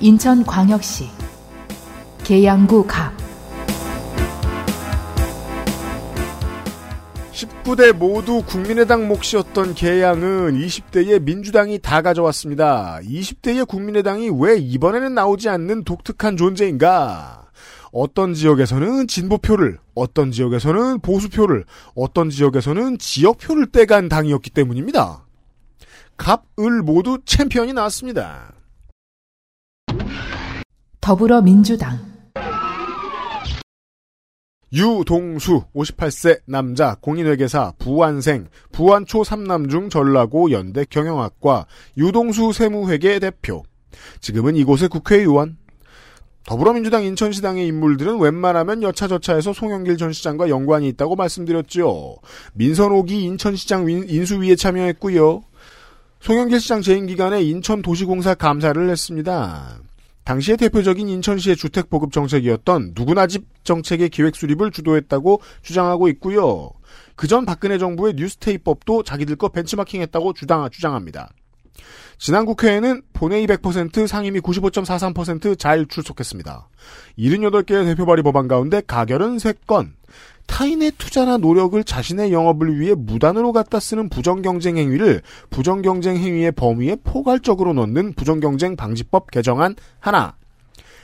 [0.00, 1.08] 인천광역시
[2.22, 3.12] 계양구 갑
[7.32, 12.98] 19대 모두 국민의당 몫이었던 개양은 20대에 민주당이 다 가져왔습니다.
[13.02, 17.47] 20대의 국민의당이 왜 이번에는 나오지 않는 독특한 존재인가?
[17.92, 25.24] 어떤 지역에서는 진보표를, 어떤 지역에서는 보수표를, 어떤 지역에서는 지역표를 떼간 당이었기 때문입니다.
[26.16, 28.52] 갑, 을 모두 챔피언이 나왔습니다.
[31.00, 32.08] 더불어민주당
[34.72, 41.66] 유동수 58세 남자 공인회계사 부안생 부안초 3남 중 전라고 연대 경영학과
[41.96, 43.62] 유동수 세무회계 대표
[44.20, 45.56] 지금은 이곳의 국회의원
[46.48, 52.16] 더불어민주당 인천시당의 인물들은 웬만하면 여차저차해서 송영길 전 시장과 연관이 있다고 말씀드렸죠.
[52.54, 55.42] 민선옥이 인천시장 인수위에 참여했고요.
[56.20, 59.78] 송영길 시장 재임 기간에 인천도시공사 감사를 했습니다.
[60.24, 66.70] 당시의 대표적인 인천시의 주택 보급 정책이었던 누구나 집 정책의 기획 수립을 주도했다고 주장하고 있고요.
[67.14, 71.28] 그전 박근혜 정부의 뉴스테이법도 자기들 거 벤치마킹했다고 주장, 주장합니다.
[72.18, 76.68] 지난 국회에는 본회의 100% 상임위 95.43%잘 출석했습니다.
[77.16, 79.92] 78개의 대표 발의 법안 가운데 가결은 3건,
[80.46, 87.72] 타인의 투자나 노력을 자신의 영업을 위해 무단으로 갖다 쓰는 부정경쟁 행위를 부정경쟁 행위의 범위에 포괄적으로
[87.74, 90.34] 넣는 부정경쟁 방지법 개정안 하나,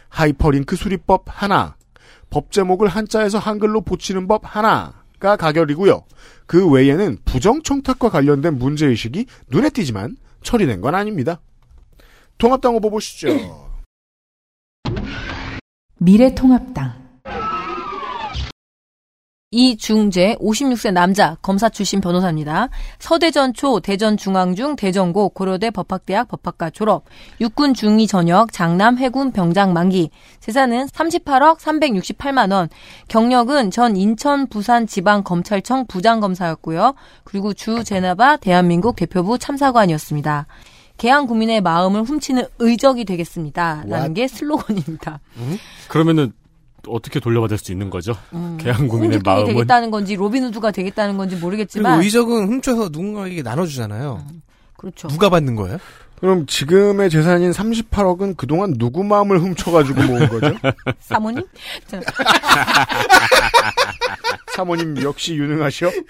[0.09, 1.77] 하이퍼링크 수리법 하나,
[2.29, 6.05] 법 제목을 한자에서 한글로 붙이는 법 하나가 가결이고요.
[6.47, 11.41] 그 외에는 부정청탁과 관련된 문제의식이 눈에 띄지만 처리된 건 아닙니다.
[12.39, 13.29] 통합당 후보 보시죠.
[15.99, 17.04] 미래통합당
[19.55, 22.71] 이중재 56세 남자 검사 출신 변호사입니다.
[22.99, 27.05] 서대전초 대전중앙중 대전고 고려대 법학대학 법학과 졸업
[27.41, 30.11] 육군 중위 전역 장남 해군 병장 만기
[30.41, 32.69] 재산은 38억 368만 원
[33.07, 36.95] 경력은 전 인천 부산 지방 검찰청 부장검사였고요.
[37.23, 40.49] 그리고 주 제나바 대한민국 대표부 참사관이었습니다.
[40.97, 43.85] 개항 국민의 마음을 훔치는 의적이 되겠습니다.
[43.87, 45.21] 라는 게 슬로건입니다.
[45.37, 45.59] 음?
[45.89, 46.33] 그러면은
[46.89, 48.17] 어떻게 돌려받을 수 있는 거죠?
[48.33, 54.25] 음, 개항 국민의 마음은 되겠다는 건지 로빈후드가 되겠다는 건지 모르겠지만 그리고 의적은 훔쳐서 누군가에게 나눠주잖아요.
[54.31, 54.43] 음,
[54.77, 55.09] 그렇죠.
[55.09, 55.79] 누가 받는 거예요?
[56.21, 60.55] 그럼 지금의 재산인 38억은 그동안 누구 마음을 훔쳐가지고 모은 거죠?
[61.01, 61.43] 사모님?
[64.55, 65.91] 사모님 역시 유능하셔?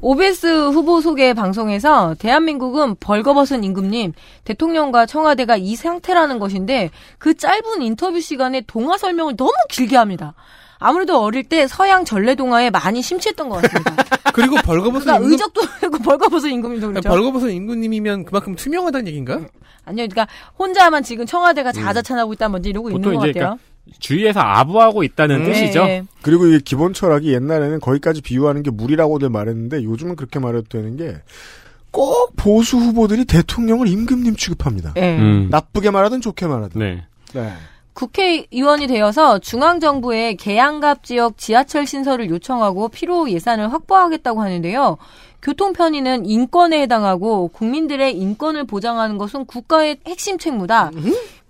[0.00, 4.12] 오베스 후보 소개 방송에서 대한민국은 벌거벗은 임금님,
[4.44, 10.34] 대통령과 청와대가 이 상태라는 것인데 그 짧은 인터뷰 시간에 동화 설명을 너무 길게 합니다.
[10.78, 13.96] 아무래도 어릴 때 서양 전래동화에 많이 심취했던 것 같습니다.
[14.34, 15.32] 그리고 벌거벗은 그러니까 임금...
[15.32, 17.08] 의적도 그리고 벌거벗은 임금님도 그렇죠.
[17.08, 19.40] 벌거벗은 임금님이면 그만큼 투명하다는 얘기인가?
[19.86, 20.26] 아니요, 그러니까
[20.58, 23.32] 혼자만 지금 청와대가 자자찬하고 있다 뭔지 이러고 있는 것 같아요.
[23.32, 23.58] 그러니까
[23.98, 25.52] 주위에서 아부하고 있다는 네.
[25.52, 25.84] 뜻이죠.
[25.84, 26.04] 네.
[26.22, 31.16] 그리고 이게 기본 철학이 옛날에는 거기까지 비유하는 게 무리라고들 말했는데 요즘은 그렇게 말해도 되는 게
[31.96, 34.92] 꼭 보수 후보들이 대통령을 임금님 취급합니다.
[34.92, 35.18] 네.
[35.18, 35.48] 음.
[35.50, 36.78] 나쁘게 말하든 좋게 말하든.
[36.78, 37.06] 네.
[37.32, 37.52] 네.
[37.94, 44.98] 국회의원이 되어서 중앙정부에 계양갑 지역 지하철 신설을 요청하고 필요 예산을 확보하겠다고 하는데요.
[45.40, 50.90] 교통 편의는 인권에 해당하고 국민들의 인권을 보장하는 것은 국가의 핵심 책무다.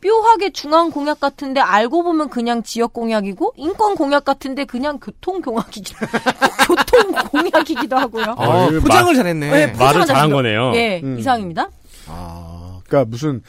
[0.04, 0.06] 음?
[0.06, 5.94] 묘하게 중앙 공약 같은데 알고 보면 그냥 지역 공약이고 인권 공약 같은데 그냥 교통 공약이기
[6.66, 8.34] 교통 공약이기도 하고요.
[8.38, 9.50] 아, 포장을 잘했네.
[9.50, 10.72] 네, 말을 잘한 거네요.
[10.74, 11.18] 예, 음.
[11.18, 11.70] 이상입니다.
[12.08, 13.42] 아, 그러니까 무슨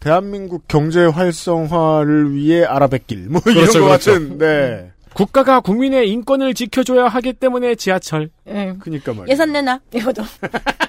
[0.00, 4.12] 대한민국 경제 활성화를 위해 알아뵙길 뭐 그렇죠, 이런 것 그렇죠.
[4.12, 4.38] 같은.
[4.38, 4.90] 네.
[5.14, 8.30] 국가가 국민의 인권을 지켜줘야 하기 때문에 지하철.
[8.48, 8.74] 예.
[8.80, 9.32] 그니까 말이야.
[9.32, 10.24] 예산 내놔 이거죠.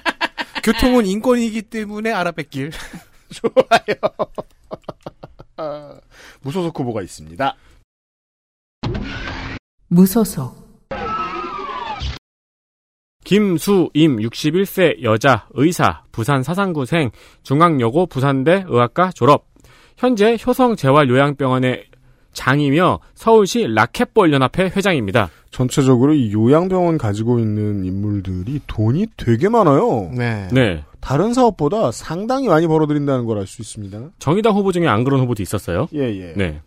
[0.63, 2.71] 교통은 인권이기 때문에 알아뵙길.
[3.31, 3.95] 좋아요.
[6.41, 7.55] 무소속 후보가 있습니다.
[9.87, 10.65] 무소속
[13.23, 17.11] 김수임 61세 여자 의사 부산 사상구생
[17.43, 19.47] 중앙여고 부산대 의학과 졸업
[19.97, 21.85] 현재 효성재활요양병원의
[22.33, 25.29] 장이며 서울시 라켓볼 연합회 회장입니다.
[25.49, 30.11] 전체적으로 이 요양병원 가지고 있는 인물들이 돈이 되게 많아요.
[30.15, 30.47] 네.
[30.51, 30.83] 네.
[31.05, 34.09] 다른 사업보다 상당히 많이 벌어들인다는 걸 알 수 있습니다.
[34.17, 35.87] 정의당 후보 중에 안 그런 후보도 있었어요.
[35.93, 36.33] 예, 예.
[36.35, 36.61] 네.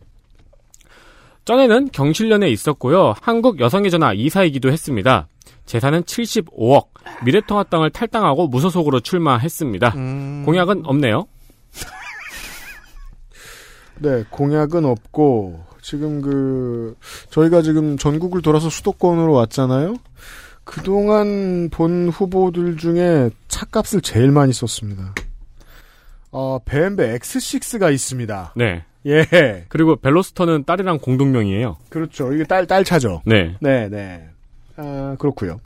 [1.44, 3.15] 전에는 경실련에 있었고요.
[3.20, 5.27] 한국 여성의 전화 이사이기도 했습니다.
[5.66, 6.89] 재산은 75억.
[7.24, 9.89] 미래통합당을 탈당하고 무소속으로 출마했습니다.
[9.97, 10.43] 음...
[10.47, 11.27] 공약은 없네요.
[13.98, 16.94] 네, 공약은 없고 지금 그
[17.31, 19.97] 저희가 지금 전국을 돌아서 수도권으로 왔잖아요.
[20.69, 25.15] 그동안 본 후보들 중에 차값을 제일 많이 썼습니다.
[26.31, 28.53] 어, 벤베 X6가 있습니다.
[28.55, 28.85] 네.
[29.07, 29.65] 예.
[29.70, 31.78] 그리고 벨로스터는 딸이랑 공동명이에요.
[31.89, 32.35] 그렇죠.
[32.35, 33.23] 이게 딸, 딸 차죠.
[33.24, 33.57] 네.
[33.61, 34.28] 네, 네.
[34.77, 35.59] 아, 그렇고요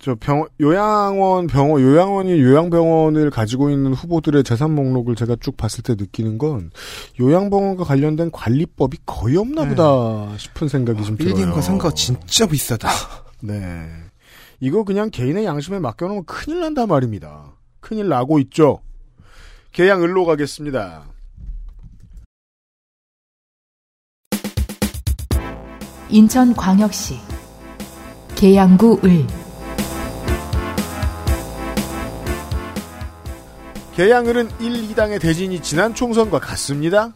[0.00, 5.94] 저 병, 요양원 병원, 요양원이 요양병원을 가지고 있는 후보들의 재산 목록을 제가 쭉 봤을 때
[5.96, 6.72] 느끼는 건
[7.20, 9.68] 요양병원과 관련된 관리법이 거의 없나 네.
[9.70, 11.34] 보다 싶은 생각이 좀 들어요.
[11.34, 12.88] 빌딩과 상가 진짜 비싸다.
[13.40, 13.88] 네.
[14.60, 17.54] 이거 그냥 개인의 양심에 맡겨놓으면 큰일 난다 말입니다.
[17.80, 18.80] 큰일 나고 있죠.
[19.72, 21.04] 계양 을로 가겠습니다.
[26.10, 27.18] 인천광역시
[28.34, 29.26] 계양구 을
[33.94, 37.12] 계양을은 1, 2당의 대진이 지난 총선과 같습니다.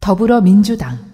[0.00, 1.11] 더불어민주당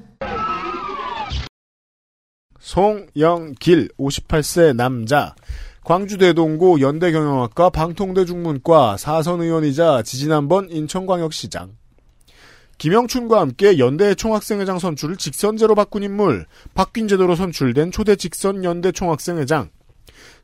[2.68, 5.34] 송영길 58세 남자.
[5.84, 11.70] 광주대동고 연대경영학과 방통대중문과 사선 의원이자 지지난번 인천광역시장.
[12.76, 19.70] 김영춘과 함께 연대 총학생회장 선출을 직선제로 바꾼 인물 바뀐 제도로 선출된 초대 직선 연대 총학생회장.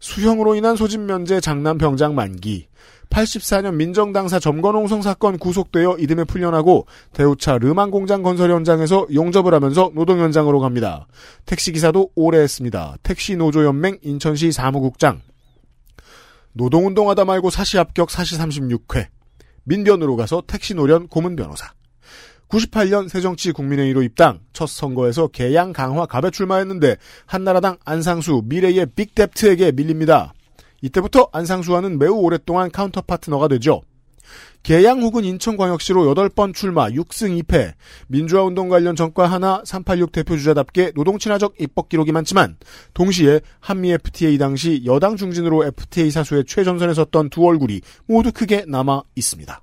[0.01, 2.69] 수형으로 인한 소집 면제 장남 병장 만기
[3.11, 10.21] 84년 민정당사 점거농성 사건 구속되어 이듬해 풀려나고 대우차 르만 공장 건설 현장에서 용접을 하면서 노동
[10.21, 11.07] 현장으로 갑니다.
[11.47, 12.97] 택시기사도 오래 했습니다.
[13.03, 15.21] 택시노조연맹 인천시 사무국장
[16.53, 19.07] 노동운동하다 말고 사시 합격 사시 36회
[19.65, 21.73] 민변으로 가서 택시노련 고문 변호사
[22.49, 29.75] 98년 새정치 국민회의로 입당 첫 선거에서 계양 강화 갑에 출마했는데 한나라당 안상수 미래의 big debt에게
[29.75, 30.33] 밀립니다.
[30.85, 33.81] 이때부터 안상수와는 매우 오랫동안 counter partner가 되죠.
[34.63, 37.73] 계양 혹은 인천광역시로 8번 출마 6승 2패
[38.09, 42.57] 민주화운동 관련 전과 하나 386 대표주자답게 노동친화적 입법 기록이 많지만
[42.93, 49.03] 동시에 한미 FTA 당시 여당 중진으로 FTA 사수의 최전선에 섰던 두 얼굴이 모두 크게 남아
[49.15, 49.61] 있습니다.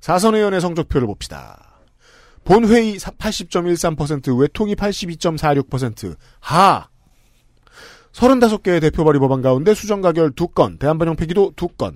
[0.00, 1.82] 사선의원의 성적표를 봅시다.
[2.44, 6.88] 본회의 80.13%, 외통이 82.46%, 하!
[8.16, 11.94] 35개의 대표 발의 법안 가운데 수정 가결 2건, 대한반영 폐기도 2건,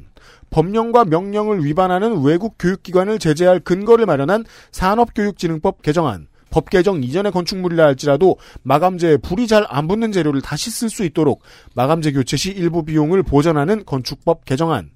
[0.50, 8.36] 법령과 명령을 위반하는 외국 교육기관을 제재할 근거를 마련한 산업교육진흥법 개정안, 법 개정 이전의 건축물이라 할지라도
[8.64, 11.42] 마감재에 불이 잘 안 붙는 재료를 다시 쓸 수 있도록
[11.74, 14.90] 마감재 교체 시 일부 비용을 보전하는 건축법 개정안,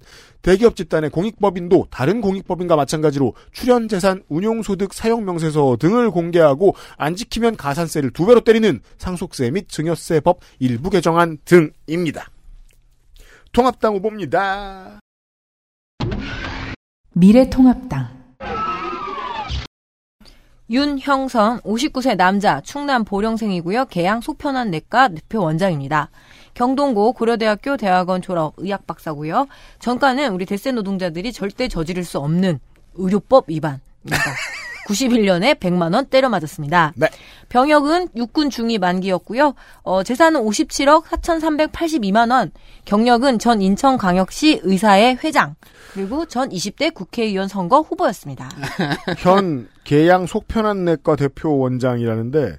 [0.45, 7.15] 대기업 집단의 공익법인도 다른 공익법인과 마찬가지로 출연 재산, 운용 소득, 사용 명세서 등을 공개하고 안
[7.15, 12.29] 지키면 가산세를 두 배로 때리는 상속세 및 증여세 법 일부 개정안 등입니다.
[13.53, 14.99] 통합당 후보입니다.
[17.13, 18.09] 미래통합당
[20.69, 23.85] 윤형선 59세 남자 충남 보령생이고요.
[23.85, 26.11] 개양 속편한 내과 대표 원장입니다.
[26.55, 29.47] 경동고 고려대학교 대학원 졸업 의학 박사고요.
[29.79, 32.59] 전과는 우리 대세 노동자들이 절대 저지를 수 없는
[32.95, 33.81] 의료법 위반입니다.
[34.85, 36.93] 91년에 100만 원 때려 맞았습니다.
[36.95, 37.07] 네.
[37.49, 39.55] 병역은 육군 중위 만기였고요.
[39.81, 42.51] 어, 재산은 57억 4,382만 원.
[42.85, 45.55] 경력은 전 인천광역시 의사회 회장
[45.93, 48.49] 그리고 전 20대 국회의원 선거 후보였습니다.
[49.17, 52.57] 현 계양 속편한 내과 대표 원장이라는데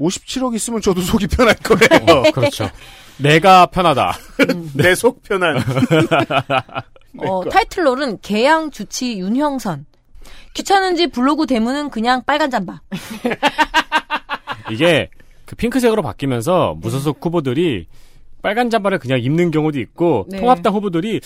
[0.00, 2.22] 57억 있으면 저도 속이 편할 거예요.
[2.32, 2.68] 그렇죠.
[3.18, 4.12] 내가 편하다.
[4.74, 5.56] 내 속 편한.
[7.18, 9.86] 어, 타이틀롤은 개양 주치 윤형선.
[10.54, 12.80] 귀찮은지 블로그 대문은 그냥 빨간 잠바.
[14.70, 15.10] 이게
[15.46, 17.86] 그 핑크색으로 바뀌면서 무소속 후보들이
[18.42, 20.38] 빨간 잠바를 그냥 입는 경우도 있고 네.
[20.40, 21.20] 통합당 후보들이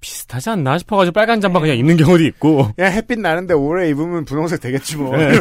[0.00, 4.60] 비슷하지 않나 싶어가지고 빨간 잠바 그냥 입는 경우도 있고 야 햇빛 나는데 오래 입으면 분홍색
[4.60, 5.16] 되겠지 뭐.
[5.16, 5.32] 네.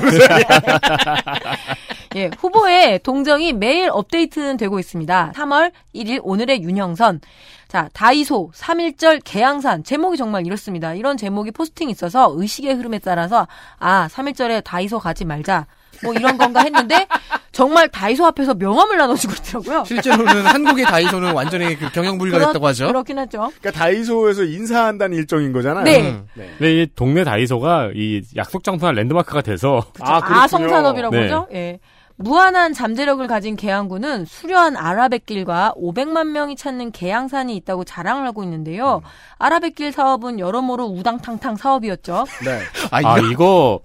[2.16, 5.34] 예, 후보의 동정이 매일 업데이트는 되고 있습니다.
[5.36, 7.20] 3월 1일 오늘의 윤형선.
[7.68, 9.84] 자, 다이소 3.1절 개양산.
[9.84, 10.94] 제목이 정말 이렇습니다.
[10.94, 13.48] 이런 제목이 포스팅이 있어서 의식의 흐름에 따라서
[13.80, 15.68] 아, 3.1절에 다이소 가지 말자.
[16.04, 17.08] 뭐 이런 건가 했는데
[17.52, 19.86] 정말 다이소 앞에서 명함을 나눠주고 있더라고요.
[19.86, 22.88] 실제로는 한국의 다이소는 완전히 그 경영 불가됐다고 하죠.
[22.88, 23.52] 그렇긴 하죠.
[23.60, 25.84] 그러니까 다이소에서 인사한다는 일정인 거잖아요.
[25.86, 26.12] 네.
[26.12, 26.28] 음.
[26.34, 26.50] 네.
[26.58, 30.42] 근데 이 동네 다이소가 이 약속 장소나 랜드마크가 돼서 아, 그렇군요.
[30.42, 31.22] 아 성산업이라고 네.
[31.24, 31.48] 하죠.
[31.54, 31.80] 예.
[32.18, 39.02] 무한한 잠재력을 가진 계양구는 수려한 아라뱃길과 500만 명이 찾는 계양산이 있다고 자랑을 하고 있는데요.
[39.38, 42.26] 아라뱃길 사업은 여러모로 우당탕탕 사업이었죠.
[42.46, 42.60] 네.
[42.92, 43.80] 아, 아 이거 이거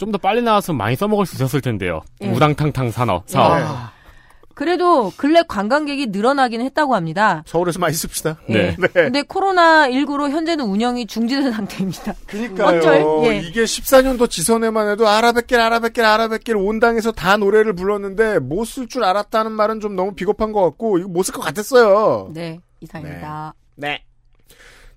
[0.00, 2.00] 좀 더 빨리 나왔으면 많이 써먹을 수 있었을 텐데요.
[2.22, 2.28] 예.
[2.30, 3.52] 우당탕탕 산업 사업.
[3.52, 3.92] 아,
[4.54, 7.42] 그래도 근래 관광객이 늘어나긴 했다고 합니다.
[7.46, 8.36] 서울에서 많이 씁시다.
[8.48, 8.74] 네.
[8.78, 8.88] 네.
[8.92, 12.14] 근데 코로나19로 현재는 운영이 중지된 상태입니다.
[12.26, 12.78] 그러니까요.
[12.78, 13.30] 어쩔?
[13.30, 13.38] 예.
[13.38, 19.52] 이게 14년도 지선에만 해도 아라뱃길 아라뱃길 아라뱃길 온당에서 다 노래를 불렀는데 못 쓸 줄 알았다는
[19.52, 22.30] 말은 좀 너무 비겁한 것 같고 이거 못 쓸 것 같았어요.
[22.34, 23.54] 네, 이상입니다.
[23.76, 24.02] 네.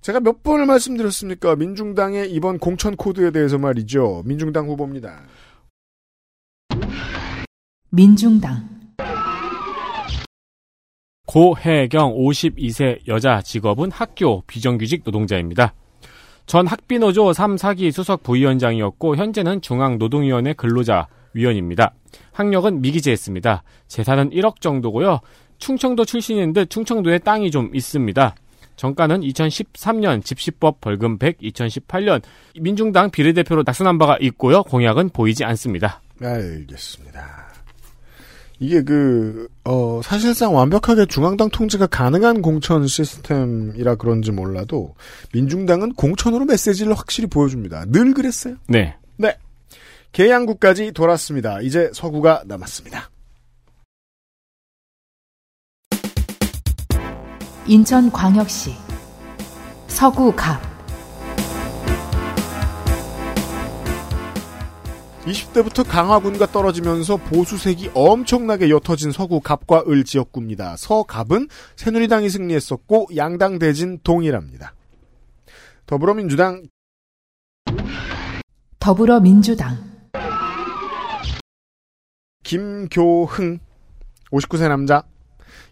[0.04, 1.56] 제가 몇 번을 말씀드렸습니까?
[1.56, 4.22] 민중당의 이번 공천 코드에 대해서 말이죠.
[4.26, 5.22] 민중당 후보입니다.
[7.88, 8.68] 민중당
[11.26, 15.72] 고혜경 52세 여자 직업은 학교 비정규직 노동자입니다.
[16.44, 21.94] 전 학비노조 3, 4기 수석 부위원장이었고 현재는 중앙노동위원회 근로자 위원입니다.
[22.32, 23.62] 학력은 미기재했습니다.
[23.88, 25.20] 재산은 1억 정도고요.
[25.56, 28.34] 충청도 출신인 듯 충청도에 땅이 좀 있습니다.
[28.76, 32.22] 정가는 2013년 집시법 벌금 100, 2018년
[32.60, 34.62] 민중당 비례대표로 낙선한 바가 있고요.
[34.64, 36.02] 공약은 보이지 않습니다.
[36.20, 37.44] 알겠습니다.
[38.60, 44.94] 이게 그, 어, 사실상 완벽하게 중앙당 통제가 가능한 공천 시스템이라 그런지 몰라도
[45.32, 47.86] 민중당은 공천으로 메시지를 확실히 보여줍니다.
[47.86, 48.56] 늘 그랬어요.
[48.68, 48.96] 네.
[49.16, 49.36] 네.
[50.12, 51.60] 계양구까지 돌았습니다.
[51.60, 53.10] 이제 서구가 남았습니다.
[57.66, 58.74] 인천광역시
[59.86, 60.60] 서구갑
[65.24, 70.76] 20대부터 강화군과 떨어지면서 보수색이 엄청나게 옅어진 서구 갑과 을 지역구입니다.
[70.76, 74.74] 서갑은 새누리당이 승리했었고 양당 대진 동일합니다.
[75.86, 76.68] 더불어민주당
[78.78, 79.78] 더불어민주당
[82.42, 83.58] 김교흥
[84.30, 85.04] 59세 남자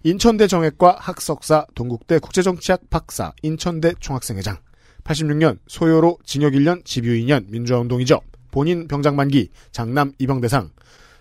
[0.04, 4.56] 인천대 정액과 학석사 동국대 국제정치학 박사 인천대 총학생회장
[5.04, 8.20] 86년 소요로 징역 1년 집유 2년 민주화운동이죠.
[8.50, 10.70] 본인 병장 만기 장남 입영대상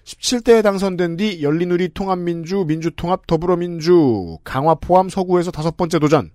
[0.04, 6.32] 17대에 당선된 뒤 열린우리 통합민주 민주통합 더불어민주 강화 포함 서구에서 다섯 번째 도전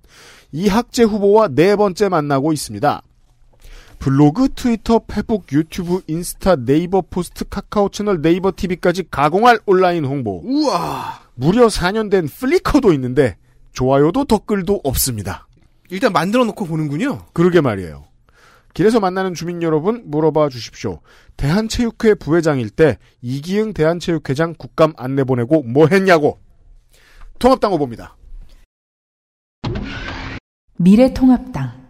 [0.52, 3.02] 이학재 후보와 네 번째 만나고 있습니다.
[3.98, 10.42] 블로그, 트위터, 페북, 유튜브, 인스타, 네이버 포스트, 카카오 채널, 네이버 TV까지 가공할 온라인 홍보.
[10.44, 11.25] 우와.
[11.36, 13.36] 무려 4년 된 플리커도 있는데
[13.72, 15.46] 좋아요도 댓글도 없습니다.
[15.90, 17.26] 일단 만들어 놓고 보는군요.
[17.32, 18.04] 그러게 말이에요.
[18.74, 21.00] 길에서 만나는 주민 여러분 물어봐 주십시오.
[21.36, 26.40] 대한체육회 부회장일 때 이기흥 대한체육회장 국감 안내 보내고 뭐 했냐고.
[27.38, 28.16] 통합당 후보입니다.
[30.78, 31.85] 미래통합당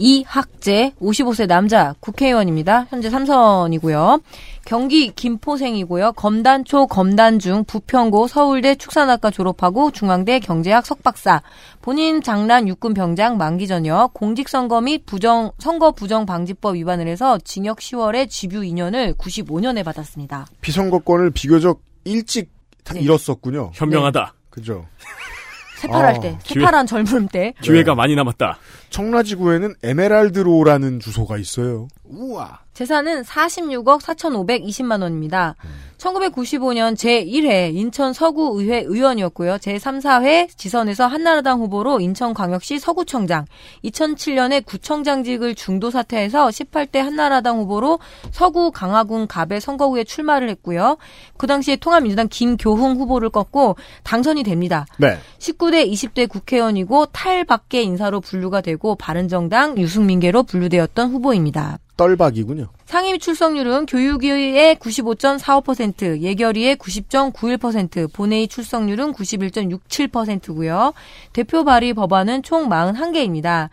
[0.00, 2.86] 이학재 55세 남자 국회의원입니다.
[2.88, 4.22] 현재 3선이고요.
[4.64, 6.12] 경기 김포생이고요.
[6.12, 11.42] 검단초 검단중 부평고 서울대 축산학과 졸업하고 중앙대 경제학 석박사.
[11.82, 17.78] 본인 장란 육군 병장 만기 전역 공직선거 및 부정 선거 부정 방지법 위반을 해서 징역
[17.78, 20.46] 10월에 집유 2년을 95년에 받았습니다.
[20.62, 22.50] 피선거권을 비교적 일찍
[22.94, 23.00] 네.
[23.00, 23.72] 잃었었군요.
[23.74, 24.34] 현명하다.
[24.48, 24.86] 그죠.
[25.80, 27.54] 새파랄 아, 때, 기회- 새파란 젊음 때.
[27.62, 28.58] 기회가 많이 남았다.
[28.90, 31.88] 청라지구에는 에메랄드로라는 주소가 있어요.
[32.12, 32.60] 우와.
[32.72, 35.54] 재산은 46억 4,520만 원입니다.
[35.98, 39.56] 1995년 제1회 인천 서구의회 의원이었고요.
[39.56, 43.44] 제3, 4회 지선에서 한나라당 후보로 인천광역시 서구청장,
[43.84, 47.98] 2007년에 구청장직을 중도 사퇴해서 18대 한나라당 후보로
[48.30, 50.96] 서구 강화군 갑의 선거구에 출마를 했고요.
[51.36, 54.86] 그 당시에 통합민주당 김교흥 후보를 꺾고 당선이 됩니다.
[54.96, 55.18] 네.
[55.38, 61.78] 19대, 20대 국회의원이고 탈밖의 인사로 분류가 되고 바른정당 유승민계로 분류되었던 후보입니다.
[62.00, 62.68] 떨박이군요.
[62.86, 70.94] 상임 출석률은 교육위의 95.45%, 예결위의 90.91%, 본회의 출석률은 91.67%고요.
[71.34, 73.68] 대표 발의 법안은 총 41개입니다.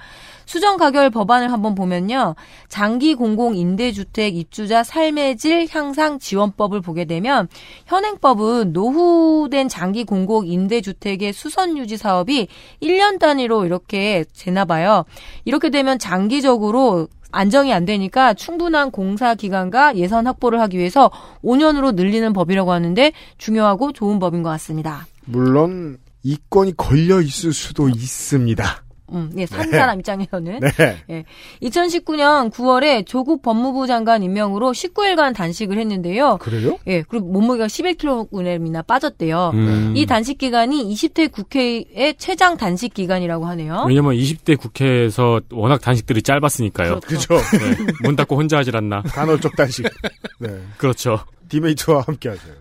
[0.45, 2.35] 수정 가결 법안을 한번 보면요.
[2.69, 7.49] 장기 공공 임대주택 입주자 삶의 질 향상 지원법을 보게 되면
[7.85, 12.47] 현행법은 노후된 장기 공공 임대주택의 수선 유지 사업이
[12.81, 15.03] 1년 단위로 이렇게 되나 봐요.
[15.43, 21.11] 이렇게 되면 장기적으로 안정이 안 되니까 충분한 공사 기간과 예산 확보를 하기 위해서
[21.43, 25.05] 5년으로 늘리는 법이라고 하는데 중요하고 좋은 법인 것 같습니다.
[25.25, 28.86] 물론 이건이 걸려 있을 수도 있습니다.
[29.13, 29.77] 음, 예, 산 네.
[29.77, 30.59] 사람 입장에서는.
[30.77, 30.97] 네.
[31.09, 31.25] 예.
[31.61, 36.37] 2019년 9월에 조국 법무부 장관 임명으로 19일간 단식을 했는데요.
[36.37, 36.77] 그래요?
[36.87, 39.51] 예, 그리고 몸무게가 11kg이나 빠졌대요.
[39.53, 39.93] 음.
[39.95, 43.85] 이 단식 기간이 20대 국회의 최장 단식 기간이라요 하네요.
[43.87, 46.99] 왜냐면 20대 국회에서 워낙 단식들이 짧았으니까요.
[47.01, 47.35] 그죠.
[47.35, 49.01] 네, 문 닫고 혼자 하질 않나.
[49.03, 49.85] 간헐적 단식.
[50.39, 50.49] 네.
[50.77, 51.19] 그렇죠.
[51.49, 52.53] 디메이트와 함께 하세요.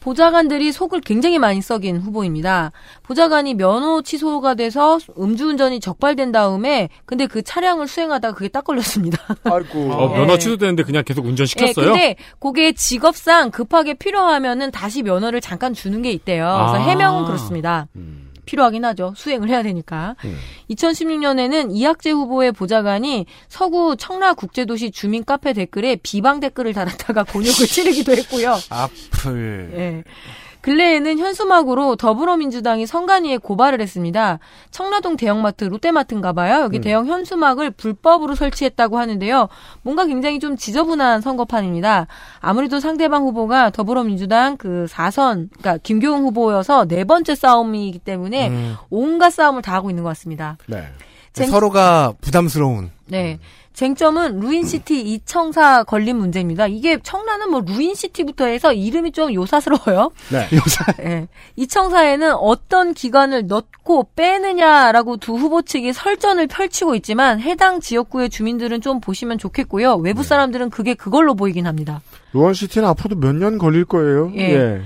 [0.00, 2.72] 보좌관들이 속을 굉장히 많이 썩인 후보입니다.
[3.02, 9.18] 보좌관이 면허 취소가 돼서 음주운전이 적발된 다음에 근데 그 차량을 수행하다가 그게 딱 걸렸습니다.
[9.44, 9.92] 아이고.
[9.92, 11.92] 어, 면허 취소되는데 그냥 계속 예, 운전시켰어요?
[11.92, 16.44] 근데 그게 직업상 급하게 필요하면은 다시 면허를 잠깐 주는 게 있대요.
[16.44, 16.88] 그래서 아.
[16.88, 17.86] 해명은 그렇습니다.
[18.50, 19.14] 필요하긴 하죠.
[19.16, 20.16] 수행을 해야 되니까.
[20.70, 28.58] 2016년에는 이학재 후보의 보좌관이 서구 청라국제도시 주민 카페 댓글에 비방 댓글을 달았다가 곤욕을 치르기도 했고요.
[28.68, 29.72] 앞을.
[29.74, 30.04] 예.
[30.60, 34.38] 근래에는 현수막으로 더불어민주당이 선관위에 고발을 했습니다.
[34.70, 36.62] 청라동 대형마트 롯데마트인가 봐요.
[36.62, 36.82] 여기 음.
[36.82, 39.48] 대형 현수막을 불법으로 설치했다고 하는데요.
[39.82, 42.06] 뭔가 굉장히 좀 지저분한 선거판입니다.
[42.40, 48.74] 아무래도 상대방 후보가 더불어민주당 그 4선, 그러니까 김교훈 후보여서 네 번째 싸움이기 때문에 음.
[48.90, 50.58] 온갖 싸움을 다 하고 있는 것 같습니다.
[50.66, 50.84] 네.
[51.32, 52.90] 쟁- 서로가 부담스러운.
[53.06, 53.38] 네.
[53.72, 56.66] 쟁점은 루원시티 이청사 걸린 문제입니다.
[56.66, 60.10] 이게 청라는 뭐 루원시티부터 해서 이름이 좀 요사스러워요.
[60.30, 60.48] 네.
[60.54, 60.84] 요사.
[61.00, 61.28] 예.
[61.56, 69.00] 이청사에는 어떤 기관을 넣고 빼느냐라고 두 후보 측이 설전을 펼치고 있지만 해당 지역구의 주민들은 좀
[69.00, 69.96] 보시면 좋겠고요.
[69.96, 70.02] 네.
[70.02, 72.02] 외부 사람들은 그게 그걸로 보이긴 합니다.
[72.32, 74.30] 루원시티는 앞으로도 몇 년 걸릴 거예요.
[74.36, 74.40] 예.
[74.52, 74.82] 예.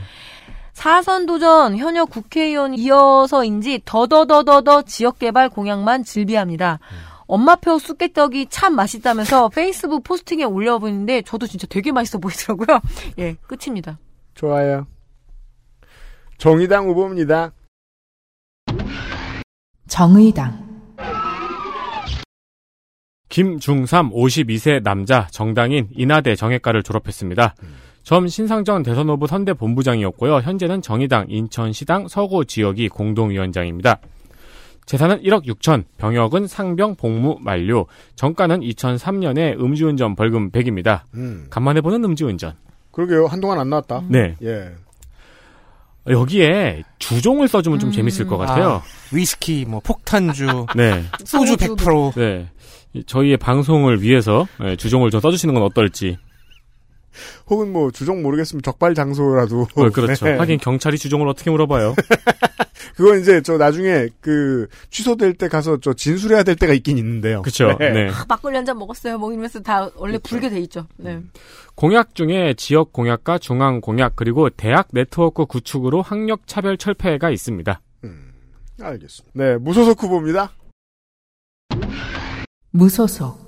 [0.75, 6.79] 사선 도전 현역 국회의원 이어서인지 더더더더더 지역개발 공약만 즐비합니다.
[7.27, 12.81] 엄마표 쑥개떡이 참 맛있다면서 페이스북 포스팅에 올려보는데 저도 진짜 되게 맛있어 보이더라고요.
[13.19, 13.99] 예, 끝입니다.
[14.35, 14.87] 좋아요.
[16.39, 17.53] 정의당 후보입니다.
[19.87, 20.65] 정의당
[23.29, 27.55] 김중삼 52세 남자 정당인 인하대 정예과를 졸업했습니다.
[28.05, 30.37] 전 신상정 대선 후보 선대 본부장이었고요.
[30.37, 33.99] 현재는 정의당 인천시당 서구 지역이 공동위원장입니다.
[34.87, 37.87] 재산은 1억 6천, 병역은 상병 복무 만료,
[38.17, 41.03] 정가는 2003년에 음주운전 벌금 100입니다.
[41.15, 41.47] 음.
[41.51, 42.53] 간만에 보는 음주운전.
[42.93, 43.27] 그러게요.
[43.27, 44.03] 한동안 안 나왔다.
[44.09, 44.37] 네.
[44.43, 44.73] 예.
[46.09, 48.69] 여기에 주종을 써주면 좀 재밌을 것 같아요.
[48.73, 51.03] 아, 위스키, 뭐 폭탄주, 네.
[51.25, 52.15] 소주 100%.
[52.17, 52.49] 네.
[52.93, 56.19] 이- 저희의 방송을 위해서 예, 주종을 좀 써주시는 건 어떨지.
[57.49, 59.63] 혹은 뭐 주종 모르겠으면 적발 장소라도.
[59.77, 60.27] 어, 그렇죠.
[60.27, 60.37] 네.
[60.37, 61.95] 하긴 경찰이 주종을 어떻게 물어봐요.
[62.97, 67.43] 그건 이제 저 나중에 그 취소될 때 가서 저 진술해야 될 때가 있긴 있는데요.
[67.43, 67.77] 그쵸.
[67.79, 68.09] 네.
[68.11, 69.19] 아, 막걸리 한 잔 먹었어요.
[69.19, 70.87] 뭐 이러면서 다 원래 불게 돼 있죠.
[70.97, 71.21] 네.
[71.75, 77.81] 공약 중에 지역 공약과 중앙 공약 그리고 대학 네트워크 구축으로 학력 차별 철폐가 있습니다.
[78.81, 79.31] 알겠습니다.
[79.35, 80.51] 네, 무소속 후보입니다.
[82.71, 83.44] 무소속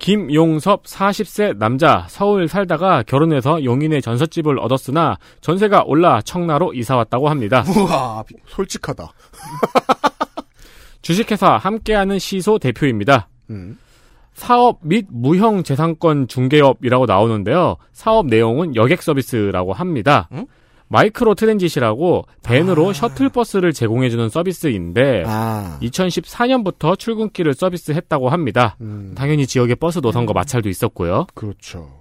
[0.00, 7.62] 김용섭 40세 남자 서울 살다가 결혼해서 용인에 전셋집을 얻었으나 전세가 올라 청라로 이사 왔다고 합니다.
[7.68, 9.12] 우와, 솔직하다.
[11.02, 13.28] 주식회사 함께하는 시소 대표입니다.
[13.50, 13.78] 음.
[14.32, 17.76] 사업 및 무형 재산권 중개업이라고 나오는데요.
[17.92, 20.28] 사업 내용은 여객 서비스라고 합니다.
[20.90, 25.78] micro transit이라고 밴으로 셔틀버스를 제공해주는 서비스인데 아.
[25.80, 28.76] 2014년부터 출근길을 서비스했다고 합니다.
[29.14, 31.26] 당연히 지역에 버스 노선과 마찰도 있었고요.
[31.34, 32.00] 그렇죠.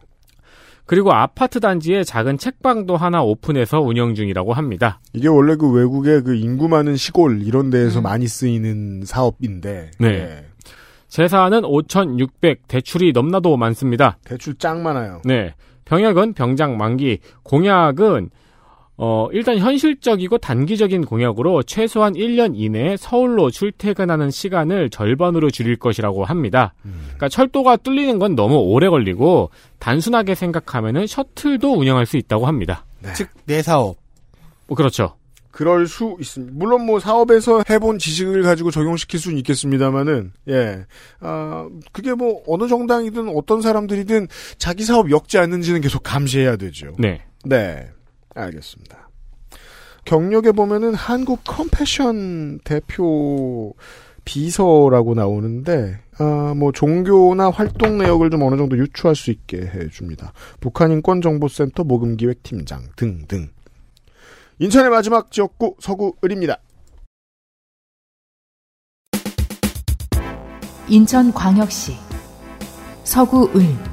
[0.88, 5.00] 그리고 아파트 단지에 작은 책방도 하나 오픈해서 운영 중이라고 합니다.
[5.14, 9.92] 이게 원래 그 외국의 그 인구 많은 시골 이런 데에서 많이 쓰이는 사업인데.
[10.00, 10.08] 네.
[10.08, 10.46] 예.
[11.10, 14.18] 재산은 5,600, 대출이 넘나도 많습니다.
[14.26, 15.22] 대출 짱 많아요.
[15.26, 15.54] 네.
[15.86, 18.32] 병역은 병장 만기, 공약은
[19.02, 26.74] 어, 일단 현실적이고 단기적인 공약으로 최소한 1년 이내에 서울로 출퇴근하는 시간을 절반으로 줄일 것이라고 합니다.
[26.84, 32.84] 그러니까 철도가 뚫리는 건 너무 오래 걸리고 단순하게 생각하면은 셔틀도 운영할 수 있다고 합니다.
[33.16, 33.96] 즉, 내 사업.
[34.68, 35.16] 뭐 그렇죠.
[35.52, 36.54] 그럴 수 있습니다.
[36.58, 40.86] 물론 뭐 사업에서 해본 지식을 가지고 적용시킬 수는 있겠습니다만은 예,
[41.22, 44.28] 아 그게 뭐 어느 정당이든 어떤 사람들이든
[44.58, 46.94] 자기 사업 엮지 않는지는 계속 감시해야 되죠.
[47.00, 47.22] 네.
[47.46, 47.90] 네,
[48.36, 49.10] 알겠습니다.
[50.06, 53.74] 경력에 보면은 한국 컴패션 대표
[54.26, 60.34] 비서라고 나오는데 아, 뭐 종교나 활동 내역을 좀 어느 정도 유추할 수 있게 해줍니다.
[60.60, 63.50] 북한 인권정보센터 모금기획팀장 등등.
[64.60, 66.58] 인천의 마지막 지역구 서구 을입니다.
[70.90, 71.94] 인천광역시
[73.04, 73.89] 서구 을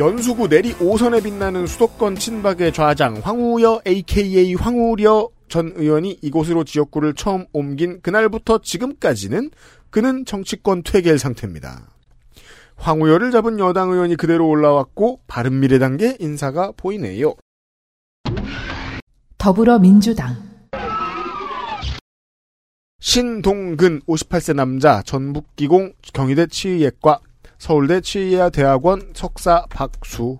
[0.00, 7.44] 연수구 내리 5선에 빛나는 수도권 친박의 좌장 황우여 AKA 황우려 전 의원이 이곳으로 지역구를 처음
[7.52, 9.50] 옮긴 그날부터 지금까지는
[9.90, 11.90] 그는 정치권 퇴계일 상태입니다.
[12.76, 17.34] 황우여를 잡은 여당 의원이 그대로 올라왔고 바른미래당계 인사가 보이네요.
[19.36, 20.34] 더불어민주당
[23.00, 27.20] 신동근 58세 남자 전북기공 경희대 치의예과
[27.60, 30.38] 서울대 치의예학 대학원 석사 박수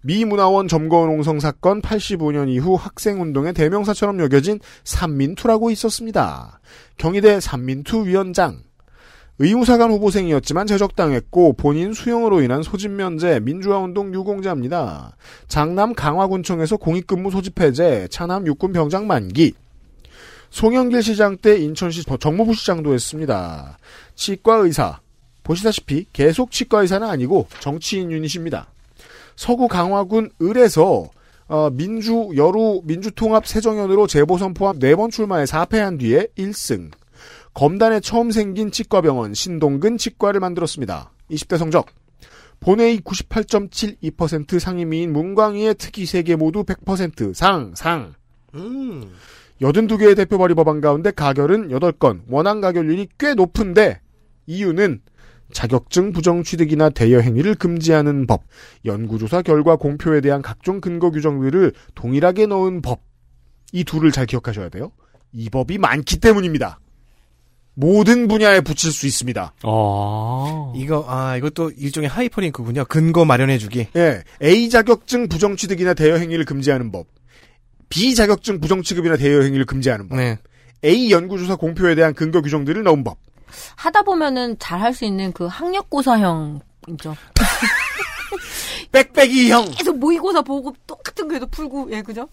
[0.00, 6.60] 미문화원 점거농성 사건 85년 이후 학생운동의 대명사처럼 여겨진 삼민투라고 있었습니다.
[6.96, 8.62] 경희대 삼민투 위원장
[9.38, 15.14] 의무사관 후보생이었지만 제적당했고 본인 수용으로 인한 소집면제 민주화운동 유공자입니다.
[15.48, 19.52] 장남 강화군청에서 공익근무 소집 해제 차남 육군 병장 만기
[20.48, 23.76] 송영길 시장 때 인천시 정무부 시장도 했습니다.
[24.14, 25.02] 치과 의사
[25.42, 28.68] 보시다시피 계속 치과 의사는 아니고 정치인 유닛입니다.
[29.36, 31.10] 서구 강화군 을에서
[31.48, 36.90] 어, 민주 여루 민주통합 새정연으로 재보선 포함 4번 출마에 4패한 뒤에 1승.
[37.54, 41.12] 검단에 처음 생긴 치과병원 신동근 치과를 만들었습니다.
[41.30, 41.86] 20대 성적.
[42.60, 48.14] 본회의 98.72% 상임위인 문광희의 특이 3개 모두 100% 상, 상.
[48.54, 49.12] 음.
[49.60, 54.00] 82개의 대표 발의 법안 가운데 가결은 8건, 원안 가결률이 꽤 높은데
[54.46, 55.02] 이유는
[55.52, 58.44] 자격증 부정 취득이나 대여 행위를 금지하는 법,
[58.84, 63.00] 연구조사 결과 공표에 대한 각종 근거 규정들을 동일하게 넣은 법.
[63.72, 64.92] 이 둘을 잘 기억하셔야 돼요.
[65.32, 66.78] 이 법이 많기 때문입니다.
[67.74, 69.54] 모든 분야에 붙일 수 있습니다.
[69.64, 70.74] 어.
[70.76, 72.84] 이거 아 이것도 일종의 하이퍼링크군요.
[72.84, 73.88] 근거 마련해주기.
[73.96, 77.06] 예, A 자격증 부정 취득이나 대여 행위를 금지하는 법.
[77.88, 80.16] B 자격증 부정 취급이나 대여 행위를 금지하는 법.
[80.16, 80.38] 네.
[80.84, 83.18] A 연구조사 공표에 대한 근거 규정들을 넣은 법.
[83.76, 87.16] 하다 보면은 잘 할 수 있는 그 학력고사형이죠.
[88.92, 89.70] 빽빽이 형.
[89.70, 92.28] 계속 모의고사 보고 똑같은 거에도 풀고, 예, 그죠?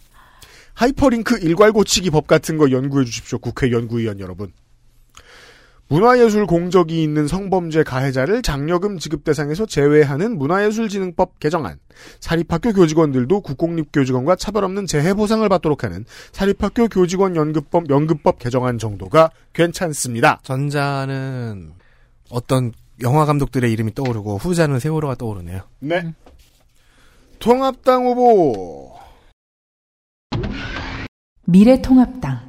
[0.73, 3.39] 하이퍼링크 일괄 고치기 법 같은 거 연구해 주십시오.
[3.39, 4.51] 국회 연구위원 여러분.
[5.89, 11.79] 문화예술 공적이 있는 성범죄 가해자를 장려금 지급 대상에서 제외하는 문화예술진흥법 개정안.
[12.19, 18.77] 사립학교 교직원들도 국공립 교직원과 차별 없는 재해 보상을 받도록 하는 사립학교 교직원 연금법 연금법 개정안
[18.77, 20.39] 정도가 괜찮습니다.
[20.43, 21.71] 전자는
[22.29, 22.71] 어떤
[23.01, 25.61] 영화 감독들의 이름이 떠오르고 후자는 세월호가 떠오르네요.
[25.79, 26.13] 네.
[27.39, 28.93] 통합당 후보
[31.45, 32.48] 미래통합당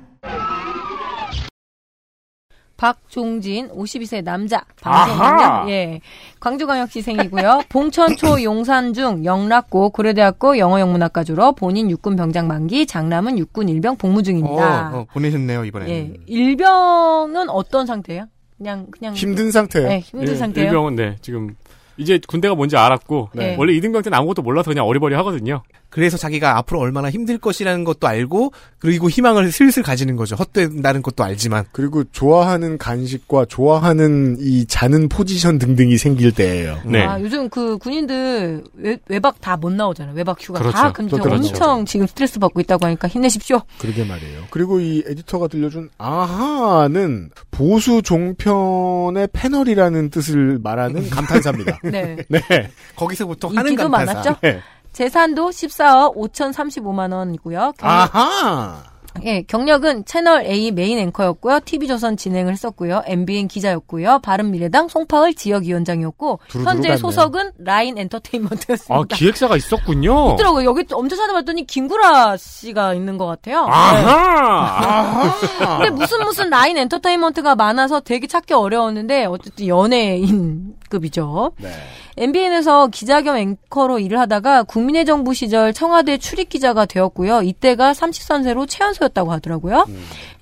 [2.81, 5.37] 박종진, 52세 남자, 아하!
[5.37, 5.71] 방송인요.
[5.71, 6.01] 예.
[6.41, 7.65] 광주광역시 생이고요.
[7.69, 14.93] 봉천초 용산중 영락고 고려대학교 영어영문학과 졸업, 본인 육군 병장 만기, 장남은 육군 일병 복무 중입니다.
[14.95, 15.91] 어, 어, 보내셨네요 이번에.
[15.91, 16.15] 예.
[16.25, 18.25] 일병은 어떤 상태예요?
[18.57, 19.81] 그냥 그냥 힘든 상태.
[19.81, 20.69] 네, 힘든 예, 상태예요.
[20.71, 21.55] 일병은 네 지금
[22.01, 23.57] 이제 군대가 뭔지 알았고 네.
[23.59, 25.63] 원래 이등병 때는 아무것도 몰라서 그냥 어리버리 하거든요.
[25.91, 30.37] 그래서 자기가 앞으로 얼마나 힘들 것이라는 것도 알고 그리고 희망을 슬슬 가지는 거죠.
[30.37, 31.65] 헛된다는 것도 알지만.
[31.73, 36.79] 그리고 좋아하는 간식과 좋아하는 이 자는 포지션 등등이 생길 때예요.
[36.87, 37.05] 네.
[37.05, 38.63] 아, 요즘 그 군인들
[39.09, 40.15] 외, 박 다 못 나오잖아요.
[40.15, 40.77] 외박 휴가 그렇죠.
[40.77, 41.17] 다 금지.
[41.17, 41.35] 그렇죠.
[41.35, 43.61] 엄청 지금 스트레스 받고 있다고 하니까 힘내십시오.
[43.79, 44.45] 그러게 말이에요.
[44.51, 51.81] 그리고 이 에디터가 들려준 아하는 보수 종편의 패널이라는 뜻을 말하는 감탄사입니다.
[51.91, 52.17] 네.
[52.29, 52.71] 네.
[52.97, 54.13] 거기서부터 하는 인기도 감탄사.
[54.15, 54.37] 많았죠?
[54.43, 54.61] 네.
[54.93, 57.73] 재산도 14억 5,035만 원이고요.
[57.79, 58.83] 경력, 아하.
[59.25, 61.61] 예, 경력은 채널 A 메인 앵커였고요.
[61.65, 63.03] TV조선 진행을 했었고요.
[63.07, 64.21] MBN 기자였고요.
[64.21, 66.97] 바른미래당 송파을 지역위원장이었고 현재 갔네요.
[66.97, 68.95] 소속은 라인 엔터테인먼트였습니다.
[68.95, 70.33] 아 기획사가 있었군요.
[70.35, 70.65] 있더라고요.
[70.65, 73.67] 여기 또 엄청 찾아봤더니 김구라 씨가 있는 것 같아요.
[73.67, 73.73] 네.
[73.73, 75.31] 아하.
[75.79, 81.53] 근데 무슨 무슨 라인 엔터테인먼트가 많아서 되게 찾기 어려웠는데 어쨌든 연예인급이죠.
[81.59, 81.71] 네.
[82.17, 87.43] MBN에서 기자 겸 앵커로 일을 하다가 국민의 정부 시절 청와대 출입 기자가 되었고요.
[87.43, 89.87] 이때가 30선세로 최연소 였다고 하더라고요.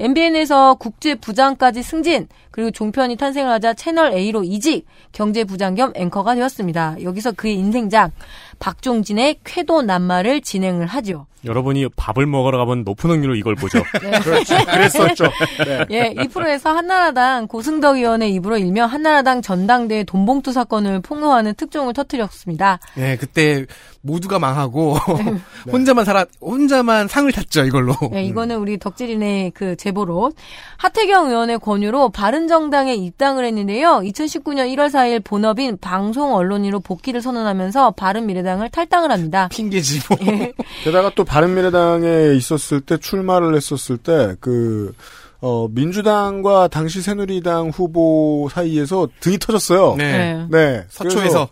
[0.01, 6.35] MBN에서 국제 부장까지 승진, 그리고 종편이 탄생을 하자 채널 A로 이직, 경제 부장 겸 앵커가
[6.35, 7.03] 되었습니다.
[7.03, 8.13] 여기서 그의 인생작
[8.59, 11.27] 박종진의 쾌도 낱말을 진행을 하죠.
[11.45, 13.83] 여러분이 밥을 먹으러 가면 높은 확률로 이걸 보죠.
[14.23, 14.57] 그렇죠.
[14.67, 15.25] 그랬었죠.
[15.65, 15.87] 네.
[15.91, 22.81] 예, 이 프로에서 한나라당 고승덕 의원의 입으로 일며 한나라당 전당대회 돈봉투 사건을 폭로하는 특종을 터뜨렸습니다.
[22.97, 23.67] 네, 그때
[24.01, 24.95] 모두가 망하고
[25.71, 27.95] 혼자만 살아 혼자만 상을 탔죠 이걸로.
[28.11, 30.33] 네, 이거는 우리 덕질인의 그 제보로
[30.79, 34.01] 하태경 의원의 권유로 바른정당에 입당을 했는데요.
[34.05, 39.49] 2019년 1월 4일 본업인 방송 언론인으로 복귀를 선언하면서 바른미래당 을 탈당을 합니다.
[39.53, 40.19] 핑계지 뭐.
[40.27, 40.53] 예.
[40.85, 44.95] 게다가 또 바른미래당에 있었을 때 출마를 했었을 때그
[45.41, 49.95] 어, 민주당과 당시 새누리당 후보 사이에서 등이 터졌어요.
[49.97, 50.19] 네.
[50.19, 50.47] 네.
[50.51, 50.85] 네.
[50.89, 51.49] 서초에서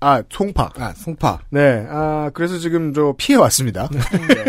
[0.00, 0.70] 아, 송파.
[0.78, 1.40] 아 송파.
[1.50, 1.86] 네.
[1.88, 3.88] 아, 그래서 지금 저 피해 왔습니다.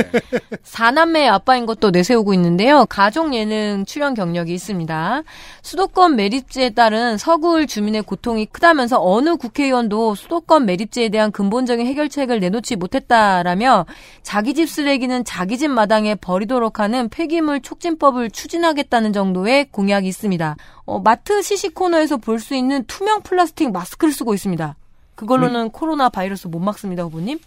[0.63, 2.85] 사남매 의 아빠인 것도 내세우고 있는데요.
[2.85, 5.23] 가족 예능 출연 경력이 있습니다.
[5.61, 12.75] 수도권 매립제에 따른 서구을 주민의 고통이 크다면서 어느 국회의원도 수도권 매립제에 대한 근본적인 해결책을 내놓지
[12.75, 13.85] 못했다라며
[14.23, 20.57] 자기 집 쓰레기는 자기 집 마당에 버리도록 하는 폐기물 촉진법을 추진하겠다는 정도의 공약이 있습니다.
[20.85, 24.75] 어, 마트 시식 코너에서 볼 수 있는 투명 플라스틱 마스크를 쓰고 있습니다.
[25.17, 27.39] 그걸로는 코로나 바이러스 못 막습니다, 후보님.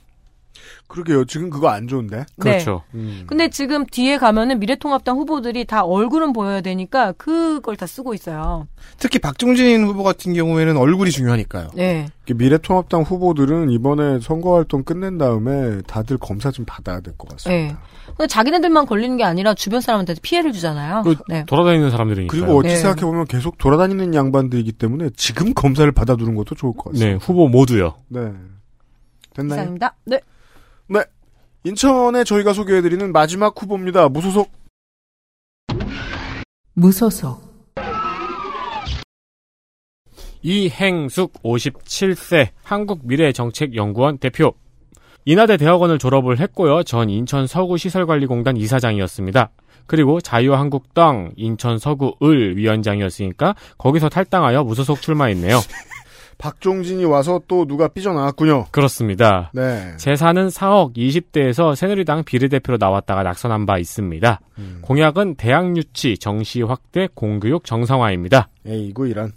[0.88, 1.24] 그러게요.
[1.24, 2.16] 지금 그거 안 좋은데.
[2.18, 2.24] 네.
[2.38, 2.82] 그렇죠.
[2.94, 3.24] 음.
[3.26, 8.66] 근데 지금 뒤에 가면은 미래통합당 후보들이 다 얼굴은 보여야 되니까 그걸 다 쓰고 있어요.
[8.98, 11.70] 특히 박종진 후보 같은 경우에는 얼굴이 중요하니까요.
[11.74, 12.08] 네.
[12.32, 17.74] 미래통합당 후보들은 이번에 선거활동 끝낸 다음에 다들 검사 좀 받아야 될 것 같습니다.
[17.74, 17.76] 네.
[18.06, 21.02] 근데 자기네들만 걸리는 게 아니라 주변 사람한테 피해를 주잖아요.
[21.02, 21.44] 그 네.
[21.46, 22.30] 돌아다니는 사람들이니까.
[22.30, 22.76] 그리고 어찌 네.
[22.76, 27.06] 생각해 보면 계속 돌아다니는 양반들이기 때문에 지금 검사를 받아두는 것도 좋을 것 같습니다.
[27.06, 27.94] 네, 후보 모두요.
[28.08, 28.20] 네.
[29.34, 29.60] 됐나요?
[29.60, 29.94] 이상입니다.
[30.04, 30.20] 네.
[30.90, 31.04] 네.
[31.62, 34.08] 인천에 저희가 소개해드리는 마지막 후보입니다.
[34.08, 34.50] 무소속.
[36.74, 37.40] 무소속,
[40.42, 44.54] 이행숙 57세 한국미래정책연구원 대표.
[45.24, 46.82] 인하대 대학원을 졸업을 했고요.
[46.82, 49.50] 전 인천 서구 시설관리공단 이사장이었습니다.
[49.86, 55.60] 그리고 자유한국당 인천 서구을 위원장이었으니까 거기서 탈당하여 무소속 출마했네요.
[56.40, 58.66] 박종진이 와서 또 누가 삐져나왔군요.
[58.70, 59.50] 그렇습니다.
[59.54, 59.92] 네.
[59.98, 64.40] 재산은 4억 20대에서 새누리당 비례대표로 나왔다가 낙선한 바 있습니다.
[64.80, 68.48] 공약은 대학 유치, 정시 확대, 공교육 정상화입니다.
[68.66, 69.32] 에이구 이란.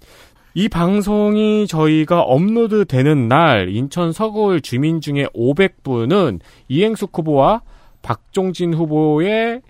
[0.56, 6.40] 이 방송이 저희가 업로드 되는 날 인천 서구을 주민 중에 500분은
[6.70, 7.62] 이행숙 후보와
[8.02, 9.62] 박종진 후보의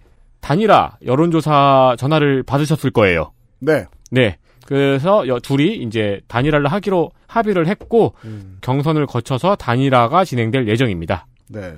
[0.42, 3.32] 단일화 여론조사 전화를 받으셨을 거예요.
[3.60, 3.86] 네.
[4.12, 4.38] 네.
[4.66, 8.58] 그래서 여- 둘이 이제 단일화를 하기로 합의를 했고 음.
[8.62, 11.26] 경선을 거쳐서 단일화가 진행될 예정입니다.
[11.50, 11.74] 네.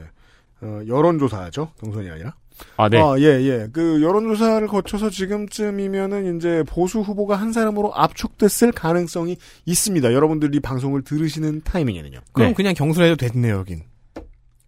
[0.62, 1.70] 어, 여론조사죠.
[1.80, 2.34] 경선이 아니라.
[2.78, 3.00] 아, 네.
[3.02, 3.68] 아, 예, 예.
[3.72, 10.14] 그 여론조사를 거쳐서 지금쯤이면은 이제 보수 후보가 한 사람으로 압축됐을 가능성이 있습니다.
[10.14, 12.20] 여러분들이 방송을 들으시는 타이밍에는요.
[12.32, 12.54] 그럼 네.
[12.54, 13.84] 그냥 경선해도 됐네요, 여긴.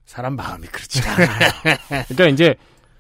[0.06, 1.02] 사람 마음이 그렇지.
[2.08, 2.56] 그러니까 이제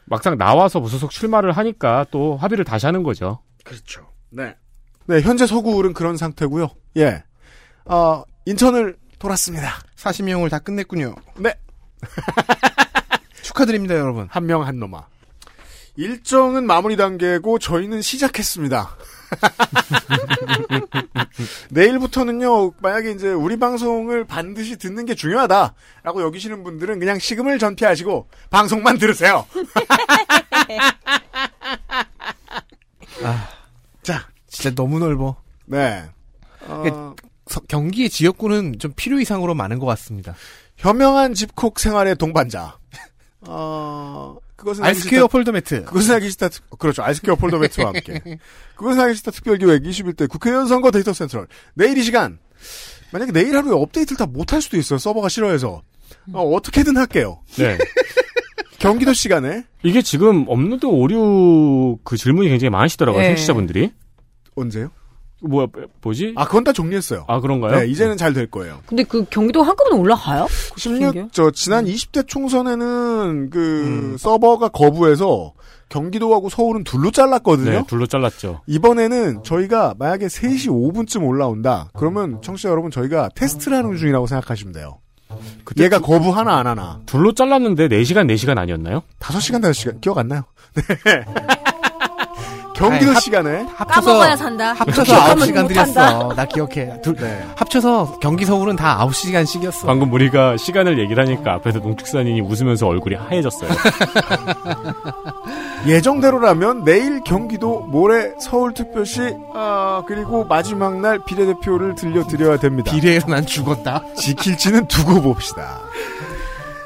[0.05, 3.39] 막상 나와서 무소속 출마를 하니까 또 합의를 다시 하는 거죠.
[3.64, 4.07] 그렇죠.
[4.30, 4.55] 네.
[5.05, 6.69] 네, 현재 서구울은 그런 상태고요.
[6.97, 7.23] 예.
[7.88, 9.73] 어, 인천을 돌았습니다.
[9.95, 11.15] 사시명을 다 끝냈군요.
[11.38, 11.53] 네.
[13.43, 14.27] 축하드립니다, 여러분.
[14.30, 15.05] 한 명 한 놈아.
[15.95, 18.95] 일정은 마무리 단계고 저희는 시작했습니다.
[21.72, 28.99] 내일부터는요, 만약에 이제 우리 방송을 반드시 듣는 게 중요하다라고 여기시는 분들은 그냥 식음을 전피하시고 방송만
[28.99, 29.47] 들으세요.
[33.23, 33.49] 아,
[34.03, 35.35] 자, 진짜 너무 넓어.
[35.65, 36.03] 네.
[36.68, 37.15] 어, 서-
[37.68, 40.36] 경기의 지역구는 좀 필요 이상으로 많은 것 같습니다.
[40.78, 42.78] 현명한 집콕 생활의 동반자.
[43.48, 45.86] 어, 그것은 아이스케어 폴더 매트.
[45.86, 46.49] 그것은 하기 싫다.
[46.49, 47.03] 특- 그렇죠.
[47.03, 48.22] 아이스케어 폴더 매트와 함께.
[48.76, 51.48] 그것은 하기 싫다 특별기획 21대 국회의원 선거 데이터 센트럴.
[51.76, 52.40] 내일 이 시간.
[53.11, 54.99] 만약에 내일 하루에 업데이트를 다 못할 수도 있어요.
[54.99, 55.82] 서버가 싫어해서.
[56.34, 57.41] 어, 어떻게든 할게요.
[57.57, 57.78] 네.
[58.80, 59.64] 경기도 시간에.
[59.84, 63.28] 이게 지금 업로드 오류 그 질문이 굉장히 많으시더라고요, 네.
[63.30, 63.91] 청취자분들이.
[64.56, 64.91] 언제요?
[65.41, 65.68] 뭐야,
[66.01, 66.34] 뭐지?
[66.35, 67.26] 아, 그건 다 정리했어요.
[67.27, 67.80] 아, 그런가요?
[67.80, 68.80] 네, 이제는 잘 될 거예요.
[68.88, 70.47] 근데 그 경기도 한꺼번에 올라가요?
[70.77, 74.18] 16, 저, 지난 20대 총선에는 그, 음.
[74.18, 75.53] 서버가 거부해서
[75.89, 77.69] 경기도하고 서울은 둘로 잘랐거든요.
[77.72, 78.61] 네, 둘로 잘랐죠.
[78.68, 81.89] 이번에는 저희가 만약에 3시 5분쯤 올라온다.
[81.95, 84.97] 그러면 청취자 여러분 저희가 테스트를 하는 중이라고 생각하시면 돼요.
[85.77, 86.99] 얘가 거부 하나 안 하나.
[87.05, 89.03] 둘로 잘랐는데 4시간, 4시간 아니었나요?
[89.19, 90.01] 5시간, 5시간.
[90.01, 90.43] 기억 안 나요.
[91.05, 91.23] 네.
[92.78, 94.74] 경기도 아니, 합- 시간에 까먹어야 산다.
[94.74, 95.84] 합쳐서 기억하면 9시간 못한다.
[96.10, 96.34] 드렸어.
[96.36, 97.02] 나 기억해.
[97.02, 97.44] 둘, 네.
[97.56, 99.86] 합쳐서 경기 서울은 다 9시간씩이었어.
[99.88, 103.70] 방금 우리가 시간을 얘기를 하니까 앞에서 농축산인이 웃으면서 얼굴이 하얘졌어요.
[105.88, 112.91] 예정대로라면 내일 경기도 모레 서울특별시 아 그리고 마지막 날 비례대표를 들려드려야 됩니다.
[112.91, 114.04] 비례로 난 죽었다.
[114.16, 115.80] 지킬지는 두고 봅시다.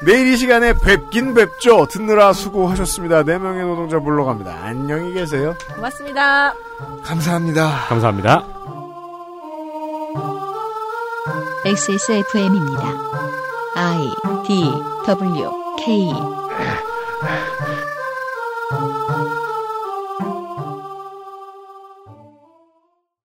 [0.04, 1.86] 내일 이 시간에 뵙긴 뵙죠.
[1.86, 3.22] 듣느라 수고하셨습니다.
[3.22, 4.52] 네 명의 노동자 물러갑니다.
[4.62, 5.54] 안녕히 계세요.
[5.74, 6.54] 고맙습니다.
[7.04, 7.86] 감사합니다.
[7.88, 8.44] 감사합니다.
[11.64, 12.82] XSFM입니다.
[13.76, 14.10] I
[14.46, 14.70] D
[15.06, 15.50] W
[15.84, 16.10] K